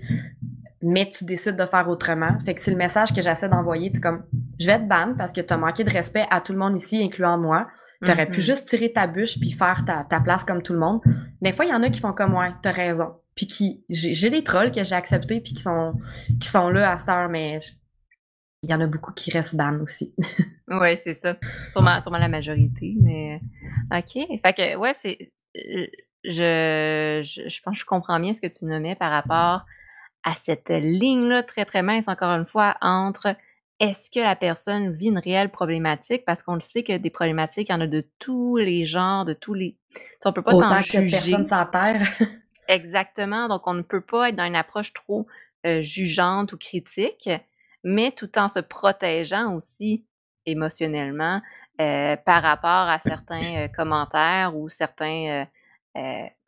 mais 0.84 1.10
tu 1.10 1.26
décides 1.26 1.56
de 1.56 1.66
faire 1.66 1.90
autrement. 1.90 2.38
Fait 2.46 2.54
que 2.54 2.62
c'est 2.62 2.70
le 2.70 2.78
message 2.78 3.12
que 3.12 3.22
j'essaie 3.22 3.50
d'envoyer. 3.50 3.90
Tu 3.90 4.00
comme, 4.00 4.24
je 4.60 4.68
vais 4.68 4.78
te 4.78 4.84
ban 4.84 5.16
parce 5.18 5.32
que 5.32 5.42
tu 5.42 5.52
as 5.52 5.58
manqué 5.58 5.84
de 5.84 5.90
respect 5.90 6.26
à 6.30 6.40
tout 6.40 6.54
le 6.54 6.60
monde 6.60 6.78
ici, 6.78 7.02
incluant 7.04 7.40
moi. 7.40 7.68
Tu 8.06 8.12
aurais 8.12 8.28
pu 8.28 8.38
mm-hmm. 8.38 8.46
juste 8.46 8.68
tirer 8.68 8.94
ta 8.94 9.08
bûche 9.08 9.40
puis 9.40 9.50
faire 9.50 9.84
ta, 9.84 10.04
ta 10.04 10.20
place 10.20 10.44
comme 10.44 10.62
tout 10.62 10.74
le 10.74 10.80
monde. 10.80 11.02
Des 11.42 11.52
fois, 11.52 11.66
il 11.66 11.72
y 11.72 11.74
en 11.74 11.82
a 11.82 11.90
qui 11.90 12.00
font 12.00 12.14
comme 12.14 12.34
moi, 12.34 12.54
t'as 12.62 12.72
raison. 12.72 13.16
Puis 13.34 13.48
qui, 13.48 13.84
j'ai 13.90 14.30
des 14.30 14.44
trolls 14.44 14.72
que 14.72 14.84
j'ai 14.84 14.96
acceptés 14.96 15.42
puis 15.42 15.56
qui 15.56 15.64
sont, 15.64 15.96
qui 16.40 16.48
sont 16.48 16.70
là 16.70 16.92
à 16.92 17.00
cette 17.00 17.10
heure, 17.10 17.30
mais 17.30 17.58
il 18.62 18.70
y 18.70 18.76
en 18.76 18.82
a 18.82 18.86
beaucoup 18.86 19.12
qui 19.12 19.32
restent 19.32 19.56
ban 19.56 19.80
aussi. 19.80 20.14
oui, 20.68 20.98
c'est 21.04 21.16
ça. 21.16 21.36
Sûrement, 21.68 22.00
sûrement 22.00 22.20
la 22.20 22.30
majorité, 22.30 22.96
mais 23.02 23.42
OK. 23.92 24.14
Fait 24.14 24.54
que, 24.54 24.76
ouais, 24.78 24.94
c'est 24.94 25.18
je, 26.28 27.22
je, 27.24 27.62
pense 27.62 27.76
que 27.76 27.80
je 27.80 27.86
comprends 27.86 28.20
bien 28.20 28.34
ce 28.34 28.42
que 28.42 28.48
tu 28.48 28.66
nommais 28.66 28.96
par 28.96 29.12
rapport 29.12 29.66
à 30.24 30.36
cette 30.36 30.70
ligne-là 30.70 31.44
très, 31.44 31.66
très 31.66 31.82
mince, 31.82 32.08
encore 32.08 32.32
une 32.32 32.46
fois, 32.46 32.76
entre 32.82 33.36
est-ce 33.80 34.10
que 34.10 34.20
la 34.20 34.36
personne 34.36 34.92
vit 34.94 35.08
une 35.08 35.20
réelle 35.20 35.50
problématique? 35.50 36.26
Parce 36.26 36.44
qu'on 36.44 36.56
le 36.56 36.62
sait 36.62 36.84
que 36.84 36.98
des 36.98 37.10
problématiques, 37.10 37.70
il 37.70 37.72
y 37.72 37.76
en 37.76 37.82
a 37.82 37.88
de 37.88 38.04
tous 38.20 38.58
les 38.58 38.86
genres, 38.86 39.26
de 39.26 39.34
tous 39.34 39.54
les... 39.54 39.78
on 40.26 40.34
peut 40.34 40.42
pas 40.42 40.54
Autant 40.54 40.80
que 40.82 41.10
personne 41.10 41.46
sans 41.46 41.66
terre. 41.66 42.02
Exactement. 42.68 43.48
Donc, 43.48 43.68
on 43.68 43.74
ne 43.74 43.82
peut 43.82 44.02
pas 44.02 44.30
être 44.30 44.36
dans 44.36 44.46
une 44.46 44.56
approche 44.56 44.94
trop 44.94 45.28
euh, 45.66 45.82
jugeante 45.82 46.54
ou 46.54 46.58
critique, 46.58 47.30
mais 47.84 48.12
tout 48.12 48.38
en 48.38 48.48
se 48.48 48.60
protégeant 48.60 49.54
aussi 49.54 50.06
émotionnellement 50.46 51.42
euh, 51.80 52.16
par 52.16 52.42
rapport 52.42 52.90
à 52.90 53.00
certains 53.00 53.56
euh, 53.56 53.68
commentaires 53.68 54.56
ou 54.56 54.68
certains 54.68 55.28
euh, 55.28 55.46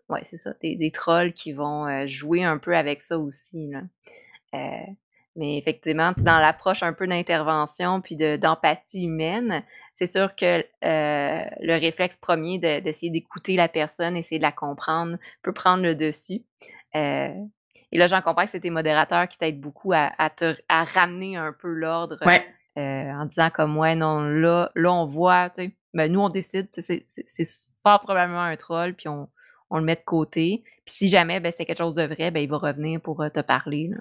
ouais, 0.10 0.22
c'est 0.24 0.38
ça, 0.38 0.54
des, 0.62 0.92
trolls 0.92 1.34
qui 1.34 1.54
vont 1.54 1.88
euh, 1.88 2.08
jouer 2.08 2.44
un 2.44 2.58
peu 2.58 2.76
avec 2.76 3.02
ça 3.02 3.18
aussi. 3.18 3.72
Euh, 4.54 4.58
mais 5.36 5.58
effectivement, 5.58 6.12
dans 6.18 6.40
l'approche 6.40 6.84
un 6.84 6.94
peu 6.94 7.08
d'intervention 7.08 8.02
puis 8.02 8.16
d'empathie 8.16 9.04
humaine, 9.04 9.64
c'est 9.94 10.10
sûr 10.10 10.36
que 10.36 10.64
le 10.82 11.80
réflexe 11.80 12.18
premier 12.18 12.58
d'essayer 12.58 13.12
d'écouter 13.12 13.56
la 13.56 13.70
personne, 13.70 14.18
essayer 14.18 14.40
de 14.40 14.44
la 14.44 14.52
comprendre, 14.52 15.18
peut 15.44 15.54
prendre 15.54 15.84
le 15.84 15.96
dessus. 15.96 16.42
et 16.94 17.98
là, 17.98 18.08
j'en 18.08 18.22
comprends 18.22 18.46
que 18.46 18.52
c'est 18.52 18.60
tes 18.60 18.70
modérateurs 18.70 19.28
qui 19.30 19.38
t'aident 19.38 19.62
beaucoup 19.62 19.94
à, 19.94 20.30
te, 20.36 20.56
à 20.68 20.84
ramener 20.84 21.38
un 21.38 21.54
peu 21.54 21.70
l'ordre 21.70 22.18
en 22.76 23.26
disant 23.26 23.50
comme 23.50 23.78
ouais, 23.78 23.96
non, 23.96 24.22
là, 24.22 24.72
là 24.76 24.92
on 24.92 25.06
voit, 25.06 25.50
tu 25.52 25.64
sais, 25.64 25.76
ben, 25.94 26.12
nous 26.12 26.22
on 26.22 26.30
décide, 26.30 26.68
c'est 26.72 27.04
fort 27.82 28.02
probablement 28.02 28.42
un 28.42 28.56
troll, 28.58 28.94
puis 28.94 29.08
on, 29.08 29.30
on 29.70 29.80
le 29.80 29.86
met 29.86 29.96
de 29.96 30.04
côté. 30.04 30.64
Puis 30.86 30.96
si 30.96 31.10
jamais 31.10 31.40
ben, 31.40 31.52
c'est 31.56 31.66
quelque 31.66 31.80
chose 31.80 31.96
de 31.96 32.04
vrai, 32.04 32.32
ben, 32.32 32.42
il 32.42 32.50
va 32.50 32.58
revenir 32.58 33.02
pour 33.02 33.22
euh, 33.22 33.30
te 33.30 33.40
parler. 33.40 33.92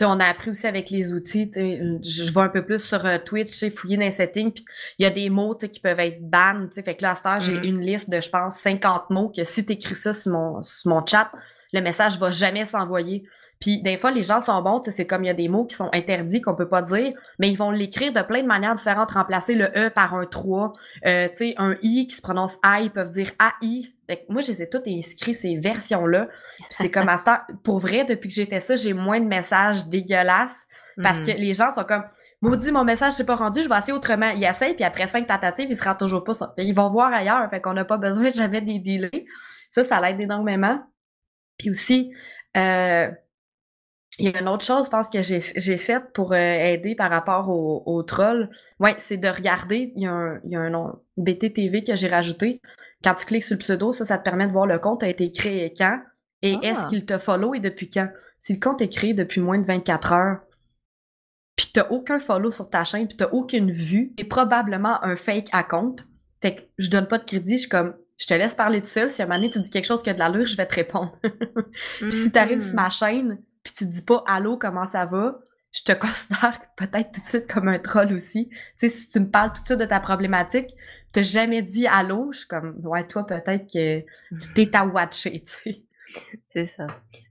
on 0.00 0.20
a 0.20 0.24
appris 0.26 0.50
aussi 0.50 0.66
avec 0.66 0.90
les 0.90 1.12
outils, 1.12 1.50
je 1.54 2.32
vois 2.32 2.44
un 2.44 2.48
peu 2.48 2.64
plus 2.64 2.82
sur 2.82 3.04
euh, 3.04 3.18
Twitch, 3.24 3.50
sais, 3.50 3.70
fouiller 3.70 3.96
dans 3.96 4.04
les 4.04 4.10
settings, 4.10 4.52
puis 4.52 4.64
il 4.98 5.04
y 5.04 5.06
a 5.06 5.10
des 5.10 5.30
mots 5.30 5.56
qui 5.56 5.80
peuvent 5.80 6.00
être 6.00 6.22
ban. 6.22 6.66
Fait 6.72 6.94
que 6.94 7.02
là, 7.02 7.12
à 7.12 7.14
cette 7.14 7.26
heure, 7.26 7.40
j'ai 7.40 7.56
mm-hmm. 7.56 7.68
une 7.68 7.80
liste 7.80 8.10
de, 8.10 8.20
je 8.20 8.30
pense, 8.30 8.56
50 8.56 9.10
mots 9.10 9.32
que 9.34 9.44
si 9.44 9.64
tu 9.64 9.72
écris 9.72 9.94
ça 9.94 10.12
sur 10.12 10.32
mon, 10.32 10.62
sur 10.62 10.90
mon 10.90 11.04
chat, 11.04 11.30
le 11.72 11.80
message 11.80 12.18
va 12.18 12.30
jamais 12.30 12.64
s'envoyer. 12.64 13.24
Puis 13.60 13.82
des 13.82 13.96
fois, 13.96 14.10
les 14.10 14.22
gens 14.22 14.40
sont 14.40 14.60
bons, 14.62 14.82
c'est 14.84 15.06
comme 15.06 15.24
il 15.24 15.28
y 15.28 15.30
a 15.30 15.34
des 15.34 15.48
mots 15.48 15.64
qui 15.64 15.76
sont 15.76 15.88
interdits 15.92 16.42
qu'on 16.42 16.54
peut 16.54 16.68
pas 16.68 16.82
dire, 16.82 17.14
mais 17.38 17.48
ils 17.48 17.56
vont 17.56 17.70
l'écrire 17.70 18.12
de 18.12 18.20
plein 18.20 18.42
de 18.42 18.46
manières 18.46 18.74
différentes, 18.74 19.12
remplacer 19.12 19.54
le 19.54 19.66
E 19.76 19.88
par 19.88 20.14
un 20.14 20.26
3, 20.26 20.72
euh, 21.06 21.28
un 21.56 21.76
I 21.82 22.06
qui 22.06 22.16
se 22.16 22.22
prononce 22.22 22.58
A, 22.62 22.80
ils 22.80 22.90
peuvent 22.90 23.10
dire 23.10 23.30
AI. 23.40 23.82
Moi, 24.28 24.40
je 24.40 24.52
les 24.52 24.62
ai 24.62 24.68
toutes 24.68 24.88
inscrits, 24.88 25.34
ces 25.34 25.56
versions-là. 25.56 26.28
c'est 26.70 26.90
comme 26.90 27.08
à 27.08 27.18
ça. 27.18 27.46
Pour 27.64 27.78
vrai, 27.78 28.04
depuis 28.04 28.28
que 28.28 28.34
j'ai 28.34 28.46
fait 28.46 28.60
ça, 28.60 28.76
j'ai 28.76 28.92
moins 28.92 29.20
de 29.20 29.26
messages 29.26 29.86
dégueulasses 29.86 30.66
parce 31.02 31.20
que 31.20 31.32
mm. 31.32 31.36
les 31.36 31.52
gens 31.52 31.72
sont 31.72 31.84
comme 31.84 32.04
Maudit, 32.42 32.70
mon 32.70 32.84
message 32.84 33.14
s'est 33.14 33.24
pas 33.24 33.34
rendu, 33.34 33.62
je 33.62 33.68
vais 33.68 33.78
essayer 33.78 33.94
autrement. 33.94 34.30
Ils 34.30 34.44
essayent, 34.44 34.74
puis 34.74 34.84
après 34.84 35.06
cinq 35.06 35.26
tentatives, 35.26 35.68
ils 35.70 35.76
se 35.76 35.84
rendent 35.84 35.98
toujours 35.98 36.22
pas 36.22 36.34
ça. 36.34 36.52
Ils 36.58 36.74
vont 36.74 36.90
voir 36.90 37.12
ailleurs, 37.12 37.48
fait 37.50 37.60
qu'on 37.60 37.72
n'a 37.72 37.84
pas 37.84 37.96
besoin 37.96 38.24
de 38.30 38.34
jamais 38.34 38.60
des 38.60 38.78
délais. 38.78 39.24
Ça, 39.70 39.84
ça 39.84 40.00
l'aide 40.00 40.20
énormément. 40.20 40.80
Puis 41.58 41.70
aussi, 41.70 42.12
euh, 42.56 43.08
il 44.18 44.28
y 44.28 44.34
a 44.34 44.40
une 44.40 44.48
autre 44.48 44.64
chose, 44.64 44.86
je 44.86 44.90
pense, 44.90 45.08
que 45.08 45.22
j'ai 45.22 45.78
faite 45.78 46.12
pour 46.14 46.32
euh, 46.32 46.36
aider 46.36 46.94
par 46.94 47.10
rapport 47.10 47.48
aux 47.48 47.82
au 47.86 48.02
trolls. 48.02 48.50
Ouais, 48.80 48.94
c'est 48.98 49.16
de 49.16 49.28
regarder. 49.28 49.92
Il 49.96 50.02
y 50.02 50.06
a 50.06 50.12
un, 50.12 50.40
il 50.44 50.52
y 50.52 50.56
a 50.56 50.60
un 50.60 50.70
nom 50.70 50.92
BTTV 51.16 51.84
que 51.84 51.96
j'ai 51.96 52.08
rajouté. 52.08 52.60
Quand 53.04 53.14
tu 53.14 53.26
cliques 53.26 53.44
sur 53.44 53.54
le 53.54 53.60
pseudo, 53.60 53.92
ça, 53.92 54.04
ça 54.04 54.18
te 54.18 54.24
permet 54.24 54.46
de 54.46 54.52
voir 54.52 54.66
le 54.66 54.78
compte 54.78 55.02
a 55.02 55.08
été 55.08 55.30
créé 55.30 55.72
quand 55.76 56.00
et 56.42 56.58
est-ce 56.62 56.82
ah. 56.84 56.86
qu'il 56.88 57.04
te 57.04 57.18
follow 57.18 57.54
et 57.54 57.60
depuis 57.60 57.88
quand? 57.90 58.08
Si 58.38 58.54
le 58.54 58.60
compte 58.60 58.82
est 58.82 58.88
créé 58.88 59.14
depuis 59.14 59.40
moins 59.40 59.58
de 59.58 59.66
24 59.66 60.12
heures, 60.12 60.38
puis 61.56 61.70
t'as 61.72 61.88
aucun 61.88 62.18
follow 62.18 62.50
sur 62.50 62.68
ta 62.68 62.84
chaîne, 62.84 63.08
puis 63.08 63.16
t'as 63.16 63.30
aucune 63.30 63.70
vue, 63.70 64.12
c'est 64.18 64.24
probablement 64.24 65.02
un 65.02 65.16
fake 65.16 65.48
account. 65.52 65.96
Fait 66.42 66.56
que 66.56 66.62
je 66.78 66.90
donne 66.90 67.08
pas 67.08 67.18
de 67.18 67.24
crédit, 67.24 67.54
je 67.54 67.60
suis 67.62 67.68
comme 67.68 67.94
je 68.18 68.26
te 68.26 68.34
laisse 68.34 68.54
parler 68.54 68.80
tout 68.80 68.88
seul. 68.88 69.10
Si 69.10 69.20
à 69.20 69.24
un 69.24 69.28
moment 69.28 69.40
donné, 69.40 69.50
tu 69.50 69.60
dis 69.60 69.70
quelque 69.70 69.86
chose 69.86 70.02
qui 70.02 70.10
a 70.10 70.14
de 70.14 70.18
l'allure, 70.18 70.46
je 70.46 70.56
vais 70.56 70.66
te 70.66 70.74
répondre. 70.74 71.18
puis 72.00 72.12
si 72.12 72.30
t'arrives 72.30 72.58
sur 72.58 72.74
ma 72.74 72.88
mm-hmm. 72.88 72.98
chaîne, 72.98 73.38
puis 73.62 73.72
tu 73.74 73.86
dis 73.86 74.02
pas 74.02 74.22
allô, 74.26 74.56
comment 74.58 74.86
ça 74.86 75.04
va, 75.04 75.40
je 75.76 75.82
te 75.82 75.92
considère 75.92 76.60
peut-être 76.76 77.12
tout 77.12 77.20
de 77.20 77.26
suite 77.26 77.52
comme 77.52 77.68
un 77.68 77.78
troll 77.78 78.12
aussi. 78.12 78.48
Tu 78.48 78.56
sais, 78.76 78.88
si 78.88 79.10
tu 79.10 79.20
me 79.20 79.28
parles 79.28 79.52
tout 79.52 79.60
de 79.60 79.66
suite 79.66 79.78
de 79.78 79.84
ta 79.84 80.00
problématique, 80.00 80.70
t'as 81.12 81.22
jamais 81.22 81.62
dit 81.62 81.86
allô, 81.86 82.32
je 82.32 82.38
suis 82.38 82.48
comme 82.48 82.80
ouais, 82.82 83.06
toi 83.06 83.26
peut-être 83.26 83.70
que 83.70 84.00
tu 84.00 84.54
t'es 84.54 84.74
à 84.74 84.86
watcher, 84.86 85.42
tu 85.42 85.52
sais. 85.52 85.82
C'est 86.48 86.66
ça. 86.66 86.86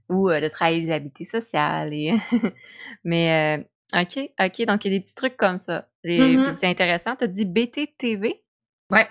Ou 0.08 0.30
euh, 0.30 0.40
de 0.40 0.48
travailler 0.48 0.80
les 0.80 0.92
habiletés 0.92 1.24
sociales. 1.24 1.92
Mais 3.04 3.58
euh, 3.58 4.00
OK, 4.00 4.30
OK, 4.40 4.66
donc 4.66 4.84
il 4.84 4.92
y 4.92 4.94
a 4.94 4.98
des 4.98 5.00
petits 5.00 5.14
trucs 5.14 5.36
comme 5.36 5.58
ça. 5.58 5.88
Mm-hmm. 6.04 6.56
C'est 6.60 6.66
intéressant. 6.66 7.16
Tu 7.16 7.24
as 7.24 7.28
dit 7.28 7.44
BTTV? 7.44 8.42
Ouais. 8.90 9.08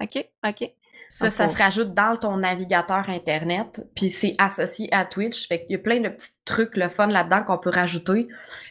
OK, 0.00 0.28
OK. 0.46 0.70
Ça, 1.08 1.30
ça 1.30 1.48
se 1.48 1.58
rajoute 1.58 1.94
dans 1.94 2.16
ton 2.16 2.36
navigateur 2.38 3.08
Internet, 3.08 3.86
puis 3.94 4.10
c'est 4.10 4.34
associé 4.38 4.88
à 4.92 5.04
Twitch. 5.04 5.46
Fait 5.48 5.60
qu'il 5.62 5.72
y 5.72 5.74
a 5.76 5.78
plein 5.78 6.00
de 6.00 6.08
petits 6.08 6.30
trucs, 6.44 6.76
le 6.76 6.88
fun 6.88 7.06
là-dedans 7.06 7.44
qu'on 7.44 7.58
peut 7.58 7.70
rajouter. 7.70 8.28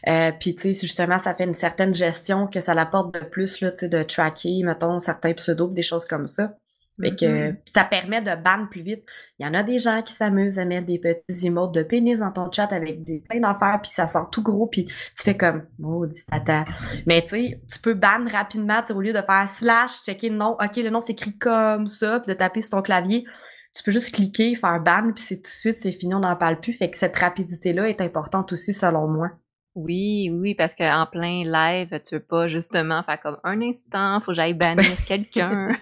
Euh, 0.08 0.32
puis, 0.38 0.54
tu 0.54 0.74
sais, 0.74 0.80
justement, 0.80 1.18
ça 1.18 1.34
fait 1.34 1.44
une 1.44 1.54
certaine 1.54 1.94
gestion 1.94 2.46
que 2.46 2.60
ça 2.60 2.74
l'apporte 2.74 3.14
de 3.14 3.20
plus, 3.20 3.60
là, 3.60 3.70
tu 3.70 3.78
sais, 3.78 3.88
de 3.88 4.02
tracker, 4.02 4.62
mettons, 4.64 4.98
certains 5.00 5.32
pseudos, 5.32 5.72
des 5.72 5.82
choses 5.82 6.04
comme 6.04 6.26
ça. 6.26 6.52
Fait 7.00 7.14
que 7.14 7.24
mm-hmm. 7.24 7.56
ça 7.66 7.84
permet 7.84 8.22
de 8.22 8.34
ban 8.42 8.66
plus 8.70 8.80
vite. 8.80 9.04
Il 9.38 9.46
y 9.46 9.48
en 9.48 9.54
a 9.54 9.62
des 9.62 9.78
gens 9.78 10.02
qui 10.02 10.14
s'amusent 10.14 10.58
à 10.58 10.64
mettre 10.64 10.86
des 10.86 10.98
petits 10.98 11.46
emotes 11.46 11.74
de 11.74 11.82
pénis 11.82 12.20
dans 12.20 12.32
ton 12.32 12.50
chat 12.50 12.72
avec 12.72 13.02
des 13.02 13.20
plein 13.20 13.40
d'affaires, 13.40 13.80
puis 13.82 13.90
ça 13.92 14.06
sent 14.06 14.26
tout 14.32 14.42
gros, 14.42 14.66
puis 14.66 14.86
tu 14.86 15.22
fais 15.22 15.36
comme 15.36 15.66
maudit 15.78 16.24
tata. 16.24 16.64
Mais 17.06 17.22
tu 17.22 17.28
sais, 17.28 17.60
tu 17.70 17.78
peux 17.80 17.94
ban 17.94 18.26
rapidement, 18.30 18.82
au 18.90 19.00
lieu 19.00 19.12
de 19.12 19.20
faire 19.20 19.48
slash, 19.48 20.02
checker 20.04 20.30
le 20.30 20.36
nom, 20.36 20.52
ok, 20.52 20.76
le 20.76 20.90
nom 20.90 21.00
s'écrit 21.00 21.36
comme 21.36 21.86
ça, 21.86 22.20
puis 22.20 22.32
de 22.32 22.38
taper 22.38 22.62
sur 22.62 22.70
ton 22.70 22.82
clavier. 22.82 23.26
Tu 23.74 23.82
peux 23.82 23.90
juste 23.90 24.14
cliquer, 24.14 24.54
faire 24.54 24.80
ban, 24.80 25.12
puis 25.14 25.22
c'est 25.22 25.36
tout 25.36 25.42
de 25.42 25.46
suite, 25.48 25.76
c'est 25.76 25.92
fini, 25.92 26.14
on 26.14 26.20
n'en 26.20 26.36
parle 26.36 26.60
plus. 26.60 26.72
Fait 26.72 26.90
que 26.90 26.96
cette 26.96 27.16
rapidité-là 27.16 27.90
est 27.90 28.00
importante 28.00 28.52
aussi 28.52 28.72
selon 28.72 29.06
moi. 29.06 29.32
Oui, 29.74 30.30
oui, 30.32 30.54
parce 30.54 30.74
qu'en 30.74 31.04
plein 31.04 31.44
live, 31.44 32.00
tu 32.08 32.14
veux 32.14 32.22
pas 32.22 32.48
justement 32.48 33.02
faire 33.02 33.20
comme 33.20 33.38
un 33.44 33.60
instant, 33.60 34.18
faut 34.20 34.30
que 34.32 34.36
j'aille 34.36 34.54
bannir 34.54 34.96
quelqu'un. 35.06 35.76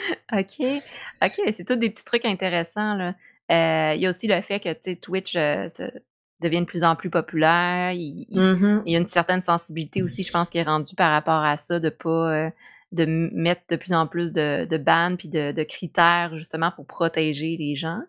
OK. 0.32 0.66
OK, 1.22 1.52
c'est 1.52 1.66
tous 1.66 1.76
des 1.76 1.90
petits 1.90 2.04
trucs 2.04 2.24
intéressants. 2.24 3.14
Euh, 3.50 3.92
il 3.94 4.00
y 4.00 4.06
a 4.06 4.10
aussi 4.10 4.26
le 4.26 4.40
fait 4.40 4.60
que 4.60 4.94
Twitch 4.94 5.36
euh, 5.36 5.68
devient 6.40 6.60
de 6.60 6.66
plus 6.66 6.84
en 6.84 6.96
plus 6.96 7.10
populaire. 7.10 7.92
Mm-hmm. 7.92 8.82
Il, 8.86 8.92
y 8.92 8.96
a 8.96 8.98
une 8.98 9.06
certaine 9.06 9.42
sensibilité 9.42 10.02
aussi, 10.02 10.22
je 10.22 10.32
pense, 10.32 10.48
qui 10.48 10.58
est 10.58 10.62
rendue 10.62 10.94
par 10.94 11.10
rapport 11.10 11.44
à 11.44 11.56
ça, 11.56 11.80
de 11.80 11.88
pas 11.88 12.32
euh, 12.32 12.50
de 12.92 13.04
mettre 13.04 13.62
de 13.68 13.76
plus 13.76 13.92
en 13.92 14.06
plus 14.06 14.32
de, 14.32 14.64
de 14.64 14.76
bans 14.76 15.16
puis 15.16 15.28
de, 15.28 15.62
critères 15.64 16.36
justement 16.36 16.70
pour 16.70 16.86
protéger 16.86 17.56
les 17.58 17.74
gens. 17.74 18.00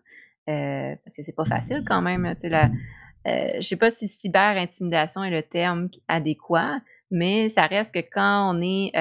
parce 0.46 1.16
que 1.16 1.22
c'est 1.22 1.36
pas 1.36 1.46
facile 1.46 1.84
quand 1.86 2.02
même. 2.02 2.34
La, 2.42 2.70
je 3.26 3.60
sais 3.62 3.76
pas 3.76 3.90
si 3.90 4.08
cyber-intimidation 4.08 5.24
est 5.24 5.30
le 5.30 5.42
terme 5.42 5.88
adéquat, 6.08 6.80
mais 7.10 7.48
ça 7.48 7.66
reste 7.66 7.94
que 7.94 8.06
quand 8.12 8.54
on 8.54 8.60
est 8.60 8.92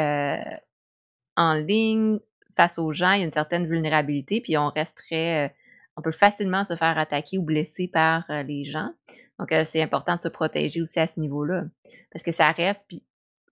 en 1.35 1.53
ligne, 1.55 2.19
face 2.55 2.79
aux 2.79 2.93
gens, 2.93 3.13
il 3.13 3.19
y 3.19 3.21
a 3.21 3.25
une 3.25 3.31
certaine 3.31 3.67
vulnérabilité, 3.67 4.41
puis 4.41 4.57
on 4.57 4.69
resterait, 4.69 5.47
euh, 5.47 5.53
on 5.97 6.01
peut 6.01 6.11
facilement 6.11 6.63
se 6.63 6.75
faire 6.75 6.97
attaquer 6.97 7.37
ou 7.37 7.43
blesser 7.43 7.87
par 7.87 8.23
euh, 8.29 8.43
les 8.43 8.65
gens. 8.65 8.91
Donc, 9.39 9.51
euh, 9.51 9.63
c'est 9.65 9.81
important 9.81 10.15
de 10.15 10.21
se 10.21 10.27
protéger 10.27 10.81
aussi 10.81 10.99
à 10.99 11.07
ce 11.07 11.19
niveau-là. 11.19 11.65
Parce 12.11 12.23
que 12.23 12.31
ça 12.31 12.51
reste, 12.51 12.87
puis 12.87 13.03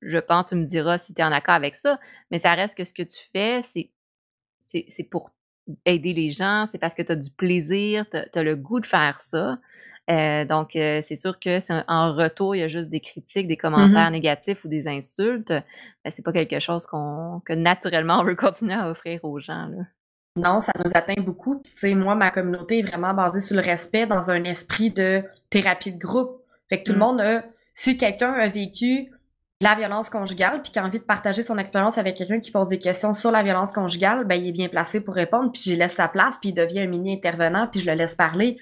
je 0.01 0.17
pense, 0.17 0.47
tu 0.47 0.55
me 0.55 0.65
diras 0.65 0.97
si 0.97 1.13
tu 1.13 1.21
es 1.21 1.23
en 1.23 1.31
accord 1.31 1.55
avec 1.55 1.75
ça, 1.75 1.99
mais 2.29 2.39
ça 2.39 2.53
reste 2.53 2.77
que 2.77 2.83
ce 2.83 2.93
que 2.93 3.03
tu 3.03 3.17
fais, 3.31 3.61
c'est, 3.61 3.91
c'est, 4.59 5.03
pour 5.03 5.31
aider 5.85 6.13
les 6.13 6.31
gens, 6.31 6.65
c'est 6.71 6.77
parce 6.77 6.95
que 6.95 7.01
tu 7.01 7.11
as 7.11 7.15
du 7.15 7.29
plaisir, 7.29 8.05
tu 8.11 8.39
as 8.39 8.43
le 8.43 8.55
goût 8.55 8.79
de 8.79 8.85
faire 8.85 9.19
ça. 9.19 9.57
Euh, 10.09 10.45
donc, 10.45 10.75
euh, 10.75 11.01
c'est 11.03 11.15
sûr 11.15 11.39
que 11.39 11.59
en 11.87 12.11
retour, 12.11 12.55
il 12.55 12.59
y 12.59 12.63
a 12.63 12.67
juste 12.67 12.89
des 12.89 12.99
critiques, 12.99 13.47
des 13.47 13.57
commentaires 13.57 14.09
mm-hmm. 14.09 14.11
négatifs 14.11 14.65
ou 14.65 14.67
des 14.67 14.87
insultes. 14.87 15.49
Ben, 15.49 16.09
c'est 16.09 16.23
pas 16.23 16.33
quelque 16.33 16.59
chose 16.59 16.85
qu'on 16.85 17.41
que 17.45 17.53
naturellement 17.53 18.19
on 18.19 18.23
veut 18.23 18.35
continuer 18.47 18.73
à 18.73 18.89
offrir 18.89 19.23
aux 19.23 19.39
gens. 19.39 19.69
Non, 20.35 20.59
ça 20.59 20.71
nous 20.83 20.91
atteint 20.95 21.21
beaucoup. 21.21 21.59
Puis, 21.59 21.73
tu 21.73 21.79
sais, 21.79 21.95
moi, 21.95 22.15
ma 22.15 22.31
communauté 22.31 22.79
est 22.79 22.83
vraiment 22.83 23.13
basée 23.13 23.41
sur 23.41 23.55
le 23.55 23.61
respect 23.61 24.05
dans 24.05 24.31
un 24.31 24.43
esprit 24.43 24.89
de 24.91 25.23
thérapie 25.49 25.91
de 25.91 25.99
groupe. 25.99 26.41
Fait 26.69 26.81
que 26.81 26.85
tout 26.85 26.93
le 26.93 26.97
mm. 26.97 27.01
monde 27.01 27.21
a, 27.21 27.43
si 27.73 27.97
quelqu'un 27.97 28.33
a 28.33 28.47
vécu 28.47 29.11
la 29.63 29.75
violence 29.75 30.09
conjugale 30.09 30.61
puis 30.61 30.71
qui 30.71 30.79
a 30.79 30.85
envie 30.85 30.99
de 30.99 31.03
partager 31.03 31.43
son 31.43 31.57
expérience 31.57 31.97
avec 31.97 32.17
quelqu'un 32.17 32.39
qui 32.39 32.51
pose 32.51 32.69
des 32.69 32.79
questions 32.79 33.13
sur 33.13 33.31
la 33.31 33.43
violence 33.43 33.71
conjugale, 33.71 34.25
ben 34.25 34.35
il 34.35 34.49
est 34.49 34.53
bien 34.53 34.67
placé 34.67 35.01
pour 35.01 35.15
répondre 35.15 35.51
puis 35.51 35.61
j'y 35.61 35.75
laisse 35.75 35.93
sa 35.93 36.07
place 36.07 36.37
puis 36.39 36.49
il 36.49 36.53
devient 36.53 36.81
un 36.81 36.87
mini 36.87 37.13
intervenant 37.13 37.67
puis 37.67 37.79
je 37.79 37.89
le 37.89 37.95
laisse 37.95 38.15
parler 38.15 38.57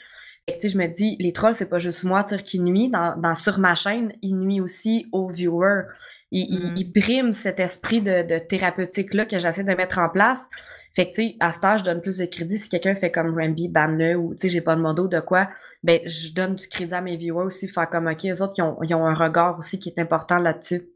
je 0.63 0.77
me 0.77 0.87
dis, 0.87 1.15
les 1.19 1.33
trolls, 1.33 1.55
c'est 1.55 1.69
pas 1.69 1.79
juste 1.79 2.03
moi 2.03 2.23
qui 2.23 2.59
nuit 2.59 2.89
dans, 2.89 3.35
sur 3.35 3.59
ma 3.59 3.75
chaîne, 3.75 4.13
il 4.21 4.35
nuit 4.35 4.61
aussi 4.61 5.07
aux 5.11 5.27
viewers. 5.29 5.83
Il, 6.31 6.75
mm-hmm. 6.75 6.93
brime 6.93 7.33
cet 7.33 7.59
esprit 7.59 8.01
de, 8.01 8.39
thérapeutique-là 8.39 9.25
que 9.25 9.39
j'essaie 9.39 9.63
de 9.63 9.73
mettre 9.73 9.97
en 9.99 10.09
place. 10.09 10.47
Fait 10.95 11.09
que, 11.09 11.15
tu 11.15 11.29
sais, 11.29 11.35
à 11.39 11.51
ce 11.51 11.59
temps, 11.59 11.77
je 11.77 11.83
donne 11.83 12.01
plus 12.01 12.17
de 12.17 12.25
crédit. 12.25 12.57
Si 12.57 12.69
quelqu'un 12.69 12.95
fait 12.95 13.11
comme 13.11 13.37
Ramby, 13.37 13.67
banne 13.67 14.01
ou, 14.15 14.33
tu 14.33 14.41
sais, 14.41 14.49
j'ai 14.49 14.61
pas 14.61 14.75
de 14.75 14.81
modo 14.81 15.07
de 15.07 15.19
quoi, 15.19 15.49
ben, 15.83 16.01
je 16.05 16.33
donne 16.33 16.55
du 16.55 16.67
crédit 16.67 16.93
à 16.93 17.01
mes 17.01 17.15
viewers 17.15 17.45
aussi, 17.45 17.67
pour 17.67 17.75
faire 17.75 17.89
comme, 17.89 18.07
OK, 18.07 18.23
les 18.23 18.41
autres, 18.41 18.53
ils 18.57 18.95
ont, 18.95 19.05
un 19.05 19.13
regard 19.13 19.57
aussi 19.57 19.79
qui 19.79 19.89
est 19.89 19.99
important 19.99 20.39
là-dessus. 20.39 20.89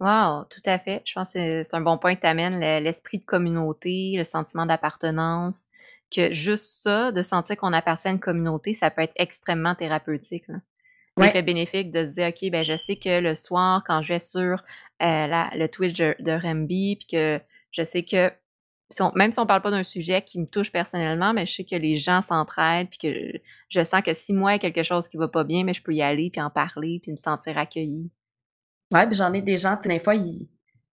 Wow, 0.00 0.44
tout 0.44 0.62
à 0.66 0.78
fait. 0.78 1.02
Je 1.04 1.14
pense 1.14 1.32
que 1.32 1.62
c'est 1.62 1.76
un 1.76 1.80
bon 1.80 1.98
point 1.98 2.14
que 2.14 2.20
tu 2.20 2.26
amènes, 2.26 2.58
l'esprit 2.82 3.18
de 3.18 3.24
communauté, 3.24 4.14
le 4.16 4.24
sentiment 4.24 4.66
d'appartenance 4.66 5.64
que 6.14 6.32
juste 6.32 6.82
ça, 6.82 7.12
de 7.12 7.22
sentir 7.22 7.56
qu'on 7.56 7.72
appartient 7.72 8.08
à 8.08 8.10
une 8.10 8.20
communauté, 8.20 8.74
ça 8.74 8.90
peut 8.90 9.02
être 9.02 9.14
extrêmement 9.16 9.74
thérapeutique. 9.74 10.44
L'effet 11.16 11.42
bénéfique 11.42 11.90
de 11.90 12.06
se 12.06 12.14
dire, 12.14 12.28
OK, 12.28 12.50
ben 12.50 12.64
je 12.64 12.76
sais 12.76 12.96
que 12.96 13.20
le 13.20 13.34
soir, 13.34 13.82
quand 13.86 14.02
je 14.02 14.14
vais 14.14 14.18
sur 14.18 14.62
euh, 15.02 15.26
le 15.54 15.66
Twitch 15.66 15.96
de, 15.96 16.16
de 16.18 16.66
puis 16.66 17.06
que 17.10 17.40
je 17.70 17.82
sais 17.84 18.02
que 18.02 18.32
même 19.14 19.32
si 19.32 19.38
on 19.38 19.46
parle 19.46 19.62
pas 19.62 19.70
d'un 19.70 19.82
sujet 19.82 20.22
qui 20.22 20.38
me 20.38 20.46
touche 20.46 20.72
personnellement, 20.72 21.32
mais 21.32 21.46
je 21.46 21.54
sais 21.54 21.64
que 21.64 21.76
les 21.76 21.96
gens 21.96 22.22
s'entraident, 22.22 22.88
puis 22.88 22.98
que 22.98 23.38
je, 23.68 23.82
sens 23.82 24.02
que 24.02 24.14
si 24.14 24.32
moi, 24.32 24.52
il 24.52 24.54
y 24.54 24.56
a 24.56 24.70
quelque 24.70 24.82
chose 24.82 25.08
qui 25.08 25.16
va 25.16 25.28
pas 25.28 25.44
bien, 25.44 25.64
mais 25.64 25.74
je 25.74 25.82
peux 25.82 25.94
y 25.94 26.02
aller, 26.02 26.30
puis 26.30 26.40
en 26.40 26.50
parler, 26.50 27.00
puis 27.02 27.12
me 27.12 27.16
sentir 27.16 27.58
accueillie. 27.58 28.10
Ouais, 28.92 29.06
puis 29.06 29.16
j'en 29.16 29.32
ai 29.32 29.42
des 29.42 29.56
gens, 29.56 29.78
des 29.82 29.98
fois, 29.98 30.14
ils, 30.14 30.48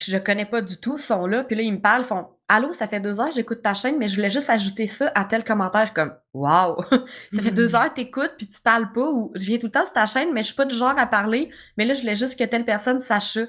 je 0.04 0.18
connais 0.18 0.46
pas 0.46 0.62
du 0.62 0.78
tout, 0.78 0.98
sont 0.98 1.28
là, 1.28 1.44
puis 1.44 1.56
là, 1.56 1.64
ils 1.64 1.74
me 1.74 1.82
parlent, 1.82 2.04
font 2.04 2.28
Allô, 2.48 2.74
ça 2.74 2.88
fait 2.88 3.00
deux 3.00 3.20
heures, 3.20 3.32
j'écoute 3.32 3.64
ta 3.64 3.74
chaîne, 3.74 3.98
mais 3.98 4.08
je 4.08 4.16
voulais 4.16 4.30
juste 4.30 4.52
ajouter 4.52 4.86
ça 4.86 5.12
à 5.16 5.26
tel 5.26 5.44
commentaire. 5.44 5.92
comme 5.94 6.14
Wow! 6.32 6.78
ça 7.34 7.42
fait 7.42 7.52
deux 7.52 7.72
mm. 7.72 7.76
heures, 7.76 7.94
t'écoutes, 7.94 8.34
puis 8.38 8.46
tu 8.46 8.62
parles 8.62 8.92
pas, 8.92 9.10
ou 9.10 9.32
je 9.34 9.46
viens 9.46 9.58
tout 9.58 9.66
le 9.66 9.72
temps 9.72 9.84
sur 9.84 9.96
ta 9.96 10.06
chaîne, 10.06 10.32
mais 10.32 10.42
je 10.42 10.48
suis 10.48 10.56
pas 10.56 10.66
du 10.66 10.76
genre 10.76 10.94
à 10.96 11.08
parler, 11.08 11.50
mais 11.76 11.86
là, 11.86 11.96
je 11.96 12.02
voulais 12.02 12.14
juste 12.14 12.38
que 12.38 12.44
telle 12.44 12.66
personne 12.66 13.00
sache 13.00 13.34
ça. 13.34 13.42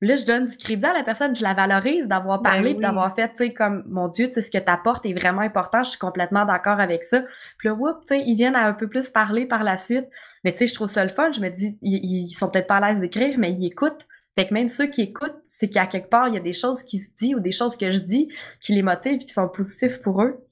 Là, 0.00 0.16
je 0.16 0.24
donne 0.24 0.46
du 0.46 0.56
crédit 0.56 0.84
à 0.84 0.92
la 0.92 1.02
personne, 1.02 1.34
je 1.34 1.42
la 1.42 1.54
valorise 1.54 2.08
d'avoir 2.08 2.40
Ben 2.40 2.50
parlé, 2.50 2.74
oui. 2.74 2.80
d'avoir 2.80 3.14
fait, 3.14 3.28
tu 3.30 3.36
sais, 3.36 3.52
comme, 3.52 3.84
mon 3.86 4.08
Dieu, 4.08 4.26
tu 4.26 4.34
sais, 4.34 4.42
ce 4.42 4.50
que 4.50 4.58
t'apportes 4.58 5.06
est 5.06 5.14
vraiment 5.14 5.40
important, 5.40 5.82
je 5.82 5.90
suis 5.90 5.98
complètement 5.98 6.44
d'accord 6.44 6.80
avec 6.80 7.04
ça. 7.04 7.22
Puis 7.58 7.68
là, 7.68 7.74
whoop, 7.74 8.00
tu 8.00 8.14
sais, 8.14 8.24
ils 8.26 8.36
viennent 8.36 8.56
à 8.56 8.66
un 8.66 8.72
peu 8.74 8.88
plus 8.88 9.10
parler 9.10 9.46
par 9.46 9.64
la 9.64 9.76
suite. 9.76 10.06
Mais 10.44 10.52
tu 10.52 10.58
sais, 10.58 10.66
je 10.66 10.74
trouve 10.74 10.88
ça 10.88 11.02
le 11.04 11.10
fun, 11.10 11.32
je 11.32 11.40
me 11.40 11.48
dis, 11.48 11.78
ils, 11.82 12.24
ils 12.24 12.28
sont 12.28 12.50
peut-être 12.50 12.66
pas 12.66 12.76
à 12.76 12.92
l'aise 12.92 13.00
d'écrire, 13.00 13.38
mais 13.38 13.52
ils 13.52 13.66
écoutent. 13.66 14.06
Fait 14.36 14.48
que 14.48 14.54
même 14.54 14.68
ceux 14.68 14.86
qui 14.86 15.02
écoutent, 15.02 15.36
c'est 15.46 15.68
qu'à 15.68 15.86
quelque 15.86 16.08
part, 16.08 16.28
il 16.28 16.34
y 16.34 16.36
a 16.36 16.40
des 16.40 16.52
choses 16.52 16.82
qui 16.82 16.98
se 16.98 17.10
disent 17.16 17.36
ou 17.36 17.40
des 17.40 17.52
choses 17.52 17.76
que 17.76 17.90
je 17.90 17.98
dis 17.98 18.28
qui 18.60 18.74
les 18.74 18.82
motivent, 18.82 19.18
qui 19.18 19.32
sont 19.32 19.48
positifs 19.48 20.02
pour 20.02 20.22
eux. 20.22 20.44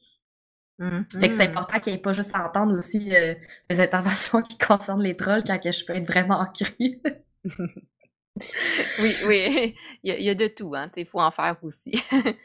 Fait 1.20 1.28
que 1.28 1.34
c'est 1.34 1.44
important 1.44 1.78
qu'il 1.78 1.92
n'y 1.92 1.98
ait 1.98 2.02
pas 2.02 2.12
juste 2.12 2.34
à 2.34 2.44
entendre 2.44 2.76
aussi 2.76 3.14
euh, 3.14 3.34
les 3.70 3.80
interventions 3.80 4.42
qui 4.48 4.58
concernent 4.58 5.02
les 5.02 5.16
trolls 5.16 5.44
quand 5.44 5.58
que 5.58 5.70
je 5.70 5.84
peux 5.84 5.94
être 5.94 6.06
vraiment 6.06 6.40
ancrée. 6.40 7.00
Oui, 8.40 9.14
oui, 9.26 9.74
il 10.02 10.10
y 10.10 10.12
a, 10.12 10.18
il 10.18 10.24
y 10.24 10.30
a 10.30 10.34
de 10.34 10.46
tout, 10.46 10.74
hein, 10.74 10.90
il 10.96 11.06
faut 11.06 11.20
en 11.20 11.30
faire 11.30 11.56
aussi. 11.62 11.92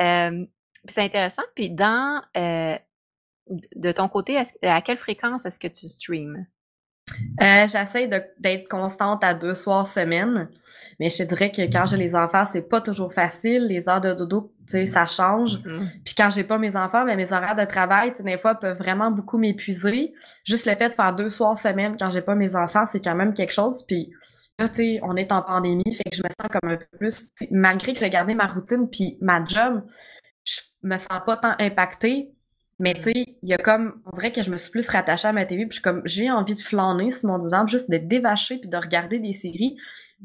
Euh, 0.00 0.44
c'est 0.86 1.02
intéressant. 1.02 1.44
Puis 1.54 1.70
dans, 1.70 2.20
euh, 2.36 2.76
de 3.76 3.92
ton 3.92 4.08
côté, 4.08 4.42
à 4.62 4.82
quelle 4.82 4.96
fréquence 4.96 5.46
est-ce 5.46 5.60
que 5.60 5.68
tu 5.68 5.88
streams? 5.88 6.48
Euh, 7.40 7.66
J'essaie 7.68 8.08
d'être 8.38 8.68
constante 8.68 9.22
à 9.22 9.34
deux 9.34 9.54
soirs 9.54 9.86
semaine, 9.86 10.48
mais 10.98 11.10
je 11.10 11.18
te 11.18 11.22
dirais 11.22 11.52
que 11.52 11.62
quand 11.70 11.84
j'ai 11.86 11.98
les 11.98 12.14
enfants, 12.14 12.44
c'est 12.44 12.62
pas 12.62 12.80
toujours 12.80 13.12
facile. 13.12 13.66
Les 13.66 13.88
heures 13.88 14.00
de 14.00 14.14
dodo, 14.14 14.52
tu 14.66 14.72
sais, 14.72 14.86
ça 14.86 15.06
change. 15.06 15.62
Mhm. 15.64 15.88
Puis 16.04 16.14
quand 16.16 16.30
j'ai 16.30 16.44
pas 16.44 16.58
mes 16.58 16.76
enfants, 16.76 17.04
ben 17.04 17.16
mes 17.16 17.32
horaires 17.32 17.56
de 17.56 17.64
travail, 17.64 18.10
tu 18.12 18.18
sais, 18.18 18.22
des 18.22 18.38
fois, 18.38 18.54
peuvent 18.54 18.78
vraiment 18.78 19.10
beaucoup 19.10 19.36
m'épuiser. 19.36 20.14
Juste 20.44 20.66
le 20.66 20.74
fait 20.76 20.88
de 20.88 20.94
faire 20.94 21.14
deux 21.14 21.28
soirs 21.28 21.58
semaine 21.58 21.96
quand 21.98 22.08
j'ai 22.10 22.22
pas 22.22 22.34
mes 22.34 22.56
enfants, 22.56 22.86
c'est 22.86 23.04
quand 23.04 23.14
même 23.14 23.34
quelque 23.34 23.52
chose. 23.52 23.84
Puis 23.86 24.10
là, 24.58 24.68
tu 24.68 24.76
sais, 24.76 25.00
on 25.02 25.16
est 25.16 25.32
en 25.32 25.42
pandémie, 25.42 25.94
fait 25.94 26.04
que 26.04 26.16
je 26.16 26.22
me 26.22 26.28
sens 26.28 26.48
comme 26.50 26.70
un 26.70 26.76
peu 26.76 26.98
plus, 26.98 27.30
malgré 27.50 27.92
que 27.92 28.00
j'ai 28.00 28.10
gardé 28.10 28.34
ma 28.34 28.46
routine 28.46 28.88
puis 28.88 29.18
ma 29.20 29.44
job, 29.44 29.82
je 30.44 30.60
me 30.82 30.96
sens 30.98 31.20
pas 31.26 31.36
tant 31.36 31.54
impactée. 31.58 32.30
Mais 32.80 32.94
tu 32.94 33.02
sais, 33.02 33.12
il 33.14 33.48
y 33.48 33.54
a 33.54 33.56
comme, 33.56 34.02
on 34.04 34.10
dirait 34.10 34.32
que 34.32 34.42
je 34.42 34.50
me 34.50 34.56
suis 34.56 34.70
plus 34.70 34.88
rattachée 34.88 35.28
à 35.28 35.32
ma 35.32 35.46
TV, 35.46 35.66
puis 35.66 35.70
je 35.70 35.74
suis 35.74 35.82
comme, 35.82 36.02
j'ai 36.04 36.30
envie 36.30 36.56
de 36.56 36.60
flâner 36.60 37.12
sur 37.12 37.28
mon 37.28 37.38
divan, 37.38 37.66
juste 37.66 37.88
de 37.88 37.98
dévacher 37.98 38.58
puis 38.58 38.68
de 38.68 38.76
regarder 38.76 39.20
des 39.20 39.32
séries. 39.32 39.76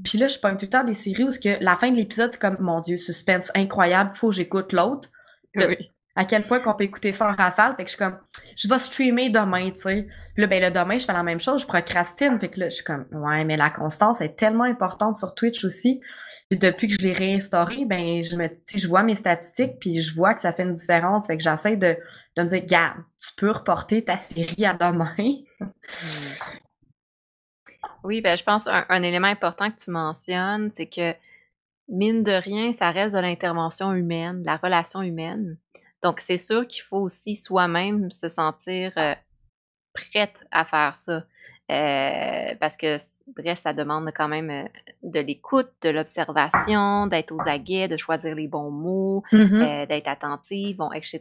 Puis 0.04 0.18
là, 0.18 0.28
je 0.28 0.40
pogne 0.40 0.58
tout 0.58 0.66
le 0.66 0.70
temps 0.70 0.84
des 0.84 0.96
séries 0.96 1.26
où 1.26 1.30
que 1.30 1.64
la 1.64 1.76
fin 1.76 1.92
de 1.92 1.96
l'épisode, 1.96 2.32
c'est 2.32 2.40
comme, 2.40 2.58
mon 2.60 2.80
Dieu, 2.80 2.98
suspense 2.98 3.52
incroyable, 3.54 4.16
faut 4.16 4.30
que 4.30 4.36
j'écoute 4.36 4.74
l'autre. 4.74 5.10
À 6.16 6.26
quel 6.26 6.46
point 6.46 6.60
qu'on 6.60 6.74
peut 6.74 6.84
écouter 6.84 7.12
ça 7.12 7.30
en 7.30 7.36
rafale. 7.36 7.76
Fait 7.76 7.84
que 7.86 7.90
je 7.90 7.96
suis 7.96 8.04
comme, 8.04 8.18
je 8.58 8.68
vais 8.68 8.80
streamer 8.80 9.30
demain, 9.30 9.70
tu 9.72 9.82
sais. 9.82 10.08
Puis 10.34 10.42
là, 10.42 10.48
ben, 10.48 10.62
le 10.62 10.72
demain, 10.72 10.98
je 10.98 11.06
fais 11.06 11.14
la 11.14 11.24
même 11.24 11.40
chose, 11.40 11.62
je 11.62 11.68
procrastine. 11.68 12.40
Fait 12.40 12.50
que 12.50 12.60
là, 12.60 12.70
je 12.70 12.76
suis 12.76 12.84
comme, 12.84 13.06
ouais, 13.12 13.46
mais 13.46 13.58
la 13.58 13.70
constance 13.70 14.20
est 14.22 14.36
tellement 14.36 14.66
importante 14.66 15.16
sur 15.16 15.34
Twitch 15.36 15.64
aussi. 15.64 16.02
Puis 16.50 16.60
depuis 16.60 16.88
que 16.88 16.96
je 17.00 17.08
l'ai 17.08 17.14
réinstauré, 17.14 17.86
ben, 17.86 18.24
je 18.24 18.36
je 18.78 18.88
vois 18.88 19.04
mes 19.04 19.16
statistiques, 19.16 19.80
puis 19.80 20.02
je 20.02 20.14
vois 20.16 20.34
que 20.34 20.42
ça 20.42 20.52
fait 20.52 20.64
une 20.64 20.74
différence. 20.74 21.28
Fait 21.28 21.38
que 21.38 21.44
j'essaie 21.44 21.78
de, 21.78 21.96
de 22.36 22.44
me 22.44 22.48
dire, 22.48 22.66
garde, 22.66 22.98
tu 23.20 23.30
peux 23.38 23.52
reporter 23.52 24.04
ta 24.04 24.18
série 24.18 24.66
à 24.66 24.74
demain. 24.74 25.16
Oui, 28.04 28.22
ben 28.22 28.38
je 28.38 28.44
pense 28.44 28.68
un, 28.68 28.86
un 28.90 29.04
élément 29.04 29.28
important 29.28 29.70
que 29.70 29.76
tu 29.76 29.92
mentionnes, 29.92 30.72
c'est 30.74 30.88
que 30.88 31.14
mine 31.90 32.24
de 32.24 32.32
rien, 32.32 32.72
ça 32.72 32.92
reste 32.92 33.14
de 33.14 33.20
l'intervention 33.20 33.94
humaine, 33.94 34.42
de 34.42 34.46
la 34.46 34.58
relation 34.58 35.02
humaine. 35.02 35.58
Donc, 36.04 36.20
c'est 36.20 36.38
sûr 36.38 36.66
qu'il 36.68 36.84
faut 36.84 37.00
aussi 37.00 37.36
soi-même 37.36 38.10
se 38.12 38.30
sentir 38.30 38.94
euh, 38.98 39.16
prête 39.94 40.46
à 40.52 40.66
faire 40.66 40.96
ça. 40.96 41.24
Euh, 41.72 42.56
parce 42.60 42.78
que, 42.78 42.98
bref, 43.36 43.60
ça 43.60 43.74
demande 43.74 44.10
quand 44.16 44.28
même 44.28 44.50
euh, 44.50 44.64
de 45.04 45.20
l'écoute, 45.20 45.70
de 45.82 45.90
l'observation, 45.90 47.06
d'être 47.08 47.32
aux 47.32 47.48
aguets, 47.48 47.88
de 47.88 47.96
choisir 47.98 48.34
les 48.36 48.48
bons 48.48 48.72
mots, 48.72 49.24
euh, 49.62 49.86
d'être 49.86 50.08
attentive, 50.08 50.78
bon, 50.78 50.92
etc. 50.94 51.20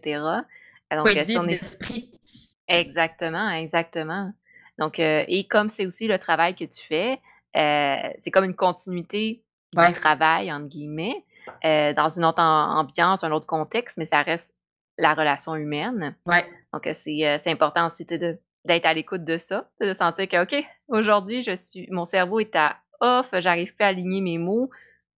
Donc, 0.91 1.09
si 1.27 1.37
on 1.37 1.45
est 1.45 1.59
d'esprit. 1.59 2.19
Exactement, 2.67 3.51
exactement. 3.51 4.33
Donc, 4.79 4.99
euh, 5.01 5.25
et 5.29 5.45
comme 5.45 5.69
c'est 5.69 5.87
aussi 5.87 6.07
le 6.07 6.19
travail 6.19 6.55
que 6.55 6.65
tu 6.65 6.81
fais, 6.87 7.21
c'est 7.55 8.31
comme 8.31 8.45
une 8.45 8.55
continuité 8.57 9.43
Ouais. 9.77 9.89
du 9.89 9.93
travail, 9.93 10.51
entre 10.51 10.67
guillemets, 10.69 11.25
dans 11.63 12.09
une 12.09 12.25
autre 12.25 12.41
am- 12.41 12.79
ambiance, 12.79 13.23
un 13.23 13.33
autre 13.33 13.45
contexte, 13.47 13.99
mais 13.99 14.07
ça 14.07 14.23
reste 14.23 14.55
la 14.99 15.15
relation 15.15 15.55
humaine. 15.55 16.15
Ouais. 16.27 16.45
Donc, 16.73 16.87
euh, 16.87 16.93
c'est 16.95 17.27
euh, 17.27 17.39
c'est 17.43 17.51
important 17.51 17.87
aussi 17.87 18.05
d'être 18.05 18.87
à 18.87 18.93
l'écoute 18.93 19.25
de 19.25 19.39
ça, 19.39 19.71
de 19.81 19.95
sentir 19.95 20.29
que, 20.29 20.43
OK, 20.43 20.65
aujourd'hui, 20.89 21.43
je 21.43 21.55
suis, 21.55 21.89
mon 21.91 22.05
cerveau 22.05 22.41
est 22.41 22.55
à 22.57 22.77
off, 23.01 23.29
j'arrive 23.35 23.75
plus 23.75 23.85
à 23.85 23.89
aligner 23.89 24.21
mes 24.21 24.39
mots. 24.39 24.71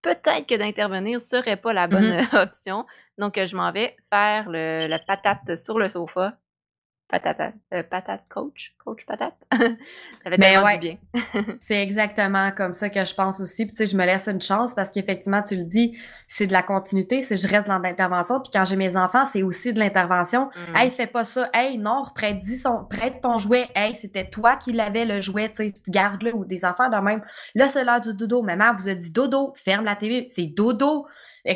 Peut-être 0.03 0.47
que 0.47 0.55
d'intervenir 0.57 1.21
serait 1.21 1.57
pas 1.57 1.73
la 1.73 1.87
bonne 1.87 2.05
Mhm. 2.13 2.29
euh, 2.35 2.43
option. 2.43 2.87
Donc, 3.19 3.39
je 3.43 3.57
m'en 3.57 3.73
vais 3.73 3.97
faire 4.13 4.49
le, 4.49 4.87
la 4.87 4.99
patate 4.99 5.57
sur 5.57 5.79
le 5.79 5.89
sofa. 5.89 6.39
Patate, 7.11 7.55
euh, 7.75 7.83
patate 7.83 8.23
coach, 8.29 8.73
coach 8.85 9.05
patate. 9.05 9.35
ça 9.53 9.59
fait 9.59 10.39
Ben 10.39 10.41
tellement 10.41 10.65
ouais. 10.65 10.79
du 10.79 10.89
bien. 10.91 10.99
C'est 11.61 11.83
exactement 11.83 12.53
comme 12.53 12.73
ça 12.73 12.89
que 12.89 13.05
je 13.05 13.15
pense 13.15 13.41
aussi. 13.41 13.67
Puis 13.67 13.73
tu 13.73 13.79
sais, 13.79 13.87
je 13.87 13.97
me 13.97 14.05
laisse 14.05 14.29
une 14.29 14.41
chance 14.41 14.75
parce 14.75 14.93
qu'effectivement, 14.93 15.43
tu 15.43 15.57
le 15.57 15.65
dis, 15.65 15.99
c'est 16.29 16.47
de 16.47 16.53
la 16.53 16.63
continuité, 16.63 17.21
c'est 17.23 17.35
je 17.35 17.49
reste 17.49 17.67
dans 17.67 17.79
l'intervention. 17.79 18.41
Puis 18.41 18.51
quand 18.53 18.65
j'ai 18.65 18.77
mes 18.77 18.97
enfants, 18.97 19.25
c'est 19.25 19.43
aussi 19.43 19.73
de 19.73 19.81
l'intervention. 19.81 20.51
Mm. 20.55 20.77
Hey, 20.77 20.91
fais 20.91 21.09
pas 21.09 21.25
ça. 21.25 21.51
Hey, 21.53 21.79
non, 21.79 22.05
prête, 22.15 22.39
dis 22.39 22.59
son, 22.59 22.85
prête 22.85 23.21
ton 23.21 23.39
jouet. 23.39 23.69
Hey, 23.75 23.97
c'était 23.97 24.29
toi 24.31 24.57
qui 24.57 24.73
l'avais 24.73 25.05
le 25.05 25.21
jouet, 25.21 25.49
tu 25.49 25.57
sais, 25.57 25.73
tu 25.73 25.91
gardes-le 25.91 26.35
ou 26.35 26.45
des 26.45 26.65
affaires 26.65 26.91
de 26.91 26.97
même. 26.97 27.23
Là, 27.57 27.69
c'est 27.69 27.85
l'heure 27.85 28.01
du 28.01 28.15
dodo. 28.15 28.43
Maman 28.43 28.73
vous 28.77 28.89
a 28.89 28.95
dit 28.95 29.11
dodo, 29.11 29.53
ferme 29.57 29.85
la 29.85 29.97
TV. 29.97 30.27
C'est 30.29 30.47
dodo. 30.47 31.07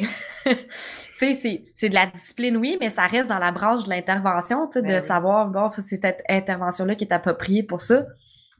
C'est, 1.16 1.88
de 1.88 1.94
la 1.94 2.06
discipline, 2.06 2.56
oui, 2.56 2.76
mais 2.80 2.90
ça 2.90 3.06
reste 3.06 3.28
dans 3.28 3.38
la 3.38 3.52
branche 3.52 3.84
de 3.84 3.90
l'intervention, 3.90 4.68
Ben 4.74 4.82
de 4.82 4.94
oui. 4.94 5.02
savoir, 5.02 5.48
bon, 5.48 5.70
c'est 5.74 6.00
cette 6.00 6.22
intervention-là 6.28 6.94
qui 6.94 7.04
est 7.04 7.12
appropriée 7.12 7.62
pour 7.62 7.80
ça 7.80 8.04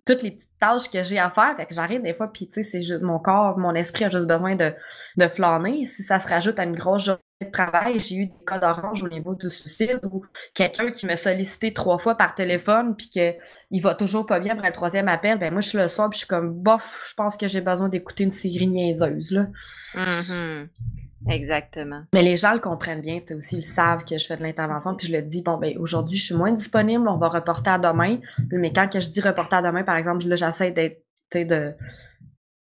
toutes 0.06 0.22
les 0.22 0.32
petites 0.32 0.58
tâches 0.60 0.90
que 0.90 1.02
j'ai 1.02 1.18
à 1.18 1.30
faire. 1.30 1.54
Fait 1.56 1.66
que 1.66 1.74
j'arrive 1.74 2.02
des 2.02 2.14
fois, 2.14 2.30
puis 2.32 2.46
tu 2.46 2.54
sais, 2.54 2.62
c'est 2.62 2.82
juste 2.82 3.02
mon 3.02 3.18
corps, 3.18 3.58
mon 3.58 3.74
esprit 3.74 4.04
a 4.04 4.10
juste 4.10 4.26
besoin 4.26 4.54
de, 4.54 4.72
de 5.16 5.28
flâner. 5.28 5.86
Si 5.86 6.02
ça 6.02 6.20
se 6.20 6.28
rajoute 6.28 6.58
à 6.58 6.64
une 6.64 6.74
grosse 6.74 7.06
journée 7.06 7.20
de 7.40 7.50
travail, 7.50 7.98
j'ai 7.98 8.16
eu 8.16 8.26
des 8.26 8.44
cas 8.46 8.58
d'orange 8.58 9.02
au 9.02 9.08
niveau 9.08 9.34
du 9.34 9.48
suicide 9.48 10.00
ou 10.10 10.24
quelqu'un 10.54 10.90
qui 10.90 11.06
me 11.06 11.16
sollicitait 11.16 11.72
trois 11.72 11.98
fois 11.98 12.16
par 12.16 12.34
téléphone 12.34 12.94
puis 12.96 13.10
que 13.10 13.34
il 13.70 13.80
va 13.80 13.94
toujours 13.94 14.26
pas 14.26 14.40
bien 14.40 14.54
après 14.54 14.68
le 14.68 14.74
troisième 14.74 15.08
appel, 15.08 15.38
ben 15.38 15.50
moi 15.52 15.60
je 15.60 15.68
suis 15.68 15.78
le 15.78 15.88
soir 15.88 16.08
puis 16.10 16.18
je 16.18 16.24
suis 16.24 16.28
comme 16.28 16.52
bof, 16.52 17.06
je 17.08 17.14
pense 17.14 17.36
que 17.36 17.46
j'ai 17.46 17.60
besoin 17.60 17.88
d'écouter 17.88 18.24
une 18.24 18.30
série 18.30 18.66
niaiseuse 18.66 19.32
là. 19.32 19.46
Mhm. 19.96 20.68
Exactement. 21.28 22.02
Mais 22.12 22.22
les 22.22 22.36
gens 22.36 22.52
le 22.52 22.60
comprennent 22.60 23.00
bien, 23.00 23.20
tu 23.20 23.28
sais, 23.28 23.34
aussi, 23.34 23.56
ils 23.56 23.62
savent 23.62 24.04
que 24.04 24.18
je 24.18 24.26
fais 24.26 24.36
de 24.36 24.42
l'intervention, 24.42 24.94
puis 24.94 25.06
je 25.08 25.12
le 25.12 25.22
dis, 25.22 25.42
bon, 25.42 25.56
ben, 25.56 25.76
aujourd'hui, 25.78 26.18
je 26.18 26.24
suis 26.24 26.34
moins 26.34 26.52
disponible, 26.52 27.08
on 27.08 27.16
va 27.16 27.28
reporter 27.28 27.70
à 27.70 27.78
demain. 27.78 28.18
Mais 28.50 28.72
quand 28.72 28.88
que 28.88 29.00
je 29.00 29.08
dis 29.08 29.20
reporter 29.20 29.56
à 29.56 29.62
demain, 29.62 29.84
par 29.84 29.96
exemple, 29.96 30.26
là, 30.26 30.36
j'essaie 30.36 30.70
d'être, 30.70 30.98
tu 31.30 31.38
sais, 31.38 31.44
de, 31.44 31.74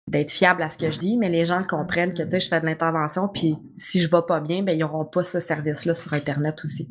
d'être 0.07 0.31
fiable 0.31 0.63
à 0.63 0.69
ce 0.69 0.77
que 0.77 0.89
je 0.89 0.99
dis, 0.99 1.17
mais 1.17 1.29
les 1.29 1.45
gens 1.45 1.63
comprennent 1.63 2.13
que, 2.13 2.23
tu 2.23 2.31
sais, 2.31 2.39
je 2.39 2.49
fais 2.49 2.59
de 2.59 2.65
l'intervention, 2.65 3.27
puis 3.27 3.55
si 3.75 4.01
je 4.01 4.09
vais 4.09 4.23
pas 4.27 4.39
bien, 4.39 4.63
ben, 4.63 4.73
ils 4.73 4.79
n'auront 4.79 5.05
pas 5.05 5.23
ce 5.23 5.39
service-là 5.39 5.93
sur 5.93 6.13
Internet 6.13 6.63
aussi. 6.63 6.89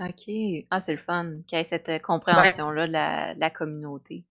OK. 0.00 0.66
Ah, 0.70 0.80
c'est 0.80 0.92
le 0.92 0.98
fun 0.98 1.42
qu'il 1.46 1.58
y 1.58 1.60
ait 1.60 1.64
cette 1.64 1.88
euh, 1.90 1.98
compréhension-là 1.98 2.86
de, 2.86 2.92
la, 2.92 3.34
de 3.34 3.40
la 3.40 3.50
communauté. 3.50 4.24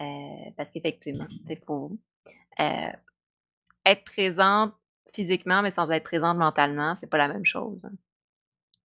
Euh, 0.00 0.50
parce 0.56 0.70
qu'effectivement, 0.70 1.26
il 1.48 1.58
faut 1.66 1.98
euh, 2.58 2.92
être 3.84 4.04
présente 4.04 4.72
physiquement, 5.14 5.62
mais 5.62 5.70
sans 5.70 5.90
être 5.90 6.04
présente 6.04 6.38
mentalement, 6.38 6.94
c'est 6.94 7.08
pas 7.08 7.18
la 7.18 7.28
même 7.28 7.44
chose. 7.44 7.88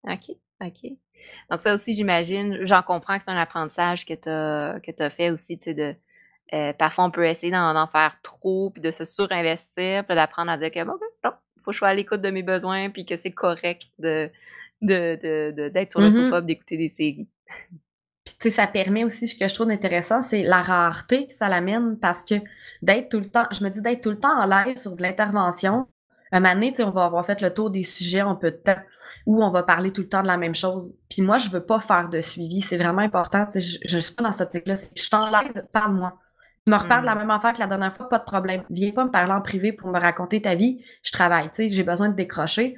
OK, 0.04 0.32
OK. 0.62 0.92
Donc 1.50 1.62
ça 1.62 1.74
aussi, 1.74 1.94
j'imagine, 1.96 2.60
j'en 2.66 2.82
comprends 2.84 3.18
que 3.18 3.24
c'est 3.24 3.32
un 3.32 3.38
apprentissage 3.38 4.06
que 4.06 4.14
tu 4.14 4.30
as, 4.30 4.80
que 4.82 4.92
as 5.04 5.10
fait 5.10 5.32
aussi, 5.32 5.58
tu 5.58 5.66
sais, 5.66 5.74
de 5.74 5.96
euh, 6.54 6.74
parfois 6.74 7.06
on 7.06 7.12
peut 7.12 7.26
essayer 7.26 7.52
d'en 7.52 7.88
faire 7.88 8.20
trop, 8.22 8.70
puis 8.70 8.82
de 8.82 8.92
se 8.92 9.04
surinvestir, 9.06 10.06
puis 10.06 10.16
d'apprendre 10.16 10.52
à 10.52 10.58
dire 10.58 10.72
que 10.72 10.84
bon, 10.84 10.94
non, 11.24 11.32
faut 11.60 11.72
que 11.72 11.74
je 11.74 11.78
sois 11.80 11.88
à 11.90 11.94
l'écoute 11.96 12.22
de 12.22 12.30
mes 12.30 12.44
besoins, 12.44 12.90
puis 12.92 13.06
que 13.06 13.16
c'est 13.16 13.32
correct 13.32 13.88
de 14.00 14.30
de, 14.82 15.18
de, 15.24 15.52
de- 15.56 15.70
d'être 15.70 15.90
sur 15.90 16.02
le 16.02 16.12
sofa, 16.26 16.42
puis 16.42 16.48
d'écouter 16.48 16.78
des 16.78 16.90
séries. 16.90 17.30
Puis, 18.26 18.36
tu 18.40 18.44
sais, 18.44 18.50
ça 18.50 18.68
permet 18.68 19.04
aussi, 19.04 19.28
ce 19.28 19.36
que 19.36 19.48
je 19.48 19.54
trouve 19.56 19.72
intéressant, 19.72 20.22
c'est 20.22 20.44
la 20.44 20.62
rareté 20.64 21.28
que 21.28 21.34
ça 21.34 21.48
l'amène 21.48 21.98
parce 22.00 22.22
que 22.24 22.36
d'être 22.82 23.10
tout 23.10 23.20
le 23.20 23.30
temps, 23.30 23.46
je 23.52 23.64
me 23.64 23.70
dis 23.70 23.82
d'être 23.82 24.02
tout 24.02 24.10
le 24.10 24.20
temps 24.20 24.36
en 24.38 24.46
live 24.46 24.76
sur 24.78 24.96
de 24.96 25.02
l'intervention. 25.02 25.88
Un 26.36 26.40
moment 26.42 26.54
donné, 26.54 26.72
tu 26.72 26.78
sais, 26.78 26.84
on 26.84 26.92
va 26.92 27.06
avoir 27.06 27.26
fait 27.26 27.40
le 27.42 27.54
tour 27.54 27.70
des 27.70 27.84
sujets 27.84 28.22
en 28.22 28.36
peu 28.36 28.52
de 28.52 28.58
temps 28.58 28.76
où 29.26 29.44
on 29.44 29.50
va 29.50 29.64
parler 29.64 29.92
tout 29.92 30.02
le 30.02 30.10
temps 30.10 30.22
de 30.22 30.28
la 30.28 30.38
même 30.38 30.54
chose. 30.56 30.94
Puis 31.10 31.22
moi, 31.22 31.38
je 31.38 31.50
veux 31.50 31.64
pas 31.66 31.80
faire 31.80 32.10
de 32.10 32.20
suivi. 32.22 32.62
C'est 32.62 32.78
vraiment 32.78 33.02
important. 33.02 33.46
Je, 33.54 33.78
je 33.86 33.98
suis 33.98 34.14
pas 34.14 34.24
dans 34.24 34.32
cette 34.32 34.48
optique-là. 34.48 34.76
C'est- 34.76 34.98
Je 34.98 35.04
suis 35.04 35.16
en 35.16 35.28
live, 35.32 35.64
parle-moi. 35.72 36.14
Tu 36.68 36.72
me 36.74 36.78
reparles 36.78 37.02
de 37.02 37.06
la 37.06 37.16
Mm. 37.16 37.20
même 37.20 37.32
affaire 37.32 37.54
que 37.54 37.60
la 37.60 37.68
dernière 37.68 37.94
fois, 37.94 38.10
pas 38.10 38.20
de 38.20 38.24
problème. 38.24 38.64
Viens 38.70 38.92
pas 38.92 39.06
me 39.06 39.12
parler 39.12 39.32
en 39.34 39.42
privé 39.42 39.72
pour 39.72 39.90
me 39.90 40.00
raconter 40.00 40.42
ta 40.42 40.56
vie. 40.56 40.84
Je 41.04 41.12
travaille, 41.12 41.46
tu 41.50 41.56
sais, 41.56 41.70
j'ai 41.70 41.84
besoin 41.84 42.10
de 42.10 42.16
décrocher. 42.16 42.78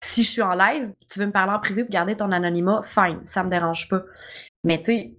Si 0.00 0.22
je 0.22 0.30
suis 0.30 0.42
en 0.42 0.54
live, 0.54 0.92
tu 1.10 1.18
veux 1.18 1.26
me 1.26 1.32
parler 1.32 1.52
en 1.52 1.58
privé 1.60 1.82
pour 1.84 1.90
garder 1.92 2.16
ton 2.16 2.30
anonymat, 2.32 2.80
fine, 2.82 3.20
ça 3.24 3.42
me 3.44 3.50
dérange 3.50 3.88
pas. 3.88 4.02
Mais 4.62 4.78
tu 4.78 4.84
sais, 4.84 5.14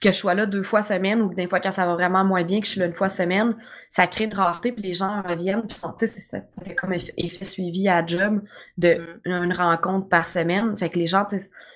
que 0.00 0.12
je 0.12 0.16
sois 0.16 0.34
là 0.34 0.46
deux 0.46 0.62
fois 0.62 0.82
semaine 0.82 1.20
ou 1.20 1.34
des 1.34 1.48
fois 1.48 1.58
quand 1.58 1.72
ça 1.72 1.84
va 1.84 1.94
vraiment 1.94 2.24
moins 2.24 2.44
bien 2.44 2.60
que 2.60 2.66
je 2.66 2.72
suis 2.72 2.80
là 2.80 2.86
une 2.86 2.92
fois 2.92 3.08
semaine, 3.08 3.56
ça 3.90 4.06
crée 4.06 4.24
une 4.24 4.34
rareté 4.34 4.70
puis 4.72 4.82
les 4.82 4.92
gens 4.92 5.20
reviennent 5.22 5.66
puis 5.66 5.76
ça, 5.78 5.94
ça 5.98 6.40
fait 6.64 6.74
comme 6.74 6.92
effet 6.92 7.44
suivi 7.44 7.88
à 7.88 8.06
job 8.06 8.42
de 8.76 9.18
mm. 9.24 9.30
une 9.30 9.52
rencontre 9.52 10.08
par 10.08 10.26
semaine. 10.26 10.76
Fait 10.76 10.90
que 10.90 10.98
les 10.98 11.06
gens 11.06 11.26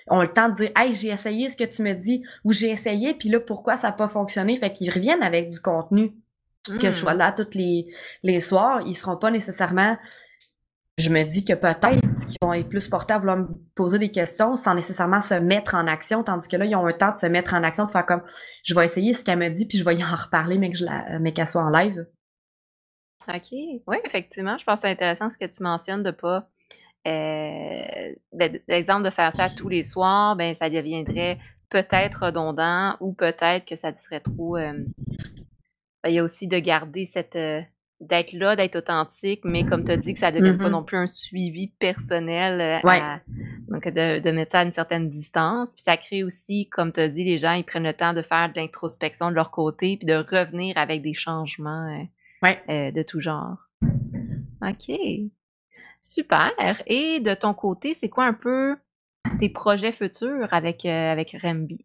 ont 0.09 0.23
le 0.23 0.33
temps 0.33 0.49
de 0.49 0.55
dire 0.55 0.71
Hey, 0.77 0.95
j'ai 0.95 1.09
essayé 1.09 1.49
ce 1.49 1.57
que 1.57 1.65
tu 1.65 1.83
me 1.83 1.93
dis 1.93 2.23
ou 2.45 2.53
j'ai 2.53 2.71
essayé 2.71 3.15
puis 3.15 3.29
là 3.29 3.41
pourquoi 3.41 3.77
ça 3.77 3.89
n'a 3.89 3.93
pas 3.93 4.09
fonctionné? 4.09 4.57
Fait 4.57 4.73
qu'ils 4.73 4.91
reviennent 4.91 5.23
avec 5.23 5.49
du 5.49 5.61
contenu. 5.61 6.13
Que 6.65 6.87
je 6.87 6.93
sois 6.93 7.15
mm. 7.15 7.19
là 7.19 7.33
tous 7.33 7.59
les, 7.59 7.87
les 8.23 8.39
soirs, 8.39 8.83
ils 8.87 8.95
seront 8.95 9.17
pas 9.17 9.33
nécessairement 9.33 9.97
je 11.03 11.11
me 11.11 11.25
dis 11.25 11.45
que 11.45 11.53
peut-être 11.53 12.01
qu'ils 12.27 12.39
vont 12.41 12.53
être 12.53 12.69
plus 12.69 12.89
portés 12.89 13.15
à 13.15 13.19
vouloir 13.19 13.39
me 13.39 13.49
poser 13.75 13.99
des 13.99 14.11
questions 14.11 14.57
sans 14.57 14.75
nécessairement 14.75 15.23
se 15.23 15.35
mettre 15.35 15.75
en 15.75 15.87
action, 15.87 16.23
tandis 16.23 16.49
que 16.49 16.57
là, 16.57 16.65
ils 16.65 16.77
ont 16.77 16.87
un 16.87 16.93
temps 16.93 17.11
de 17.11 17.17
se 17.17 17.27
mettre 17.27 17.55
en 17.55 17.63
action, 17.63 17.87
de 17.87 17.91
faire 17.91 18.07
comme 18.07 18.23
je 18.63 18.75
vais 18.75 18.85
essayer 18.85 19.13
ce 19.13 19.25
qu'elle 19.25 19.39
me 19.39 19.49
dit, 19.49 19.67
puis 19.67 19.79
je 19.79 19.85
vais 19.85 19.97
y 19.97 20.05
en 20.05 20.15
reparler, 20.15 20.59
mais 20.59 21.33
qu'elle 21.33 21.49
soit 21.49 21.63
en 21.63 21.71
live. 21.71 22.07
OK. 23.29 23.53
Oui, 23.87 23.97
effectivement, 24.05 24.59
je 24.59 24.65
pense 24.65 24.77
que 24.77 24.83
c'est 24.83 24.93
intéressant 24.93 25.31
ce 25.31 25.39
que 25.39 25.47
tu 25.47 25.63
mentionnes 25.63 26.03
de 26.03 26.11
pas. 26.11 26.49
Euh, 27.07 28.15
ben, 28.33 28.61
l'exemple 28.69 29.05
de 29.05 29.11
faire 29.11 29.33
ça 29.33 29.51
tous 29.51 29.69
les 29.69 29.83
soirs, 29.83 30.37
ben 30.37 30.55
ça 30.55 30.71
deviendrait 30.71 31.39
peut-être 31.69 32.27
redondant 32.27 32.97
ou 33.01 33.13
peut-être 33.13 33.65
que 33.65 33.77
ça 33.77 33.93
serait 33.95 34.21
trop. 34.21 34.57
Euh, 34.57 34.73
ben, 36.03 36.11
il 36.11 36.15
y 36.15 36.19
a 36.19 36.25
aussi 36.25 36.47
de 36.47 36.59
garder 36.59 37.07
cette, 37.07 37.37
euh, 37.37 37.63
d'être 38.03 38.33
là, 38.33 38.57
d'être 38.57 38.77
authentique, 38.77 39.43
mais 39.45 39.65
comme 39.65 39.85
tu 39.85 39.93
as 39.93 39.97
dit, 39.97 40.13
que 40.13 40.19
ça 40.19 40.31
ne 40.31 40.39
devienne 40.39 40.59
pas 40.59 40.65
mm-hmm. 40.65 40.71
non 40.71 40.83
plus 40.83 40.97
un 40.97 41.07
suivi 41.07 41.69
personnel. 41.69 42.83
Euh, 42.85 43.17
donc, 43.69 43.85
de, 43.89 44.31
mettre 44.31 44.53
ça 44.53 44.61
à 44.61 44.65
une 44.65 44.73
certaine 44.73 45.09
distance. 45.09 45.73
Puis 45.75 45.83
ça 45.83 45.97
crée 45.97 46.25
aussi, 46.25 46.69
comme 46.69 46.93
tu 46.93 47.01
as 47.01 47.09
dit, 47.09 47.25
les 47.25 47.39
gens, 47.39 47.53
ils 47.53 47.65
prennent 47.65 47.85
le 47.85 47.95
temps 47.95 48.13
de 48.13 48.23
faire 48.23 48.51
de 48.53 48.59
l'introspection 48.59 49.31
de 49.31 49.37
leur 49.37 49.51
côté, 49.51 49.97
puis 49.97 50.07
de 50.07 50.15
revenir 50.15 50.77
avec 50.77 51.03
des 51.03 51.15
changements 51.15 52.09
euh, 52.45 52.55
euh, 52.69 52.91
de 52.91 53.03
tout 53.03 53.21
genre. 53.21 53.69
OK. 54.63 54.93
Super. 56.01 56.53
Et 56.87 57.21
de 57.21 57.35
ton 57.35 57.55
côté, 57.55 57.95
c'est 57.95 58.09
quoi 58.09 58.25
un 58.25 58.35
peu 58.35 58.77
tes 59.39 59.49
projets 59.49 59.93
futurs 59.93 60.49
avec, 60.53 60.85
avec 60.85 61.37
Remby? 61.41 61.85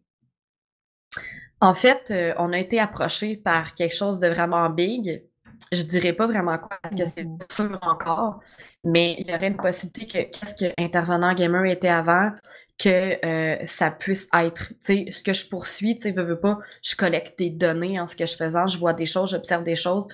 En 1.60 1.74
fait, 1.74 2.12
on 2.38 2.52
a 2.52 2.58
été 2.58 2.78
approché 2.78 3.36
par 3.36 3.74
quelque 3.74 3.94
chose 3.94 4.20
de 4.20 4.28
vraiment 4.28 4.68
big 4.70 5.27
je 5.72 5.82
dirais 5.82 6.12
pas 6.12 6.26
vraiment 6.26 6.58
quoi 6.58 6.78
parce 6.82 6.94
que 6.94 7.04
c'est 7.04 7.26
sûr 7.52 7.78
encore, 7.82 8.40
mais 8.84 9.16
il 9.18 9.30
y 9.30 9.34
aurait 9.34 9.48
une 9.48 9.56
possibilité 9.56 10.06
que 10.06 10.38
qu'est-ce 10.38 10.54
que 10.54 10.72
intervenant 10.78 11.34
gamer 11.34 11.66
était 11.66 11.88
avant, 11.88 12.32
que 12.78 13.24
euh, 13.26 13.66
ça 13.66 13.90
puisse 13.90 14.28
être, 14.32 14.68
tu 14.68 14.76
sais, 14.80 15.04
ce 15.10 15.22
que 15.22 15.32
je 15.32 15.46
poursuis, 15.48 15.96
tu 15.96 16.02
sais, 16.02 16.12
veux, 16.12 16.22
veux 16.22 16.38
pas, 16.38 16.58
je 16.82 16.94
collecte 16.94 17.38
des 17.38 17.50
données 17.50 17.98
en 17.98 18.06
ce 18.06 18.14
que 18.14 18.24
je 18.24 18.36
faisais, 18.36 18.68
je 18.68 18.78
vois 18.78 18.92
des 18.92 19.06
choses, 19.06 19.30
j'observe 19.30 19.64
des 19.64 19.74
choses. 19.74 20.06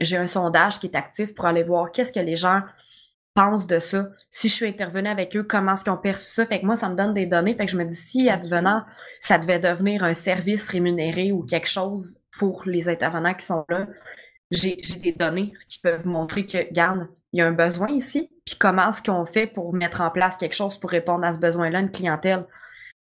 J'ai 0.00 0.16
un, 0.16 0.26
sondage 0.26 0.80
qui 0.80 0.86
est 0.88 0.96
actif 0.96 1.34
pour 1.34 1.46
aller 1.46 1.62
voir 1.62 1.92
qu'est-ce 1.92 2.12
que 2.12 2.20
les 2.20 2.34
gens 2.34 2.62
pensent 3.34 3.68
de 3.68 3.78
ça. 3.78 4.08
Si 4.28 4.48
je 4.48 4.54
suis 4.54 4.66
intervenue 4.66 5.08
avec 5.08 5.36
eux, 5.36 5.44
comment 5.44 5.74
est-ce 5.74 5.84
qu'ils 5.84 5.92
ont 5.92 5.96
perçu 5.96 6.24
ça? 6.24 6.46
Fait 6.46 6.60
que 6.60 6.66
moi, 6.66 6.74
ça 6.74 6.88
me 6.88 6.96
donne 6.96 7.14
des 7.14 7.26
données. 7.26 7.54
Fait 7.54 7.66
que 7.66 7.72
je 7.72 7.76
me 7.76 7.84
dis, 7.84 7.96
si 7.96 8.28
advenant, 8.28 8.82
ça 9.20 9.38
devait 9.38 9.60
devenir 9.60 10.02
un 10.02 10.14
service 10.14 10.68
rémunéré 10.68 11.30
ou 11.30 11.44
quelque 11.44 11.68
chose 11.68 12.18
pour 12.36 12.64
les 12.66 12.88
intervenants 12.88 13.34
qui 13.34 13.46
sont 13.46 13.64
là, 13.68 13.86
j'ai 14.50 14.76
des 15.02 15.12
données 15.12 15.52
qui 15.68 15.78
peuvent 15.78 16.06
montrer 16.06 16.46
que, 16.46 16.58
regarde, 16.58 17.08
il 17.32 17.38
y 17.38 17.42
a 17.42 17.46
un 17.46 17.52
besoin 17.52 17.88
ici, 17.88 18.30
puis 18.44 18.56
comment 18.58 18.90
est-ce 18.90 19.02
qu'on 19.02 19.24
fait 19.26 19.46
pour 19.46 19.72
mettre 19.72 20.00
en 20.00 20.10
place 20.10 20.36
quelque 20.36 20.56
chose 20.56 20.78
pour 20.78 20.90
répondre 20.90 21.24
à 21.24 21.32
ce 21.32 21.38
besoin-là, 21.38 21.80
une 21.80 21.90
clientèle? 21.90 22.46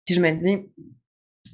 Puis 0.05 0.15
je 0.17 0.21
me 0.21 0.31
dis, 0.33 0.69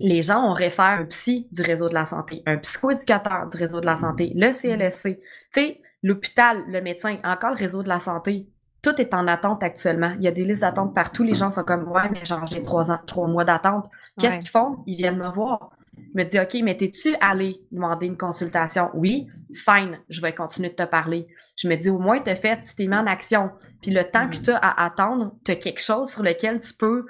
les 0.00 0.22
gens, 0.22 0.44
on 0.44 0.52
réfère 0.52 1.00
un 1.00 1.04
psy 1.04 1.48
du 1.52 1.62
réseau 1.62 1.88
de 1.88 1.94
la 1.94 2.06
santé, 2.06 2.42
un 2.46 2.58
psychoéducateur 2.58 3.48
du 3.48 3.56
réseau 3.56 3.80
de 3.80 3.86
la 3.86 3.96
santé, 3.96 4.32
le 4.34 4.52
CLSC, 4.52 5.18
tu 5.18 5.22
sais, 5.50 5.80
l'hôpital, 6.02 6.64
le 6.68 6.80
médecin, 6.80 7.18
encore 7.24 7.50
le 7.50 7.56
réseau 7.56 7.82
de 7.82 7.88
la 7.88 8.00
santé. 8.00 8.48
Tout 8.80 9.00
est 9.00 9.12
en 9.12 9.26
attente 9.26 9.64
actuellement. 9.64 10.14
Il 10.18 10.24
y 10.24 10.28
a 10.28 10.30
des 10.30 10.44
listes 10.44 10.60
d'attente 10.60 10.94
partout. 10.94 11.24
Les 11.24 11.34
gens 11.34 11.50
sont 11.50 11.64
comme, 11.64 11.88
ouais, 11.88 12.08
mais 12.12 12.24
genre, 12.24 12.46
j'ai 12.46 12.62
trois 12.62 12.92
ans, 12.92 13.00
trois 13.06 13.26
mois 13.26 13.44
d'attente. 13.44 13.90
Qu'est-ce 14.20 14.38
qu'ils 14.38 14.50
font? 14.50 14.84
Ils 14.86 14.96
viennent 14.96 15.18
me 15.18 15.28
voir. 15.28 15.70
Je 16.14 16.22
me 16.22 16.24
dis, 16.24 16.38
OK, 16.40 16.56
mais 16.62 16.76
t'es-tu 16.76 17.14
allé 17.20 17.60
demander 17.70 18.06
une 18.06 18.16
consultation? 18.16 18.90
Oui, 18.94 19.28
fine, 19.52 19.98
je 20.08 20.20
vais 20.20 20.34
continuer 20.34 20.70
de 20.70 20.74
te 20.74 20.84
parler. 20.84 21.26
Je 21.56 21.68
me 21.68 21.76
dis, 21.76 21.90
au 21.90 21.98
moins, 21.98 22.20
tu 22.20 22.34
fait, 22.34 22.60
tu 22.60 22.74
t'es 22.74 22.86
mis 22.86 22.96
en 22.96 23.06
action. 23.06 23.50
Puis 23.82 23.90
le 23.90 24.04
temps 24.04 24.28
que 24.28 24.38
mm. 24.38 24.42
tu 24.42 24.50
as 24.50 24.56
à 24.56 24.84
attendre, 24.86 25.34
tu 25.44 25.52
as 25.52 25.56
quelque 25.56 25.80
chose 25.80 26.10
sur 26.10 26.22
lequel 26.22 26.60
tu 26.60 26.74
peux 26.74 27.06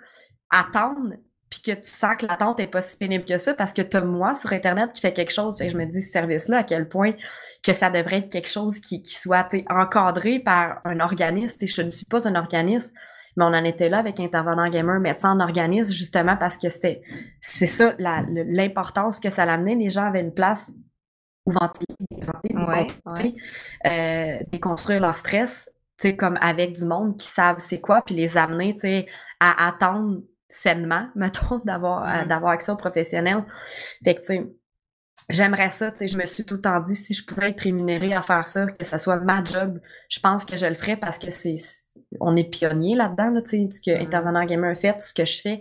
attendre, 0.51 1.15
puis 1.51 1.61
que 1.63 1.73
tu 1.73 1.91
sens 1.91 2.17
que 2.19 2.27
l'attente 2.27 2.59
n'est 2.59 2.67
pas 2.67 2.83
si 2.83 2.97
pénible 2.97 3.25
que 3.25 3.39
ça, 3.39 3.55
parce 3.55 3.73
que 3.73 3.83
tu 3.83 3.97
as 3.97 4.03
moi 4.03 4.35
sur 4.35 4.53
Internet 4.53 4.93
qui 4.93 5.01
fait 5.01 5.13
quelque 5.13 5.33
chose. 5.33 5.61
Et 5.61 5.71
je 5.71 5.79
me 5.79 5.87
dis, 5.87 6.03
ce 6.03 6.13
service-là, 6.13 6.59
à 6.59 6.63
quel 6.65 6.89
point 6.89 7.13
que 7.63 7.73
ça 7.73 7.91
devrait 7.91 8.19
être 8.19 8.31
quelque 8.31 8.49
chose 8.49 8.81
qui, 8.81 9.03
qui 9.03 9.15
soit 9.15 9.49
encadré 9.71 10.41
par 10.41 10.81
un 10.85 11.01
organisme. 11.01 11.57
je 11.61 11.83
ne 11.83 11.91
suis 11.91 12.07
pas 12.07 12.29
un 12.29 12.35
organisme 12.35 12.93
mais 13.39 13.45
on 13.45 13.55
en 13.55 13.65
était 13.65 13.89
là 13.89 13.99
avec 13.99 14.19
Intervenant 14.19 14.69
Gamer, 14.69 14.99
médecin 14.99 15.31
en 15.31 15.41
organisme, 15.41 15.93
justement 15.93 16.37
parce 16.37 16.57
que 16.57 16.69
c'était 16.69 17.03
c'est 17.41 17.67
ça 17.67 17.95
l'importance 17.99 19.21
que 19.21 19.31
ça 19.31 19.47
l'amenait. 19.47 19.77
Les 19.77 19.91
gens 19.91 20.07
avaient 20.07 20.21
une 20.21 20.35
place 20.35 20.73
où 21.47 21.53
ventiler, 21.53 21.87
euh, 23.87 24.39
déconstruire 24.51 25.01
leur 25.01 25.17
stress, 25.17 25.71
tu 26.01 26.09
sais, 26.09 26.17
comme 26.17 26.37
avec 26.41 26.73
du 26.73 26.85
monde 26.85 27.17
qui 27.17 27.29
savent 27.29 27.59
c'est 27.59 27.81
quoi, 27.81 28.03
puis 28.03 28.17
les 28.17 28.37
amener, 28.37 28.75
tu 28.75 28.81
sais, 28.81 29.07
à 29.39 29.69
attendre 29.69 30.21
sainement, 30.49 31.07
mettons, 31.15 31.61
d'avoir 31.65 32.07
mm-hmm. 32.07 32.27
d'avoir 32.27 32.51
accès 32.53 32.73
aux 32.73 32.77
professionnels. 32.77 33.45
Fait 34.05 34.17
que, 34.17 34.21
tu 34.21 34.27
sais, 34.27 34.47
J'aimerais 35.29 35.69
ça, 35.69 35.91
tu 35.91 35.99
sais, 35.99 36.07
je 36.07 36.17
me 36.17 36.25
suis 36.25 36.45
tout 36.45 36.55
le 36.55 36.61
temps 36.63 36.81
dit, 36.81 36.97
si 36.97 37.13
je 37.13 37.23
pouvais 37.25 37.51
être 37.51 37.61
rémunérée 37.61 38.15
à 38.15 38.23
faire 38.23 38.47
ça, 38.47 38.67
que 38.67 38.85
ça 38.85 38.97
soit 38.97 39.19
ma 39.19 39.45
job, 39.45 39.79
je 40.09 40.21
pense 40.21 40.47
que 40.47 40.57
je 40.57 40.65
le 40.65 40.75
ferais 40.75 40.97
parce 40.97 41.19
que 41.19 41.31
c'est, 41.31 41.57
on 42.19 42.35
est 42.35 42.49
pionnier 42.49 42.97
là-dedans, 42.97 43.31
là, 43.31 43.43
tu 43.43 43.51
sais, 43.51 43.69
ce 43.71 43.81
que 43.81 43.91
mm-hmm. 43.91 44.07
Intervenant 44.07 44.47
Gamer 44.47 44.75
fait, 44.75 44.99
ce 45.03 45.13
que 45.13 45.27
je 45.27 45.41
fais, 45.43 45.61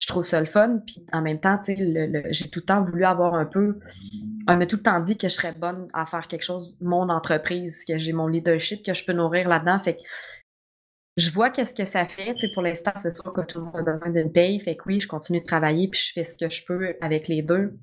je 0.00 0.08
trouve 0.08 0.24
ça 0.24 0.40
le 0.40 0.46
fun, 0.46 0.80
puis 0.84 1.06
en 1.12 1.22
même 1.22 1.38
temps, 1.38 1.56
tu 1.56 1.66
sais, 1.66 1.76
le, 1.78 2.24
j'ai 2.30 2.50
tout 2.50 2.60
le 2.60 2.64
temps 2.64 2.82
voulu 2.82 3.04
avoir 3.04 3.34
un 3.34 3.46
peu, 3.46 3.78
on 4.48 4.56
m'a 4.56 4.66
tout 4.66 4.76
le 4.76 4.82
temps 4.82 5.00
dit 5.00 5.16
que 5.16 5.28
je 5.28 5.34
serais 5.34 5.52
bonne 5.52 5.86
à 5.92 6.04
faire 6.04 6.26
quelque 6.26 6.44
chose, 6.44 6.76
mon 6.80 7.08
entreprise, 7.08 7.84
que 7.84 7.98
j'ai 7.98 8.12
mon 8.12 8.26
leadership, 8.26 8.84
que 8.84 8.92
je 8.92 9.04
peux 9.04 9.12
nourrir 9.12 9.48
là-dedans, 9.48 9.78
fait 9.78 9.96
que 9.96 10.02
je 11.16 11.30
vois 11.30 11.50
qu'est-ce 11.50 11.72
que 11.72 11.84
ça 11.84 12.06
fait, 12.06 12.34
tu 12.34 12.40
sais, 12.40 12.52
pour 12.52 12.62
l'instant, 12.62 12.92
c'est 12.96 13.14
sûr 13.14 13.32
que 13.32 13.40
tout 13.42 13.60
le 13.60 13.66
monde 13.66 13.76
a 13.76 13.82
besoin 13.82 14.10
d'une 14.10 14.32
paye, 14.32 14.58
fait 14.58 14.76
que 14.76 14.82
oui, 14.86 14.98
je 14.98 15.06
continue 15.06 15.40
de 15.40 15.46
travailler, 15.46 15.88
puis 15.88 16.00
je 16.00 16.12
fais 16.12 16.24
ce 16.24 16.36
que 16.36 16.48
je 16.48 16.64
peux 16.66 16.94
avec 17.00 17.28
les 17.28 17.42
deux, 17.42 17.78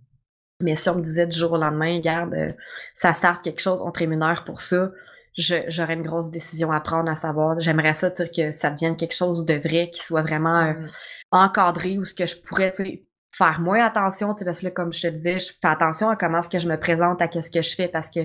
mais 0.64 0.76
si 0.76 0.90
on 0.90 0.96
me 0.96 1.02
disait 1.02 1.28
du 1.28 1.38
jour 1.38 1.52
au 1.52 1.58
lendemain, 1.58 1.98
regarde, 1.98 2.34
euh, 2.34 2.48
ça 2.94 3.14
sert 3.14 3.42
quelque 3.42 3.62
chose, 3.62 3.82
on 3.82 3.92
te 3.92 4.00
rémunère 4.00 4.44
pour 4.44 4.62
ça, 4.62 4.92
j'aurais 5.38 5.94
une 5.94 6.04
grosse 6.04 6.32
décision 6.32 6.72
à 6.72 6.80
prendre, 6.80 7.10
à 7.10 7.16
savoir, 7.16 7.60
j'aimerais 7.60 7.94
ça, 7.94 8.10
dire 8.10 8.30
que 8.32 8.52
ça 8.52 8.70
devienne 8.70 8.96
quelque 8.96 9.16
chose 9.16 9.46
de 9.46 9.56
vrai, 9.56 9.90
qui 9.92 10.04
soit 10.04 10.22
vraiment 10.22 10.62
euh, 10.62 10.74
mm. 10.74 10.90
encadré, 11.32 11.98
ou 11.98 12.06
ce 12.06 12.14
que 12.14 12.26
je 12.26 12.36
pourrais, 12.38 12.72
faire 13.36 13.60
moins 13.62 13.84
attention, 13.84 14.36
parce 14.36 14.60
que 14.60 14.66
là, 14.66 14.72
comme 14.72 14.94
je 14.94 15.02
te 15.02 15.08
disais, 15.08 15.40
je 15.40 15.52
fais 15.54 15.68
attention 15.68 16.08
à 16.10 16.16
comment 16.16 16.40
est-ce 16.40 16.50
que 16.50 16.60
je 16.60 16.68
me 16.68 16.78
présente, 16.78 17.22
à 17.22 17.28
qu'est-ce 17.28 17.50
que 17.50 17.64
je 17.64 17.76
fais, 17.76 17.88
parce 17.88 18.10
que 18.10 18.20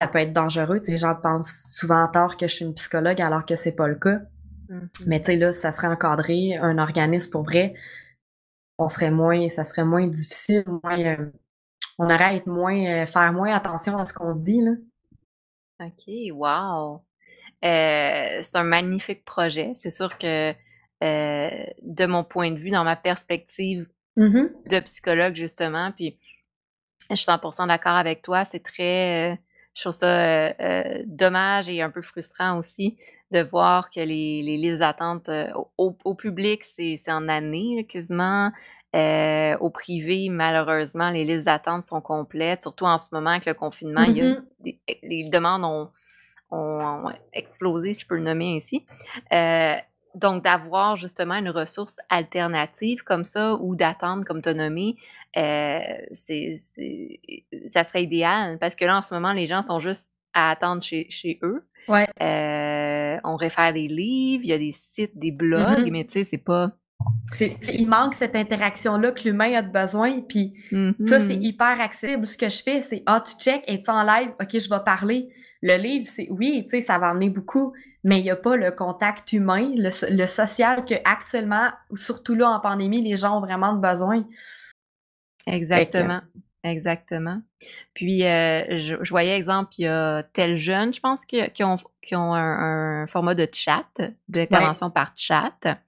ça 0.00 0.08
peut 0.08 0.18
être 0.18 0.32
dangereux. 0.32 0.80
les 0.88 0.96
gens 0.96 1.14
pensent 1.14 1.66
souvent 1.70 2.08
tort 2.08 2.36
que 2.36 2.48
je 2.48 2.54
suis 2.54 2.64
une 2.64 2.74
psychologue, 2.74 3.20
alors 3.20 3.46
que 3.46 3.54
c'est 3.54 3.72
pas 3.72 3.86
le 3.86 3.94
cas. 3.94 4.18
Mm-hmm. 4.68 4.88
Mais 5.06 5.20
tu 5.20 5.26
sais, 5.26 5.36
là, 5.36 5.52
ça 5.52 5.70
serait 5.70 5.86
encadré, 5.86 6.56
un 6.56 6.78
organisme 6.78 7.30
pour 7.30 7.44
vrai, 7.44 7.74
on 8.80 8.88
serait 8.88 9.10
moins, 9.10 9.48
ça 9.50 9.64
serait 9.64 9.84
moins 9.84 10.06
difficile, 10.06 10.64
moins, 10.82 10.98
euh, 10.98 11.30
on 12.00 12.06
aurait 12.06 12.24
à 12.24 12.34
être 12.34 12.46
moins, 12.46 12.82
euh, 12.86 13.06
faire 13.06 13.32
moins 13.32 13.54
attention 13.54 13.98
à 13.98 14.06
ce 14.06 14.14
qu'on 14.14 14.32
dit. 14.32 14.62
Là. 14.62 14.72
OK, 15.80 16.32
wow! 16.32 17.02
Euh, 17.62 18.38
c'est 18.40 18.56
un 18.56 18.64
magnifique 18.64 19.24
projet. 19.24 19.72
C'est 19.76 19.90
sûr 19.90 20.16
que 20.16 20.52
euh, 21.04 21.64
de 21.82 22.06
mon 22.06 22.24
point 22.24 22.52
de 22.52 22.58
vue, 22.58 22.70
dans 22.70 22.84
ma 22.84 22.96
perspective 22.96 23.86
mm-hmm. 24.16 24.68
de 24.68 24.80
psychologue, 24.80 25.34
justement, 25.34 25.92
puis 25.92 26.18
je 27.10 27.16
suis 27.16 27.26
100% 27.26 27.68
d'accord 27.68 27.96
avec 27.96 28.22
toi, 28.22 28.46
c'est 28.46 28.62
très, 28.62 29.38
je 29.74 29.82
trouve 29.82 29.92
ça 29.92 30.54
dommage 31.04 31.68
et 31.68 31.82
un 31.82 31.90
peu 31.90 32.02
frustrant 32.02 32.56
aussi 32.56 32.96
de 33.30 33.40
voir 33.40 33.90
que 33.90 34.00
les, 34.00 34.42
les 34.42 34.56
listes 34.56 34.78
d'attente 34.78 35.28
au, 35.76 35.96
au, 36.04 36.14
public, 36.14 36.62
c'est 36.64 36.96
en 37.08 37.28
années 37.28 37.86
quasiment. 37.88 38.52
Euh, 38.96 39.56
au 39.58 39.70
privé, 39.70 40.28
malheureusement, 40.30 41.10
les 41.10 41.24
listes 41.24 41.44
d'attente 41.44 41.82
sont 41.82 42.00
complètes, 42.00 42.62
surtout 42.62 42.86
en 42.86 42.98
ce 42.98 43.14
moment 43.14 43.30
avec 43.30 43.46
le 43.46 43.54
confinement. 43.54 44.02
il 44.02 44.16
y 44.16 44.20
a 44.20 44.24
mm-hmm. 44.24 44.78
eh, 44.88 44.98
les 45.02 45.28
demandes 45.28 45.64
ont, 45.64 45.90
ont, 46.50 47.12
explosé, 47.32 47.92
si 47.92 48.00
je 48.00 48.06
peux 48.06 48.16
le 48.16 48.24
nommer 48.24 48.56
ainsi. 48.56 48.84
Euh, 49.32 49.76
donc, 50.16 50.42
d'avoir 50.42 50.96
justement 50.96 51.36
une 51.36 51.50
ressource 51.50 51.98
alternative 52.08 53.04
comme 53.04 53.22
ça 53.22 53.54
ou 53.54 53.76
d'attendre, 53.76 54.24
comme 54.24 54.42
tu 54.42 54.48
as 54.48 54.54
nommé, 54.54 54.96
euh, 55.36 55.78
c'est, 56.10 56.56
ça 57.68 57.84
serait 57.84 58.02
idéal 58.02 58.58
parce 58.58 58.74
que 58.74 58.84
là, 58.84 58.98
en 58.98 59.02
ce 59.02 59.14
moment, 59.14 59.32
les 59.32 59.46
gens 59.46 59.62
sont 59.62 59.78
juste 59.78 60.14
à 60.34 60.50
attendre 60.50 60.82
chez, 60.82 61.06
chez 61.10 61.38
eux. 61.44 61.64
Ouais. 61.86 62.08
Euh, 62.20 63.20
on 63.22 63.36
réfère 63.36 63.72
des 63.72 63.86
livres, 63.86 64.42
il 64.44 64.50
y 64.50 64.52
a 64.52 64.58
des 64.58 64.72
sites, 64.72 65.16
des 65.16 65.30
blogs, 65.30 65.86
mm-hmm. 65.86 65.92
mais 65.92 66.04
tu 66.04 66.12
sais, 66.12 66.24
c'est 66.24 66.38
pas 66.38 66.72
il 67.40 67.88
manque 67.88 68.14
cette 68.14 68.36
interaction-là 68.36 69.12
que 69.12 69.22
l'humain 69.24 69.54
a 69.54 69.62
de 69.62 69.70
besoin. 69.70 70.20
Puis 70.20 70.54
ça, 71.06 71.18
c'est 71.18 71.34
mm-hmm. 71.34 71.42
hyper 71.42 71.80
accessible. 71.80 72.26
Ce 72.26 72.36
que 72.36 72.48
je 72.48 72.62
fais, 72.62 72.82
c'est 72.82 73.02
Ah, 73.06 73.22
tu 73.24 73.34
check, 73.42 73.62
es-tu 73.66 73.90
en 73.90 74.02
live? 74.02 74.30
OK, 74.40 74.58
je 74.58 74.68
vais 74.68 74.82
parler. 74.84 75.28
Le 75.62 75.76
livre, 75.76 76.06
c'est 76.08 76.28
oui, 76.30 76.62
tu 76.64 76.70
sais, 76.70 76.80
ça 76.80 76.98
va 76.98 77.08
amener 77.08 77.28
beaucoup, 77.28 77.74
mais 78.02 78.18
il 78.18 78.22
n'y 78.22 78.30
a 78.30 78.36
pas 78.36 78.56
le 78.56 78.70
contact 78.70 79.32
humain, 79.32 79.70
le, 79.76 80.26
social 80.26 80.84
que 80.86 80.94
actuellement, 81.04 81.68
surtout 81.94 82.34
là 82.34 82.48
en 82.48 82.60
pandémie, 82.60 83.02
les 83.02 83.16
gens 83.16 83.38
ont 83.38 83.40
vraiment 83.40 83.74
besoin. 83.74 84.26
Exactement. 85.46 86.20
Exactement. 86.62 87.40
Puis, 87.94 88.24
euh, 88.24 88.78
je, 88.80 89.10
voyais, 89.10 89.34
exemple, 89.34 89.70
il 89.78 89.84
y 89.84 89.88
a 89.88 90.22
tel 90.22 90.58
jeune, 90.58 90.92
je 90.92 91.00
pense, 91.00 91.24
qui, 91.24 91.42
ont, 91.62 91.78
qui 92.02 92.14
ont 92.14 92.34
un, 92.34 93.06
format 93.06 93.34
de 93.34 93.48
chat, 93.50 93.86
d'intervention 94.28 94.90
par 94.90 95.12
chat. 95.16 95.78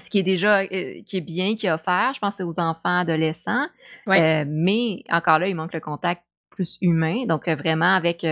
Ce 0.00 0.10
qui 0.10 0.18
est 0.18 0.22
déjà, 0.22 0.62
euh, 0.62 1.02
qui 1.04 1.16
est 1.16 1.20
bien, 1.20 1.56
qui 1.56 1.66
est 1.66 1.72
offert, 1.72 2.12
je 2.14 2.20
pense, 2.20 2.36
c'est 2.36 2.42
aux 2.42 2.60
enfants, 2.60 2.98
adolescents. 3.00 3.66
Euh, 4.08 4.44
mais 4.46 5.02
encore 5.10 5.38
là, 5.38 5.48
il 5.48 5.54
manque 5.54 5.74
le 5.74 5.80
contact 5.80 6.22
plus 6.50 6.78
humain. 6.80 7.24
Donc, 7.26 7.48
vraiment, 7.48 7.94
avec 7.94 8.26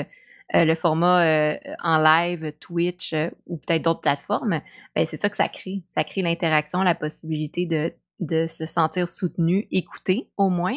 le 0.53 0.75
format 0.75 1.57
en 1.83 1.99
live, 1.99 2.53
Twitch 2.61 3.15
ou 3.47 3.59
peut-être 3.59 3.83
d'autres 3.83 4.01
plateformes, 4.01 4.61
ben, 4.95 5.07
c'est 5.07 5.17
ça 5.17 5.29
que 5.29 5.37
ça 5.37 5.49
crée. 5.49 5.83
Ça 5.89 6.05
crée 6.05 6.23
l'interaction, 6.23 6.83
la 6.83 6.95
possibilité 6.95 7.67
de, 7.67 7.93
de 8.21 8.47
se 8.47 8.67
sentir 8.67 9.09
soutenu, 9.09 9.67
écouté 9.71 10.29
au 10.37 10.49
moins. 10.49 10.77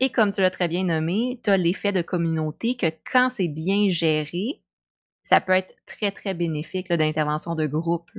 Et 0.00 0.10
comme 0.10 0.30
tu 0.30 0.40
l'as 0.40 0.50
très 0.50 0.68
bien 0.68 0.84
nommé, 0.84 1.40
tu 1.44 1.50
as 1.50 1.56
l'effet 1.56 1.92
de 1.92 2.02
communauté 2.02 2.76
que 2.76 2.86
quand 3.10 3.30
c'est 3.30 3.48
bien 3.48 3.88
géré, 3.90 4.60
ça 5.22 5.40
peut 5.40 5.52
être 5.52 5.74
très, 5.86 6.10
très 6.10 6.34
bénéfique 6.34 6.92
d'intervention 6.92 7.54
de 7.54 7.66
groupe. 7.66 8.10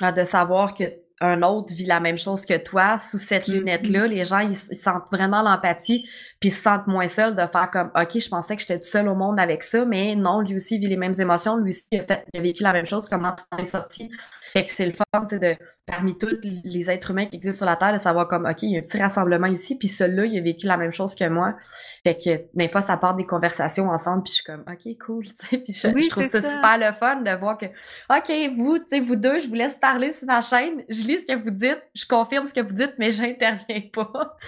Ah, 0.00 0.12
de 0.12 0.24
savoir 0.24 0.74
que 0.74 0.84
un 1.22 1.42
autre 1.42 1.72
vit 1.72 1.86
la 1.86 2.00
même 2.00 2.18
chose 2.18 2.44
que 2.44 2.56
toi 2.56 2.98
sous 2.98 3.18
cette 3.18 3.46
mm-hmm. 3.46 3.52
lunette-là. 3.52 4.06
Les 4.08 4.24
gens, 4.24 4.40
ils, 4.40 4.56
sentent 4.56 5.04
vraiment 5.10 5.42
l'empathie, 5.42 6.02
puis 6.40 6.48
ils 6.48 6.52
se 6.52 6.62
sentent 6.62 6.86
moins 6.88 7.06
seuls 7.06 7.36
de 7.36 7.46
faire 7.46 7.70
comme, 7.72 7.90
OK, 7.94 8.18
je 8.18 8.28
pensais 8.28 8.56
que 8.56 8.62
j'étais 8.62 8.78
tout 8.78 8.88
seul 8.88 9.08
au 9.08 9.14
monde 9.14 9.38
avec 9.38 9.62
ça, 9.62 9.84
mais 9.84 10.16
non, 10.16 10.40
lui 10.40 10.56
aussi 10.56 10.78
vit 10.78 10.88
les 10.88 10.96
mêmes 10.96 11.14
émotions, 11.18 11.56
lui 11.56 11.70
aussi 11.70 11.86
a, 11.92 12.02
fait, 12.02 12.24
il 12.34 12.40
a 12.40 12.42
vécu 12.42 12.62
la 12.62 12.72
même 12.72 12.86
chose, 12.86 13.08
comment 13.08 13.32
tu 13.32 13.44
en 13.52 13.58
es 13.58 13.64
sorti? 13.64 14.10
Fait 14.52 14.64
que 14.64 14.70
c'est 14.70 14.86
le 14.86 14.92
fun, 14.92 15.04
tu 15.22 15.28
sais, 15.28 15.38
de, 15.38 15.56
parmi 15.92 16.16
tous 16.16 16.38
les 16.64 16.90
êtres 16.90 17.10
humains 17.10 17.26
qui 17.26 17.36
existent 17.36 17.66
sur 17.66 17.66
la 17.66 17.76
Terre, 17.76 17.92
de 17.92 17.98
savoir 17.98 18.26
comme, 18.26 18.46
OK, 18.46 18.62
il 18.62 18.70
y 18.70 18.76
a 18.76 18.78
un 18.78 18.82
petit 18.82 18.96
rassemblement 18.96 19.46
ici, 19.46 19.76
puis 19.76 19.88
celui-là, 19.88 20.24
il 20.24 20.38
a 20.38 20.40
vécu 20.40 20.66
la 20.66 20.78
même 20.78 20.90
chose 20.90 21.14
que 21.14 21.28
moi. 21.28 21.54
Fait 22.02 22.16
que 22.16 22.44
des 22.54 22.68
fois, 22.68 22.80
ça 22.80 22.96
part 22.96 23.14
des 23.14 23.26
conversations 23.26 23.90
ensemble, 23.90 24.22
puis 24.22 24.30
je 24.30 24.34
suis 24.36 24.44
comme, 24.44 24.64
OK, 24.66 24.98
cool, 25.04 25.24
tu 25.26 25.32
sais, 25.34 25.58
puis 25.58 25.74
je, 25.74 26.08
trouve 26.08 26.24
ça, 26.24 26.40
super 26.40 26.78
le 26.78 26.92
fun 26.92 27.20
de 27.20 27.30
voir 27.32 27.58
que, 27.58 27.66
OK, 27.66 28.54
vous, 28.56 28.78
tu 28.78 28.84
sais, 28.88 29.00
vous 29.00 29.16
deux, 29.16 29.38
je 29.38 29.48
vous 29.48 29.54
laisse 29.54 29.78
parler 29.78 30.12
sur 30.14 30.26
ma 30.26 30.40
chaîne, 30.40 30.82
je 30.88 31.04
lis 31.04 31.18
ce 31.20 31.26
que 31.26 31.38
vous 31.38 31.50
dites, 31.50 31.82
je 31.94 32.06
confirme 32.06 32.46
ce 32.46 32.54
que 32.54 32.62
vous 32.62 32.74
dites, 32.74 32.94
mais 32.98 33.10
j'interviens 33.10 33.82
pas. 33.92 34.38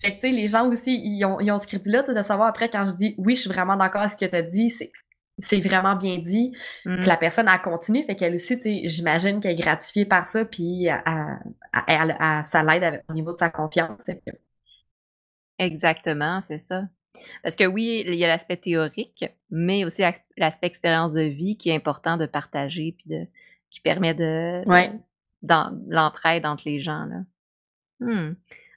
fait 0.00 0.16
que, 0.16 0.20
tu 0.20 0.20
sais, 0.22 0.30
les 0.30 0.48
gens 0.48 0.68
aussi, 0.68 1.00
ils 1.00 1.24
ont, 1.24 1.38
ils 1.38 1.52
ont 1.52 1.58
ce 1.58 1.68
crédit-là, 1.68 2.02
de 2.02 2.22
savoir 2.22 2.48
après, 2.48 2.68
quand 2.68 2.84
je 2.84 2.96
dis, 2.96 3.14
oui, 3.18 3.36
je 3.36 3.42
suis 3.42 3.50
vraiment 3.50 3.76
d'accord 3.76 4.00
avec 4.00 4.18
ce 4.18 4.24
que 4.24 4.28
tu 4.28 4.36
as 4.36 4.42
dit, 4.42 4.70
c'est 4.70 4.90
c'est 5.38 5.60
vraiment 5.60 5.96
bien 5.96 6.18
dit, 6.18 6.52
que 6.84 6.88
mm-hmm. 6.88 7.06
la 7.06 7.16
personne 7.16 7.48
a 7.48 7.58
continué, 7.58 8.02
fait 8.02 8.16
qu'elle 8.16 8.34
aussi, 8.34 8.58
j'imagine 8.84 9.40
qu'elle 9.40 9.52
est 9.52 9.62
gratifiée 9.62 10.04
par 10.04 10.26
ça, 10.26 10.44
puis 10.44 10.88
ça 12.44 12.62
l'aide 12.62 13.02
au 13.08 13.12
niveau 13.12 13.32
de 13.32 13.38
sa 13.38 13.50
confiance. 13.50 14.10
Exactement, 15.58 16.40
c'est 16.46 16.58
ça. 16.58 16.84
Parce 17.42 17.56
que 17.56 17.64
oui, 17.64 18.04
il 18.06 18.14
y 18.14 18.24
a 18.24 18.28
l'aspect 18.28 18.56
théorique, 18.56 19.24
mais 19.50 19.84
aussi 19.84 20.02
l'aspect 20.36 20.66
expérience 20.66 21.12
de 21.12 21.22
vie 21.22 21.56
qui 21.56 21.70
est 21.70 21.74
important 21.74 22.16
de 22.16 22.26
partager, 22.26 22.94
puis 22.96 23.08
de, 23.08 23.26
qui 23.70 23.80
permet 23.80 24.14
de, 24.14 24.64
dans 25.42 25.78
l'entraide 25.88 26.46
entre 26.46 26.64
les 26.66 26.80
gens. 26.80 27.06
Là. 27.06 27.22
Hmm. 28.00 28.34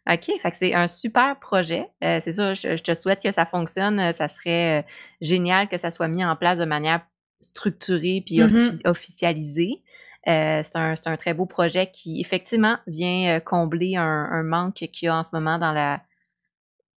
OK, 0.09 0.31
fait 0.41 0.51
que 0.51 0.57
c'est 0.57 0.73
un 0.73 0.87
super 0.87 1.39
projet. 1.39 1.87
Euh, 2.03 2.19
c'est 2.21 2.33
sûr, 2.33 2.55
je, 2.55 2.81
te 2.81 2.93
souhaite 2.95 3.21
que 3.21 3.31
ça 3.31 3.45
fonctionne. 3.45 3.99
Euh, 3.99 4.13
ça 4.13 4.27
serait 4.27 4.79
euh, 4.79 4.83
génial 5.21 5.69
que 5.69 5.77
ça 5.77 5.91
soit 5.91 6.07
mis 6.07 6.25
en 6.25 6.35
place 6.35 6.57
de 6.57 6.65
manière 6.65 7.05
structurée 7.39 8.23
puis 8.25 8.39
mm-hmm. 8.39 8.87
officialisée. 8.87 9.83
c'est 10.25 10.75
un, 10.75 10.95
un, 11.05 11.17
très 11.17 11.35
beau 11.35 11.45
projet 11.45 11.91
qui, 11.91 12.19
effectivement, 12.19 12.77
vient 12.87 13.39
combler 13.39 13.95
un, 13.95 14.43
manque 14.43 14.73
qu'il 14.73 15.05
y 15.05 15.07
a 15.07 15.17
en 15.17 15.23
ce 15.23 15.29
moment 15.33 15.59
dans 15.59 15.71
la, 15.71 16.01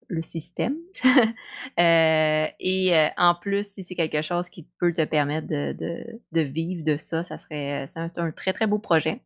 le 0.08 0.22
système. 0.22 0.76
et 1.78 3.10
en 3.18 3.36
plus, 3.36 3.68
si 3.68 3.84
c'est 3.84 3.96
quelque 3.96 4.22
chose 4.22 4.50
qui 4.50 4.68
peut 4.80 4.94
te 4.94 5.04
permettre 5.04 5.48
de, 5.48 5.74
de, 5.74 6.22
de 6.32 6.42
vivre 6.42 6.84
de 6.86 6.98
ça, 6.98 7.24
ça 7.24 7.38
serait 7.38 7.86
c'est 7.88 8.00
un, 8.00 8.08
un, 8.18 8.32
très, 8.32 8.54
très 8.54 8.68
beau 8.68 8.80
projet. 8.80 9.22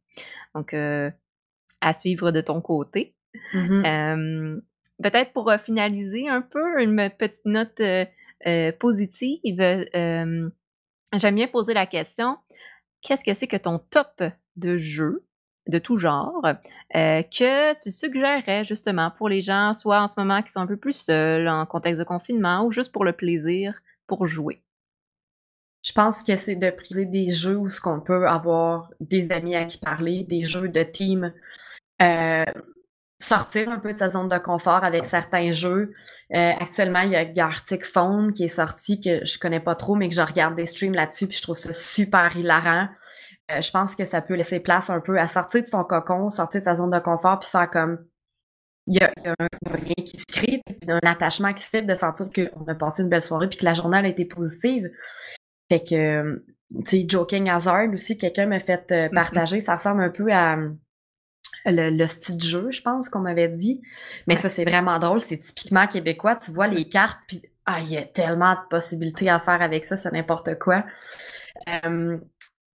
Donc, 0.54 0.74
à 0.74 1.94
suivre 1.94 2.32
de 2.32 2.42
ton 2.42 2.62
côté. 2.62 3.17
Mmh 3.54 4.60
peut-être 5.04 5.32
pour 5.32 5.54
finaliser 5.64 6.28
un 6.28 6.42
peu, 6.42 6.82
une 6.82 7.12
petite 7.12 7.46
note 7.46 7.80
positive, 8.80 9.62
j'aime 9.94 10.52
bien 11.36 11.48
poser 11.48 11.76
la 11.76 11.86
question, 11.86 12.38
qu'est-ce 13.04 13.24
que 13.24 13.36
c'est 13.36 13.46
que 13.46 13.58
ton 13.58 13.78
top 13.78 14.24
de 14.56 14.78
jeu 14.78 15.24
de 15.68 15.78
tout 15.78 15.98
genre 15.98 16.42
que 16.94 17.74
tu 17.80 17.92
suggérerais 17.92 18.66
justement 18.66 19.12
pour 19.12 19.30
les 19.30 19.44
gens, 19.44 19.76
soit 19.76 20.02
en 20.02 20.08
ce 20.08 20.20
moment 20.20 20.42
qui 20.42 20.52
sont 20.52 20.62
un 20.62 20.68
peu 20.68 20.78
plus 20.78 20.94
seuls, 20.94 21.48
en 21.48 21.68
contexte 21.68 22.00
de 22.00 22.04
confinement, 22.04 22.66
ou 22.66 22.72
juste 22.72 22.92
pour 22.92 23.06
le 23.06 23.14
plaisir, 23.14 23.80
pour 24.08 24.26
jouer? 24.26 24.64
Je 25.86 25.92
pense 25.92 26.24
que 26.24 26.36
c'est 26.36 26.56
de 26.56 26.72
priser 26.72 27.06
des 27.06 27.30
jeux 27.30 27.56
où 27.56 27.70
ce 27.70 27.80
qu'on 27.80 28.00
peut 28.00 28.28
avoir 28.28 28.92
des 29.00 29.32
amis 29.32 29.56
à 29.56 29.66
qui 29.66 29.78
parler, 29.78 30.24
des 30.24 30.44
jeux 30.44 30.70
de 30.70 30.82
team 30.82 31.34
sortir 33.20 33.70
un 33.70 33.80
peu 33.80 33.94
de 33.94 33.98
sa 33.98 34.10
zone 34.10 34.28
de 34.28 34.38
confort 34.38 34.84
avec 34.84 35.06
certains 35.06 35.52
jeux. 35.52 35.94
Euh, 36.36 36.52
actuellement, 36.60 37.02
il 37.02 37.12
y 37.12 37.16
a 37.16 37.26
Gartic 37.26 37.84
Phone 37.86 38.34
qui 38.34 38.46
est 38.46 38.50
sorti, 38.50 39.02
que 39.02 39.26
je 39.26 39.40
connais 39.40 39.60
pas 39.60 39.76
trop, 39.76 39.96
mais 39.96 40.10
que 40.10 40.16
je 40.16 40.22
regarde 40.22 40.56
des 40.56 40.66
streams 40.66 40.94
là-dessus, 40.94 41.28
puis 41.28 41.38
je 41.38 41.42
trouve 41.42 41.56
ça 41.56 41.74
super 41.74 42.36
hilarant. 42.38 42.88
Euh, 43.52 43.62
je 43.62 43.72
pense 43.72 43.96
que 43.96 44.06
ça 44.06 44.22
peut 44.22 44.36
laisser 44.36 44.60
place 44.60 44.90
un 44.90 45.00
peu 45.00 45.18
à 45.20 45.28
sortir 45.28 45.64
de 45.64 45.68
son 45.68 45.84
cocon, 45.84 46.30
sortir 46.30 46.62
de 46.62 46.66
sa 46.66 46.76
zone 46.76 46.92
de 46.92 47.00
confort, 47.00 47.40
puis 47.40 47.50
faire 47.50 47.70
comme 47.70 48.06
il 48.88 48.96
y, 48.96 49.04
a, 49.04 49.12
un, 49.26 49.78
lien 49.78 49.94
qui 49.98 50.18
se 50.18 50.26
crée, 50.26 50.62
un 50.88 51.00
attachement 51.04 51.54
qui 51.54 51.62
se 51.62 51.70
fait 51.70 51.82
de 51.82 51.94
sentir 51.94 52.28
qu'on 52.34 52.66
a 52.68 52.76
passé 52.76 53.04
une 53.04 53.10
belle 53.10 53.22
soirée 53.22 53.50
puis 53.50 53.60
que 53.60 53.66
la 53.66 53.74
journée 53.74 53.98
a 53.98 54.08
été 54.08 54.24
positive. 54.24 54.90
Fait 55.70 55.84
que, 55.84 56.42
tu 56.72 56.82
sais, 56.86 57.06
Joking 57.06 57.50
Hazard 57.50 57.90
aussi, 57.92 58.18
quelqu'un 58.18 58.46
m'a 58.46 58.60
fait 58.60 58.90
euh, 58.92 59.08
mm-hmm. 59.08 59.14
partager, 59.14 59.60
ça 59.60 59.76
ressemble 59.76 60.02
un 60.04 60.10
peu 60.10 60.32
à 60.32 60.58
le, 61.68 62.08
style 62.08 62.38
de 62.38 62.44
jeu, 62.44 62.72
je 62.72 62.82
pense 62.82 63.10
qu'on 63.10 63.20
m'avait 63.20 63.50
dit. 63.50 63.82
Mais 64.28 64.36
ça, 64.36 64.50
c'est 64.50 64.66
vraiment 64.66 65.00
drôle. 65.00 65.20
C'est 65.20 65.38
typiquement 65.38 65.88
québécois. 65.88 66.36
Tu 66.36 66.52
vois 66.52 66.68
les 66.68 66.88
cartes, 66.88 67.20
puis 67.28 67.42
ah, 67.66 67.80
il 67.82 67.90
y 67.90 67.98
a 67.98 68.06
tellement 68.06 68.54
de 68.54 68.68
possibilités 68.70 69.30
à 69.30 69.40
faire 69.40 69.62
avec 69.62 69.84
ça, 69.86 69.98
c'est 69.98 70.12
n'importe 70.12 70.58
quoi. 70.58 70.86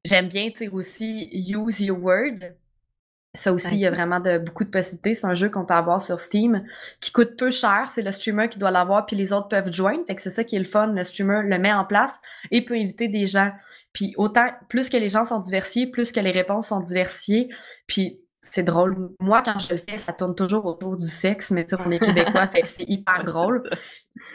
J'aime 0.05 0.27
bien, 0.29 0.49
tu 0.49 0.67
aussi 0.69 1.29
Use 1.31 1.81
Your 1.81 2.01
Word. 2.01 2.39
Ça 3.35 3.53
aussi, 3.53 3.75
il 3.75 3.81
y 3.81 3.85
a 3.85 3.91
vraiment 3.91 4.19
de, 4.19 4.39
beaucoup 4.39 4.63
de 4.63 4.69
possibilités. 4.69 5.13
C'est 5.13 5.27
un 5.27 5.35
jeu 5.35 5.49
qu'on 5.49 5.65
peut 5.65 5.75
avoir 5.75 6.01
sur 6.01 6.19
Steam 6.19 6.65
qui 6.99 7.11
coûte 7.11 7.37
peu 7.37 7.51
cher. 7.51 7.89
C'est 7.91 8.01
le 8.01 8.11
streamer 8.11 8.49
qui 8.49 8.57
doit 8.57 8.71
l'avoir, 8.71 9.05
puis 9.05 9.15
les 9.15 9.33
autres 9.33 9.49
peuvent 9.49 9.71
joindre. 9.71 10.03
Fait 10.07 10.15
que 10.15 10.21
c'est 10.21 10.31
ça 10.31 10.43
qui 10.43 10.55
est 10.55 10.59
le 10.59 10.65
fun. 10.65 10.87
Le 10.87 11.03
streamer 11.03 11.41
le 11.43 11.59
met 11.59 11.71
en 11.71 11.85
place 11.85 12.19
et 12.49 12.65
peut 12.65 12.73
inviter 12.73 13.07
des 13.07 13.27
gens. 13.27 13.51
Puis 13.93 14.15
autant, 14.17 14.49
plus 14.67 14.89
que 14.89 14.97
les 14.97 15.09
gens 15.09 15.25
sont 15.25 15.39
diversifiés, 15.39 15.87
plus 15.87 16.11
que 16.11 16.19
les 16.19 16.31
réponses 16.31 16.69
sont 16.69 16.79
diversifiées. 16.79 17.49
Puis 17.85 18.19
c'est 18.41 18.63
drôle. 18.63 19.11
Moi, 19.19 19.41
quand 19.43 19.59
je 19.59 19.73
le 19.73 19.79
fais, 19.79 19.97
ça 19.97 20.13
tourne 20.13 20.35
toujours 20.35 20.65
autour 20.65 20.97
du 20.97 21.07
sexe, 21.07 21.51
mais 21.51 21.65
tu 21.65 21.75
sais, 21.75 21.81
on 21.85 21.91
est 21.91 21.99
québécois, 21.99 22.47
fait 22.51 22.61
que 22.61 22.67
c'est 22.67 22.87
hyper 22.87 23.23
drôle. 23.23 23.63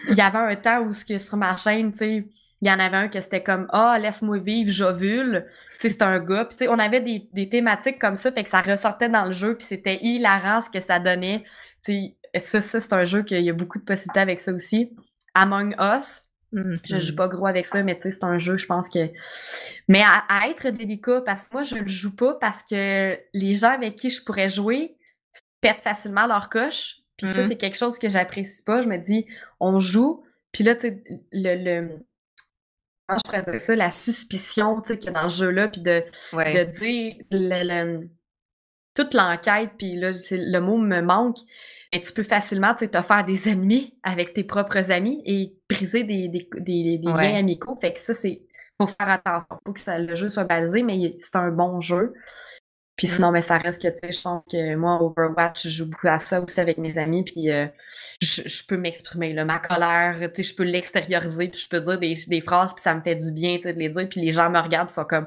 Il 0.08 0.16
y 0.16 0.20
avait 0.20 0.38
un 0.38 0.56
temps 0.56 0.80
où 0.82 0.92
ce 0.92 1.04
que 1.04 1.18
sur 1.18 1.36
ma 1.36 1.56
chaîne, 1.56 1.92
tu 1.92 1.98
sais, 1.98 2.26
il 2.60 2.68
y 2.68 2.70
en 2.70 2.78
avait 2.78 2.96
un 2.96 3.08
que 3.08 3.20
c'était 3.20 3.42
comme 3.42 3.66
Ah, 3.70 3.98
laisse-moi 3.98 4.38
vivre, 4.38 4.70
j'ovule. 4.70 5.46
Tu 5.74 5.80
sais, 5.80 5.88
c'était 5.90 6.04
un 6.04 6.18
gars. 6.18 6.44
Puis, 6.46 6.56
tu 6.56 6.64
sais, 6.64 6.70
on 6.70 6.78
avait 6.78 7.00
des, 7.00 7.28
des, 7.32 7.48
thématiques 7.48 7.98
comme 7.98 8.16
ça, 8.16 8.32
fait 8.32 8.44
que 8.44 8.50
ça 8.50 8.62
ressortait 8.62 9.08
dans 9.08 9.26
le 9.26 9.32
jeu, 9.32 9.56
puis 9.56 9.66
c'était 9.66 9.98
hilarant 10.02 10.60
ce 10.60 10.70
que 10.70 10.80
ça 10.80 10.98
donnait. 10.98 11.44
Tu 11.84 12.14
sais, 12.34 12.40
ça, 12.40 12.60
ça 12.60 12.80
c'est 12.80 12.92
un 12.92 13.04
jeu 13.04 13.22
qu'il 13.22 13.42
y 13.42 13.50
a 13.50 13.52
beaucoup 13.52 13.78
de 13.78 13.84
possibilités 13.84 14.20
avec 14.20 14.40
ça 14.40 14.52
aussi. 14.52 14.94
Among 15.34 15.74
Us, 15.78 16.23
je 16.84 16.98
joue 16.98 17.12
mm-hmm. 17.12 17.14
pas 17.16 17.28
gros 17.28 17.46
avec 17.46 17.66
ça, 17.66 17.82
mais 17.82 17.96
tu 17.96 18.02
sais, 18.02 18.10
c'est 18.12 18.24
un 18.24 18.38
jeu, 18.38 18.56
je 18.56 18.66
pense 18.66 18.88
que. 18.88 19.10
Mais 19.88 20.02
à, 20.02 20.48
être 20.48 20.70
délicat, 20.70 21.20
parce 21.20 21.48
que 21.48 21.54
moi, 21.54 21.62
je 21.62 21.76
le 21.76 21.86
joue 21.86 22.14
pas 22.14 22.34
parce 22.34 22.62
que 22.62 23.18
les 23.32 23.54
gens 23.54 23.70
avec 23.70 23.96
qui 23.96 24.10
je 24.10 24.22
pourrais 24.22 24.48
jouer 24.48 24.96
pètent 25.60 25.82
facilement 25.82 26.26
leur 26.26 26.48
coche. 26.48 26.98
Puis 27.16 27.28
ça, 27.28 27.40
mm-hmm. 27.40 27.48
c'est 27.48 27.56
quelque 27.56 27.76
chose 27.76 27.98
que 27.98 28.08
j'apprécie 28.08 28.62
pas. 28.62 28.80
Je 28.80 28.88
me 28.88 28.98
dis, 28.98 29.26
on 29.60 29.78
joue, 29.78 30.24
puis 30.52 30.64
là, 30.64 30.74
tu 30.74 30.88
sais, 30.88 31.02
le, 31.32 31.56
le. 31.56 31.88
Comment 33.06 33.18
je 33.18 33.30
pourrais 33.30 33.50
dire 33.50 33.60
ça? 33.60 33.76
La 33.76 33.90
suspicion, 33.90 34.80
tu 34.80 34.88
sais, 34.88 34.98
qu'il 34.98 35.12
y 35.12 35.16
a 35.16 35.20
dans 35.20 35.28
ce 35.28 35.44
jeu-là, 35.44 35.68
puis 35.68 35.80
de, 35.80 36.02
de 36.32 36.64
dire 36.78 37.14
le, 37.30 38.08
toute 38.94 39.14
l'enquête, 39.14 39.72
puis 39.76 39.96
là, 39.96 40.12
le 40.30 40.58
mot 40.60 40.78
me 40.78 41.00
manque, 41.00 41.38
tu 42.00 42.12
peux 42.12 42.22
facilement 42.22 42.74
te 42.74 42.86
faire 42.86 43.24
des 43.24 43.48
ennemis 43.48 43.98
avec 44.02 44.32
tes 44.32 44.44
propres 44.44 44.90
amis 44.90 45.22
et 45.24 45.54
briser 45.68 46.04
des, 46.04 46.28
des, 46.28 46.48
des, 46.58 46.98
liens 47.02 47.36
amicaux. 47.36 47.76
Fait 47.80 47.92
que 47.92 48.00
ça, 48.00 48.14
c'est. 48.14 48.42
Faut 48.80 48.88
faire 48.88 49.08
attention. 49.08 49.56
Faut 49.64 49.72
que 49.72 50.00
le 50.00 50.14
jeu 50.16 50.28
soit 50.28 50.44
balisé, 50.44 50.82
mais 50.82 51.12
c'est 51.18 51.36
un 51.36 51.50
bon 51.50 51.80
jeu. 51.80 52.12
Puis 52.96 53.08
sinon, 53.08 53.32
mais 53.32 53.42
ça 53.42 53.58
reste 53.58 53.82
que, 53.82 53.88
tu 53.88 53.94
sais, 53.96 54.12
je 54.12 54.22
pense 54.22 54.42
que 54.50 54.76
moi, 54.76 55.02
Overwatch, 55.02 55.64
je 55.64 55.68
joue 55.68 55.90
beaucoup 55.90 56.06
à 56.06 56.20
ça 56.20 56.40
aussi 56.40 56.60
avec 56.60 56.78
mes 56.78 56.96
amis, 56.96 57.24
puis 57.24 57.50
euh, 57.50 57.66
je, 58.22 58.42
je, 58.46 58.66
peux 58.66 58.76
m'exprimer, 58.76 59.32
là, 59.32 59.44
ma 59.44 59.58
colère, 59.58 60.16
tu 60.32 60.42
sais, 60.42 60.50
je 60.50 60.54
peux 60.54 60.62
l'extérioriser, 60.62 61.48
puis 61.48 61.60
je 61.60 61.68
peux 61.68 61.80
dire 61.80 61.98
des, 61.98 62.16
des 62.28 62.40
phrases, 62.40 62.72
puis 62.72 62.82
ça 62.82 62.94
me 62.94 63.02
fait 63.02 63.16
du 63.16 63.32
bien, 63.32 63.56
tu 63.56 63.64
sais, 63.64 63.72
de 63.72 63.80
les 63.80 63.88
dire, 63.88 64.08
puis 64.08 64.20
les 64.20 64.30
gens 64.30 64.48
me 64.48 64.60
regardent, 64.60 64.90
sont 64.90 65.04
comme, 65.04 65.26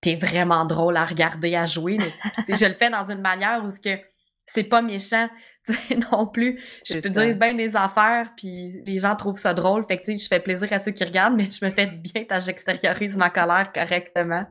t'es 0.00 0.14
vraiment 0.14 0.64
drôle 0.64 0.96
à 0.96 1.04
regarder, 1.04 1.56
à 1.56 1.64
jouer, 1.64 1.98
mais 1.98 2.12
tu 2.36 2.44
sais, 2.44 2.64
je 2.64 2.68
le 2.68 2.74
fais 2.74 2.88
dans 2.88 3.10
une 3.10 3.20
manière 3.20 3.64
où 3.64 3.70
ce 3.70 3.80
que 3.80 4.00
c'est 4.46 4.64
pas 4.64 4.80
méchant, 4.80 5.28
non 6.12 6.26
plus. 6.26 6.60
Je 6.84 6.98
peux 6.98 7.10
dire 7.10 7.36
bien 7.36 7.54
des 7.54 7.76
affaires, 7.76 8.32
puis 8.36 8.82
les 8.84 8.98
gens 8.98 9.16
trouvent 9.16 9.38
ça 9.38 9.54
drôle, 9.54 9.84
fait 9.86 9.98
que, 9.98 10.04
tu 10.04 10.18
sais, 10.18 10.24
je 10.24 10.28
fais 10.28 10.40
plaisir 10.40 10.72
à 10.72 10.78
ceux 10.78 10.92
qui 10.92 11.04
regardent, 11.04 11.36
mais 11.36 11.48
je 11.50 11.64
me 11.64 11.70
fais 11.70 11.86
du 11.86 12.00
bien 12.00 12.24
quand 12.28 12.38
j'extériorise 12.40 13.16
ma 13.16 13.30
colère 13.30 13.72
correctement. 13.72 14.46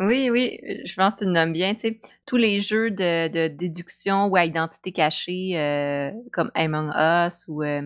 Oui, 0.00 0.30
oui, 0.30 0.58
je 0.86 0.94
pense 0.94 1.14
que 1.14 1.18
tu 1.20 1.24
le 1.26 1.32
nommes 1.32 1.52
bien. 1.52 1.74
Tu 1.74 1.80
sais, 1.80 2.00
tous 2.24 2.38
les 2.38 2.62
jeux 2.62 2.90
de, 2.90 3.28
de 3.28 3.48
déduction 3.48 4.26
ou 4.26 4.36
à 4.36 4.46
identité 4.46 4.92
cachée, 4.92 5.58
euh, 5.58 6.10
comme 6.32 6.50
Among 6.54 6.90
Us 6.96 7.44
ou 7.48 7.62
euh, 7.62 7.82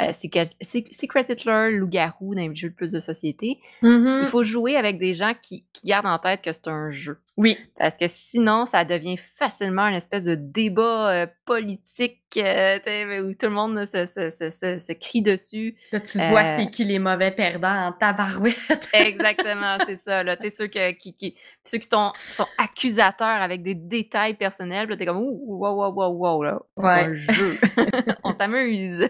euh, 0.00 0.12
Secret, 0.12 0.46
Hitler, 1.28 1.70
Loup-garou 1.72 2.34
dans 2.34 2.48
les 2.48 2.56
jeux 2.56 2.70
de 2.70 2.74
plus 2.74 2.90
de 2.90 2.98
société. 2.98 3.60
Il 3.82 3.88
mm-hmm. 3.88 4.26
faut 4.26 4.42
jouer 4.42 4.76
avec 4.76 4.98
des 4.98 5.14
gens 5.14 5.34
qui, 5.40 5.66
qui 5.72 5.86
gardent 5.86 6.06
en 6.06 6.18
tête 6.18 6.42
que 6.42 6.50
c'est 6.50 6.66
un 6.66 6.90
jeu. 6.90 7.20
Oui. 7.38 7.56
Parce 7.78 7.96
que 7.96 8.06
sinon, 8.08 8.66
ça 8.66 8.84
devient 8.84 9.16
facilement 9.16 9.86
une 9.86 9.94
espèce 9.94 10.26
de 10.26 10.34
débat 10.34 11.10
euh, 11.10 11.26
politique 11.46 12.20
euh, 12.36 12.78
où 13.22 13.32
tout 13.32 13.46
le 13.46 13.52
monde 13.52 13.86
se, 13.86 14.04
se, 14.04 14.28
se, 14.28 14.78
se 14.78 14.92
crie 14.92 15.22
dessus. 15.22 15.74
Là, 15.92 16.00
tu 16.00 16.18
vois 16.18 16.44
c'est 16.44 16.70
qui 16.70 16.84
les 16.84 16.98
mauvais 16.98 17.30
perdants 17.30 17.86
en 17.86 17.92
tabarouette. 17.92 18.88
exactement, 18.92 19.78
c'est 19.86 19.96
ça. 19.96 20.22
Là, 20.22 20.36
ceux, 20.54 20.66
que, 20.66 20.90
qui, 20.92 21.14
qui, 21.14 21.34
ceux 21.64 21.78
qui 21.78 21.88
sont, 21.88 22.12
accusateurs 22.58 23.40
avec 23.40 23.62
des 23.62 23.74
détails 23.74 24.34
personnels. 24.34 24.88
Là, 24.88 24.96
t'es 24.96 25.06
comme, 25.06 25.18
ouh, 25.18 25.58
wow, 25.58 25.74
wow, 25.74 25.92
wow, 25.92 26.10
wow, 26.10 26.42
là. 26.42 26.58
C'est 26.76 26.86
un 26.86 27.14
jeu. 27.14 27.58
On 28.24 28.34
s'amuse. 28.34 29.08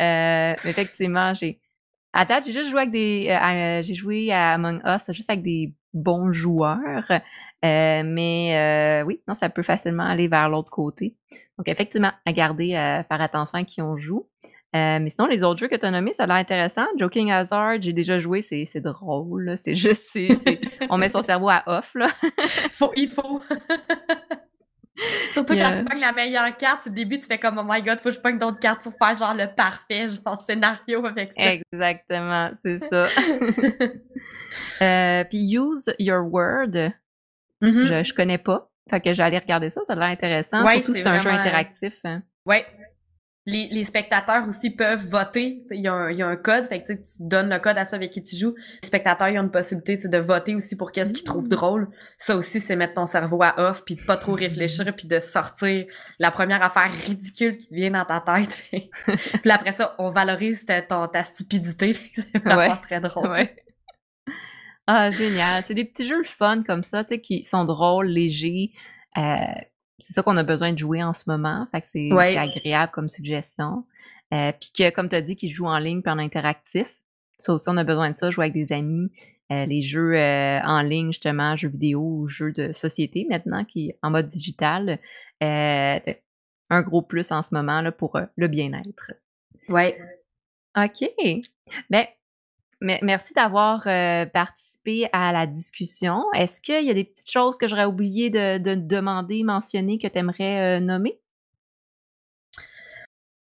Euh, 0.00 0.54
effectivement, 0.64 1.32
j'ai. 1.32 1.60
À 2.12 2.24
date, 2.24 2.44
j'ai 2.46 2.52
juste 2.52 2.70
joué 2.70 2.80
avec 2.80 2.92
des. 2.92 3.28
Euh, 3.30 3.82
j'ai 3.82 3.94
joué 3.94 4.32
à 4.32 4.54
Among 4.54 4.80
Us 4.84 5.12
juste 5.12 5.28
avec 5.28 5.42
des 5.42 5.72
bons 5.96 6.32
joueurs. 6.32 7.10
Euh, 7.64 8.02
mais 8.04 9.02
oui, 9.06 9.20
non, 9.26 9.34
ça 9.34 9.48
peut 9.48 9.62
facilement 9.62 10.04
aller 10.04 10.28
vers 10.28 10.48
l'autre 10.48 10.70
côté. 10.70 11.16
Donc, 11.58 11.68
effectivement, 11.68 12.12
à 12.24 12.32
garder, 12.32 12.74
à 12.74 13.02
faire 13.04 13.20
attention 13.20 13.58
à 13.58 13.64
qui 13.64 13.82
on 13.82 13.96
joue. 13.96 14.26
mais 14.72 15.08
sinon, 15.08 15.26
les 15.26 15.42
autres 15.42 15.58
jeux 15.58 15.68
que 15.68 15.76
tu 15.76 15.86
as 15.86 15.90
nommés, 15.90 16.12
ça 16.12 16.24
a 16.24 16.26
l'air 16.26 16.36
intéressant. 16.36 16.86
Joking 16.96 17.32
Hazard, 17.32 17.80
j'ai 17.80 17.92
déjà 17.92 18.18
joué, 18.18 18.42
c'est 18.42 18.80
drôle. 18.80 19.56
C'est 19.58 19.74
juste, 19.74 20.16
on 20.90 20.98
met 20.98 21.08
son 21.08 21.22
cerveau 21.22 21.48
à 21.48 21.62
off. 21.66 21.96
Faut, 22.70 22.92
il 22.94 23.08
faut. 23.08 23.40
Surtout 25.30 25.54
quand 25.54 25.74
tu 25.76 25.84
pognes 25.84 26.00
la 26.00 26.12
meilleure 26.12 26.56
carte, 26.56 26.86
au 26.86 26.90
début, 26.90 27.18
tu 27.18 27.26
fais 27.26 27.38
comme, 27.38 27.58
oh 27.58 27.66
my 27.68 27.82
god, 27.82 27.98
faut 27.98 28.08
que 28.08 28.14
je 28.14 28.20
pogne 28.20 28.38
d'autres 28.38 28.58
cartes 28.58 28.82
pour 28.82 28.94
faire 28.94 29.16
genre 29.16 29.34
le 29.34 29.46
parfait, 29.46 30.06
genre 30.08 30.40
scénario 30.40 31.04
avec 31.04 31.32
ça. 31.32 31.54
Exactement, 31.54 32.50
c'est 32.62 32.78
ça. 32.78 33.06
euh, 34.82 35.24
puis 35.24 35.38
use 35.38 35.92
your 35.98 36.24
word, 36.24 36.92
mm-hmm. 37.62 37.86
je, 37.86 38.04
je 38.04 38.14
connais 38.14 38.38
pas. 38.38 38.70
Fait 38.88 39.00
que 39.00 39.12
j'allais 39.12 39.38
regarder 39.38 39.70
ça, 39.70 39.80
ça 39.86 39.94
a 39.94 39.96
l'air 39.96 40.08
intéressant. 40.08 40.64
Surtout 40.66 40.94
c'est 40.94 41.06
un 41.06 41.18
jeu 41.18 41.30
interactif. 41.30 41.94
Hein. 42.04 42.22
Ouais, 42.46 42.64
les, 43.46 43.68
les, 43.68 43.84
spectateurs 43.84 44.46
aussi 44.48 44.70
peuvent 44.70 45.06
voter. 45.06 45.62
Il 45.70 45.80
y, 45.80 45.86
a 45.86 45.92
un, 45.92 46.10
y, 46.10 46.20
a 46.20 46.26
un 46.26 46.36
code, 46.36 46.66
fait 46.66 46.82
que 46.82 46.92
tu 46.92 46.98
donnes 47.20 47.48
le 47.48 47.60
code 47.60 47.78
à 47.78 47.84
ceux 47.84 47.94
avec 47.94 48.10
qui 48.10 48.22
tu 48.22 48.34
joues. 48.34 48.54
Les 48.82 48.86
spectateurs 48.86 49.28
ils 49.28 49.38
ont 49.38 49.44
une 49.44 49.52
possibilité 49.52 50.08
de 50.08 50.18
voter 50.18 50.56
aussi 50.56 50.76
pour 50.76 50.90
qu'est-ce 50.90 51.12
qu'ils 51.12 51.24
trouvent 51.24 51.44
mmh. 51.44 51.48
drôle. 51.48 51.88
Ça 52.18 52.36
aussi, 52.36 52.60
c'est 52.60 52.74
mettre 52.74 52.94
ton 52.94 53.06
cerveau 53.06 53.40
à 53.42 53.54
off, 53.58 53.84
puis 53.84 53.94
de 53.94 54.02
pas 54.02 54.16
trop 54.16 54.32
réfléchir, 54.32 54.92
puis 54.96 55.06
de 55.06 55.20
sortir 55.20 55.86
la 56.18 56.30
première 56.32 56.64
affaire 56.64 56.90
ridicule 57.06 57.56
qui 57.56 57.68
te 57.68 57.74
vient 57.74 57.92
dans 57.92 58.04
ta 58.04 58.20
tête. 58.20 58.64
puis 59.42 59.50
après 59.50 59.72
ça, 59.72 59.94
on 59.98 60.10
valorise 60.10 60.66
ta, 60.66 60.82
ta 60.82 61.22
stupidité. 61.22 61.92
C'est 62.14 62.42
vraiment 62.44 62.76
très 62.76 63.00
drôle. 63.00 63.30
Ouais. 63.30 63.56
Ah, 64.88 65.10
génial. 65.10 65.62
C'est 65.62 65.74
des 65.74 65.84
petits 65.84 66.06
jeux 66.06 66.24
fun 66.24 66.62
comme 66.62 66.84
ça, 66.84 67.04
tu 67.04 67.14
sais, 67.14 67.20
qui 67.20 67.44
sont 67.44 67.64
drôles, 67.64 68.06
légers. 68.06 68.72
Euh, 69.16 69.22
c'est 69.98 70.12
ça 70.12 70.22
qu'on 70.22 70.36
a 70.36 70.42
besoin 70.42 70.72
de 70.72 70.78
jouer 70.78 71.02
en 71.02 71.12
ce 71.12 71.24
moment. 71.26 71.66
Fait 71.72 71.80
que 71.80 71.86
c'est 71.86 72.10
agréable 72.36 72.92
comme 72.92 73.08
suggestion. 73.08 73.84
Euh, 74.34 74.52
puis 74.52 74.70
que, 74.76 74.90
comme 74.90 75.08
tu 75.08 75.16
as 75.16 75.22
dit, 75.22 75.36
qu'ils 75.36 75.54
jouent 75.54 75.66
en 75.66 75.78
ligne 75.78 76.02
puis 76.02 76.12
en 76.12 76.18
interactif. 76.18 76.88
Ça 77.38 77.52
aussi, 77.52 77.68
on 77.68 77.76
a 77.76 77.84
besoin 77.84 78.10
de 78.10 78.16
ça, 78.16 78.30
jouer 78.30 78.46
avec 78.46 78.54
des 78.54 78.72
amis. 78.72 79.10
Euh, 79.52 79.64
les 79.66 79.82
jeux 79.82 80.14
euh, 80.14 80.60
en 80.62 80.80
ligne, 80.80 81.08
justement, 81.08 81.56
jeux 81.56 81.68
vidéo 81.68 82.00
ou 82.00 82.26
jeux 82.26 82.52
de 82.52 82.72
société 82.72 83.26
maintenant, 83.28 83.64
qui 83.64 83.92
en 84.02 84.10
mode 84.10 84.26
digital. 84.26 84.98
un 85.40 86.82
gros 86.82 87.02
plus 87.02 87.30
en 87.30 87.42
ce 87.42 87.54
moment 87.54 87.80
là, 87.80 87.92
pour 87.92 88.18
le 88.36 88.48
bien-être. 88.48 89.12
Ouais. 89.68 89.98
OK. 90.76 91.08
Ben, 91.90 92.06
merci 92.80 93.32
d'avoir 93.34 93.86
euh, 93.86 94.26
participé 94.26 95.08
à 95.12 95.32
la 95.32 95.46
discussion. 95.46 96.24
Est-ce 96.34 96.60
qu'il 96.60 96.84
y 96.84 96.90
a 96.90 96.94
des 96.94 97.04
petites 97.04 97.30
choses 97.30 97.58
que 97.58 97.68
j'aurais 97.68 97.84
oublié 97.84 98.30
de, 98.30 98.58
de, 98.58 98.74
demander, 98.74 99.42
mentionner, 99.42 99.98
que 99.98 100.06
tu 100.06 100.18
aimerais 100.18 100.78
euh, 100.78 100.80
nommer? 100.80 101.18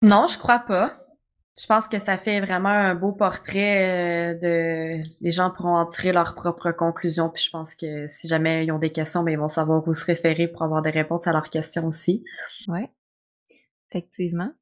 Non, 0.03 0.27
je 0.27 0.39
crois 0.39 0.61
pas. 0.61 1.05
Je 1.61 1.67
pense 1.67 1.89
que 1.89 1.99
ça 1.99 2.17
fait 2.17 2.41
vraiment 2.41 2.69
un 2.69 2.95
beau 2.95 3.11
portrait 3.11 4.35
euh, 4.35 4.35
de. 4.35 5.03
Les 5.21 5.31
gens 5.33 5.51
pourront 5.51 5.77
en 5.77 5.85
tirer 5.85 6.13
leurs 6.13 6.37
propres 6.37 6.71
conclusions. 6.71 7.31
Puis 7.31 7.45
je 7.45 7.51
pense 7.51 7.75
que 7.75 8.07
si 8.07 8.29
jamais 8.29 8.65
ils 8.65 8.71
ont 8.71 8.79
des 8.79 8.93
questions, 8.93 9.25
ben, 9.25 9.33
ils 9.33 9.39
vont 9.39 9.49
savoir 9.49 9.87
où 9.87 9.93
se 9.93 10.05
référer 10.05 10.47
pour 10.47 10.63
avoir 10.63 10.83
des 10.83 10.91
réponses 10.91 11.27
à 11.27 11.33
leurs 11.33 11.51
questions 11.51 11.85
aussi. 11.87 12.25
Oui, 12.69 12.83
effectivement. 13.91 14.53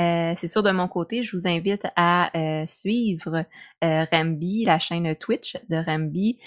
Euh, 0.00 0.34
c'est 0.36 0.48
sûr, 0.48 0.62
de 0.62 0.70
mon 0.70 0.88
côté, 0.88 1.22
je 1.22 1.36
vous 1.36 1.46
invite 1.46 1.86
à 1.96 2.36
euh, 2.36 2.64
suivre 2.66 3.44
euh, 3.84 4.04
Rambi, 4.10 4.64
la 4.64 4.78
chaîne 4.78 5.14
Twitch 5.16 5.56
de 5.68 5.76
Rambi. 5.76 6.38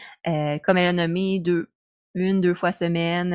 comme 0.63 0.77
elle 0.77 0.87
a 0.87 0.93
nommé 0.93 1.39
deux, 1.39 1.69
une, 2.15 2.41
deux 2.41 2.55
fois 2.55 2.71
semaine, 2.71 3.33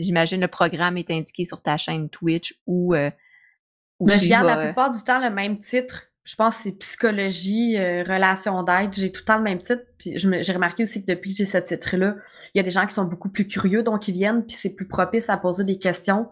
j'imagine 0.00 0.40
le 0.40 0.48
programme 0.48 0.98
est 0.98 1.10
indiqué 1.10 1.44
sur 1.44 1.62
ta 1.62 1.76
chaîne 1.76 2.08
Twitch 2.10 2.54
ou. 2.66 2.94
Mais 2.94 4.16
je 4.16 4.28
garde 4.28 4.46
la 4.46 4.66
plupart 4.66 4.90
du 4.90 5.02
temps 5.02 5.20
le 5.20 5.30
même 5.30 5.58
titre 5.58 6.07
je 6.28 6.36
pense 6.36 6.58
que 6.58 6.62
c'est 6.64 6.72
psychologie, 6.72 7.78
euh, 7.78 8.02
relation 8.02 8.62
d'aide. 8.62 8.92
J'ai 8.92 9.10
tout 9.10 9.22
le 9.22 9.24
temps 9.24 9.38
le 9.38 9.44
même 9.44 9.60
titre. 9.60 9.82
Puis 9.96 10.12
j'ai 10.18 10.52
remarqué 10.52 10.82
aussi 10.82 11.02
que 11.02 11.10
depuis 11.10 11.30
que 11.30 11.38
j'ai 11.38 11.46
ce 11.46 11.56
titre-là, 11.56 12.16
il 12.54 12.58
y 12.58 12.60
a 12.60 12.62
des 12.62 12.70
gens 12.70 12.86
qui 12.86 12.94
sont 12.94 13.06
beaucoup 13.06 13.30
plus 13.30 13.48
curieux, 13.48 13.82
donc 13.82 14.08
ils 14.08 14.12
viennent, 14.12 14.44
puis 14.44 14.54
c'est 14.54 14.68
plus 14.68 14.86
propice 14.86 15.30
à 15.30 15.38
poser 15.38 15.64
des 15.64 15.78
questions. 15.78 16.28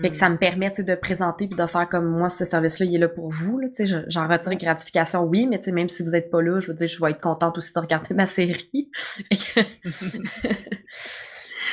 Fait 0.00 0.10
que 0.10 0.16
ça 0.16 0.28
mm. 0.28 0.32
me 0.34 0.38
permet 0.38 0.70
de 0.70 0.94
présenter 0.94 1.48
puis 1.48 1.56
de 1.56 1.66
faire 1.66 1.88
comme 1.88 2.06
moi, 2.06 2.30
ce 2.30 2.44
service-là, 2.44 2.86
il 2.86 2.94
est 2.94 2.98
là 2.98 3.08
pour 3.08 3.28
vous. 3.28 3.60
J'en 4.06 4.28
retire 4.28 4.54
gratification, 4.54 5.24
oui, 5.24 5.48
mais 5.48 5.60
même 5.72 5.88
si 5.88 6.04
vous 6.04 6.12
n'êtes 6.12 6.30
pas 6.30 6.42
là, 6.42 6.60
je 6.60 6.68
veux 6.68 6.74
dire, 6.74 6.86
je 6.86 7.00
vais 7.04 7.10
être 7.10 7.20
contente 7.20 7.58
aussi 7.58 7.72
de 7.72 7.80
regarder 7.80 8.14
ma 8.14 8.28
série. 8.28 8.70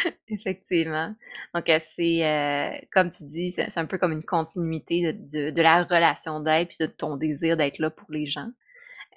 Effectivement. 0.30 1.14
Donc, 1.54 1.70
euh, 1.70 1.80
c'est, 1.82 2.26
euh, 2.26 2.78
comme 2.92 3.10
tu 3.10 3.26
dis, 3.26 3.52
c'est 3.52 3.78
un 3.78 3.86
peu 3.86 3.98
comme 3.98 4.12
une 4.12 4.24
continuité 4.24 5.14
de, 5.14 5.50
de, 5.52 5.62
la 5.62 5.84
relation 5.84 6.40
d'aide 6.40 6.68
puis 6.68 6.78
de 6.80 6.86
ton 6.88 7.18
désir 7.18 7.58
d'être 7.58 7.80
là 7.80 7.90
pour 7.90 8.12
les 8.12 8.26
gens. 8.26 8.50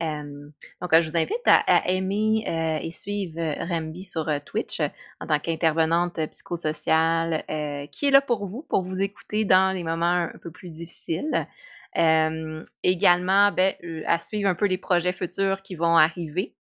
Euh, 0.03 0.49
donc, 0.81 0.99
je 0.99 1.09
vous 1.09 1.17
invite 1.17 1.43
à, 1.45 1.91
aimer 1.91 2.45
et 2.83 2.91
suivre 2.91 3.39
Rambi 3.69 4.03
sur 4.03 4.31
Twitch 4.47 4.81
en 5.21 5.27
tant 5.27 5.39
qu'intervenante 5.39 6.19
psychosociale 6.31 7.45
qui 7.93 8.07
est 8.07 8.11
là 8.11 8.23
pour 8.23 8.47
vous, 8.47 8.63
pour 8.63 8.83
vous 8.83 8.99
écouter 9.01 9.45
dans 9.45 9.75
les 9.75 9.85
moments 9.85 10.31
un 10.33 10.39
peu 10.43 10.51
plus 10.51 10.71
difficiles. 10.71 11.47
également, 12.83 13.53
ben, 13.53 13.75
à 14.07 14.19
suivre 14.19 14.49
un 14.49 14.55
peu 14.55 14.65
les 14.65 14.79
projets 14.79 15.13
futurs 15.13 15.61
qui 15.61 15.75
vont 15.75 15.99
arriver. 15.99 16.55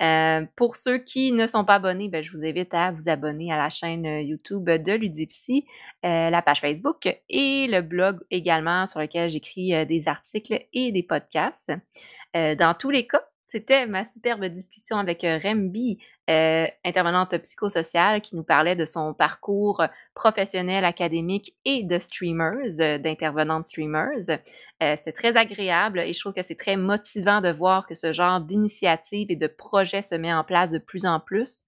Euh, 0.00 0.46
pour 0.56 0.76
ceux 0.76 0.98
qui 0.98 1.32
ne 1.32 1.46
sont 1.46 1.64
pas 1.64 1.74
abonnés, 1.74 2.08
ben, 2.08 2.24
je 2.24 2.30
vous 2.32 2.44
invite 2.44 2.72
à 2.72 2.90
vous 2.90 3.08
abonner 3.08 3.52
à 3.52 3.58
la 3.58 3.68
chaîne 3.68 4.06
euh, 4.06 4.22
YouTube 4.22 4.68
de 4.68 4.92
Ludipsy, 4.92 5.66
euh, 6.04 6.30
la 6.30 6.42
page 6.42 6.60
Facebook 6.60 7.06
et 7.28 7.66
le 7.66 7.82
blog 7.82 8.20
également 8.30 8.86
sur 8.86 9.00
lequel 9.00 9.30
j'écris 9.30 9.86
des 9.86 10.08
articles 10.08 10.64
et 10.72 10.92
des 10.92 11.02
podcasts. 11.02 11.72
dans 12.34 12.74
tous 12.78 12.90
les 12.90 13.06
cas, 13.06 13.29
c'était 13.50 13.86
ma 13.86 14.04
superbe 14.04 14.44
discussion 14.46 14.96
avec 14.96 15.22
Rembi, 15.22 15.98
intervenante 16.28 17.36
psychosociale, 17.38 18.20
qui 18.20 18.36
nous 18.36 18.44
parlait 18.44 18.76
de 18.76 18.84
son 18.84 19.12
parcours 19.14 19.82
professionnel, 20.14 20.84
académique 20.84 21.56
et 21.64 21.82
de 21.82 21.98
streamers, 21.98 23.00
d'intervenantes 23.00 23.64
streamers. 23.64 24.38
Euh, 24.82 24.96
c'était 24.96 25.12
très 25.12 25.36
agréable 25.36 26.00
et 26.00 26.12
je 26.12 26.20
trouve 26.20 26.32
que 26.32 26.42
c'est 26.42 26.58
très 26.58 26.76
motivant 26.76 27.42
de 27.42 27.50
voir 27.50 27.86
que 27.86 27.94
ce 27.94 28.14
genre 28.14 28.40
d'initiative 28.40 29.30
et 29.30 29.36
de 29.36 29.46
projet 29.46 30.00
se 30.00 30.14
met 30.14 30.32
en 30.32 30.42
place 30.42 30.72
de 30.72 30.78
plus 30.78 31.04
en 31.04 31.20
plus. 31.20 31.62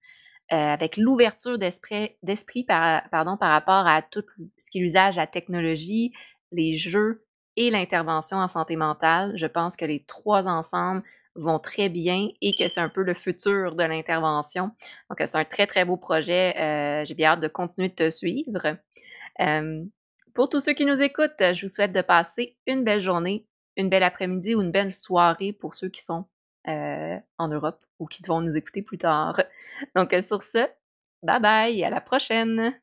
Euh, 0.51 0.55
avec 0.55 0.97
l'ouverture 0.97 1.57
d'esprit, 1.57 2.11
d'esprit 2.21 2.63
par, 2.63 3.07
pardon, 3.11 3.37
par 3.37 3.51
rapport 3.51 3.87
à 3.87 4.01
tout 4.01 4.23
ce 4.57 4.69
qui 4.71 4.79
est 4.79 4.81
l'usage 4.81 5.15
de 5.15 5.19
la 5.19 5.27
technologie, 5.27 6.11
les 6.51 6.77
jeux 6.77 7.23
et 7.55 7.69
l'intervention 7.69 8.37
en 8.37 8.47
santé 8.47 8.75
mentale. 8.75 9.33
Je 9.35 9.45
pense 9.45 9.75
que 9.75 9.85
les 9.85 10.03
trois 10.03 10.47
ensemble 10.47 11.03
vont 11.35 11.59
très 11.59 11.89
bien 11.89 12.29
et 12.41 12.55
que 12.55 12.67
c'est 12.69 12.79
un 12.79 12.89
peu 12.89 13.03
le 13.03 13.13
futur 13.13 13.75
de 13.75 13.83
l'intervention. 13.83 14.71
Donc, 15.09 15.19
c'est 15.19 15.37
un 15.37 15.45
très, 15.45 15.67
très 15.67 15.85
beau 15.85 15.97
projet. 15.97 16.55
Euh, 16.57 17.05
j'ai 17.05 17.15
bien 17.15 17.31
hâte 17.31 17.39
de 17.39 17.47
continuer 17.47 17.89
de 17.89 17.95
te 17.95 18.11
suivre. 18.11 18.77
Euh, 19.41 19.83
pour 20.33 20.49
tous 20.49 20.59
ceux 20.59 20.73
qui 20.73 20.85
nous 20.85 21.01
écoutent, 21.01 21.39
je 21.39 21.65
vous 21.65 21.71
souhaite 21.71 21.93
de 21.93 22.01
passer 22.01 22.57
une 22.67 22.83
belle 22.83 23.01
journée, 23.01 23.45
une 23.77 23.89
belle 23.89 24.03
après-midi 24.03 24.55
ou 24.55 24.61
une 24.61 24.71
belle 24.71 24.93
soirée 24.93 25.53
pour 25.53 25.75
ceux 25.75 25.89
qui 25.89 26.03
sont 26.03 26.25
euh, 26.67 27.17
en 27.37 27.47
Europe 27.47 27.83
ou 27.99 28.05
qui 28.05 28.23
vont 28.23 28.41
nous 28.41 28.55
écouter 28.55 28.81
plus 28.81 28.97
tard. 28.97 29.41
Donc, 29.95 30.15
sur 30.21 30.43
ce, 30.43 30.67
bye 31.23 31.39
bye, 31.39 31.83
à 31.83 31.89
la 31.89 32.01
prochaine! 32.01 32.73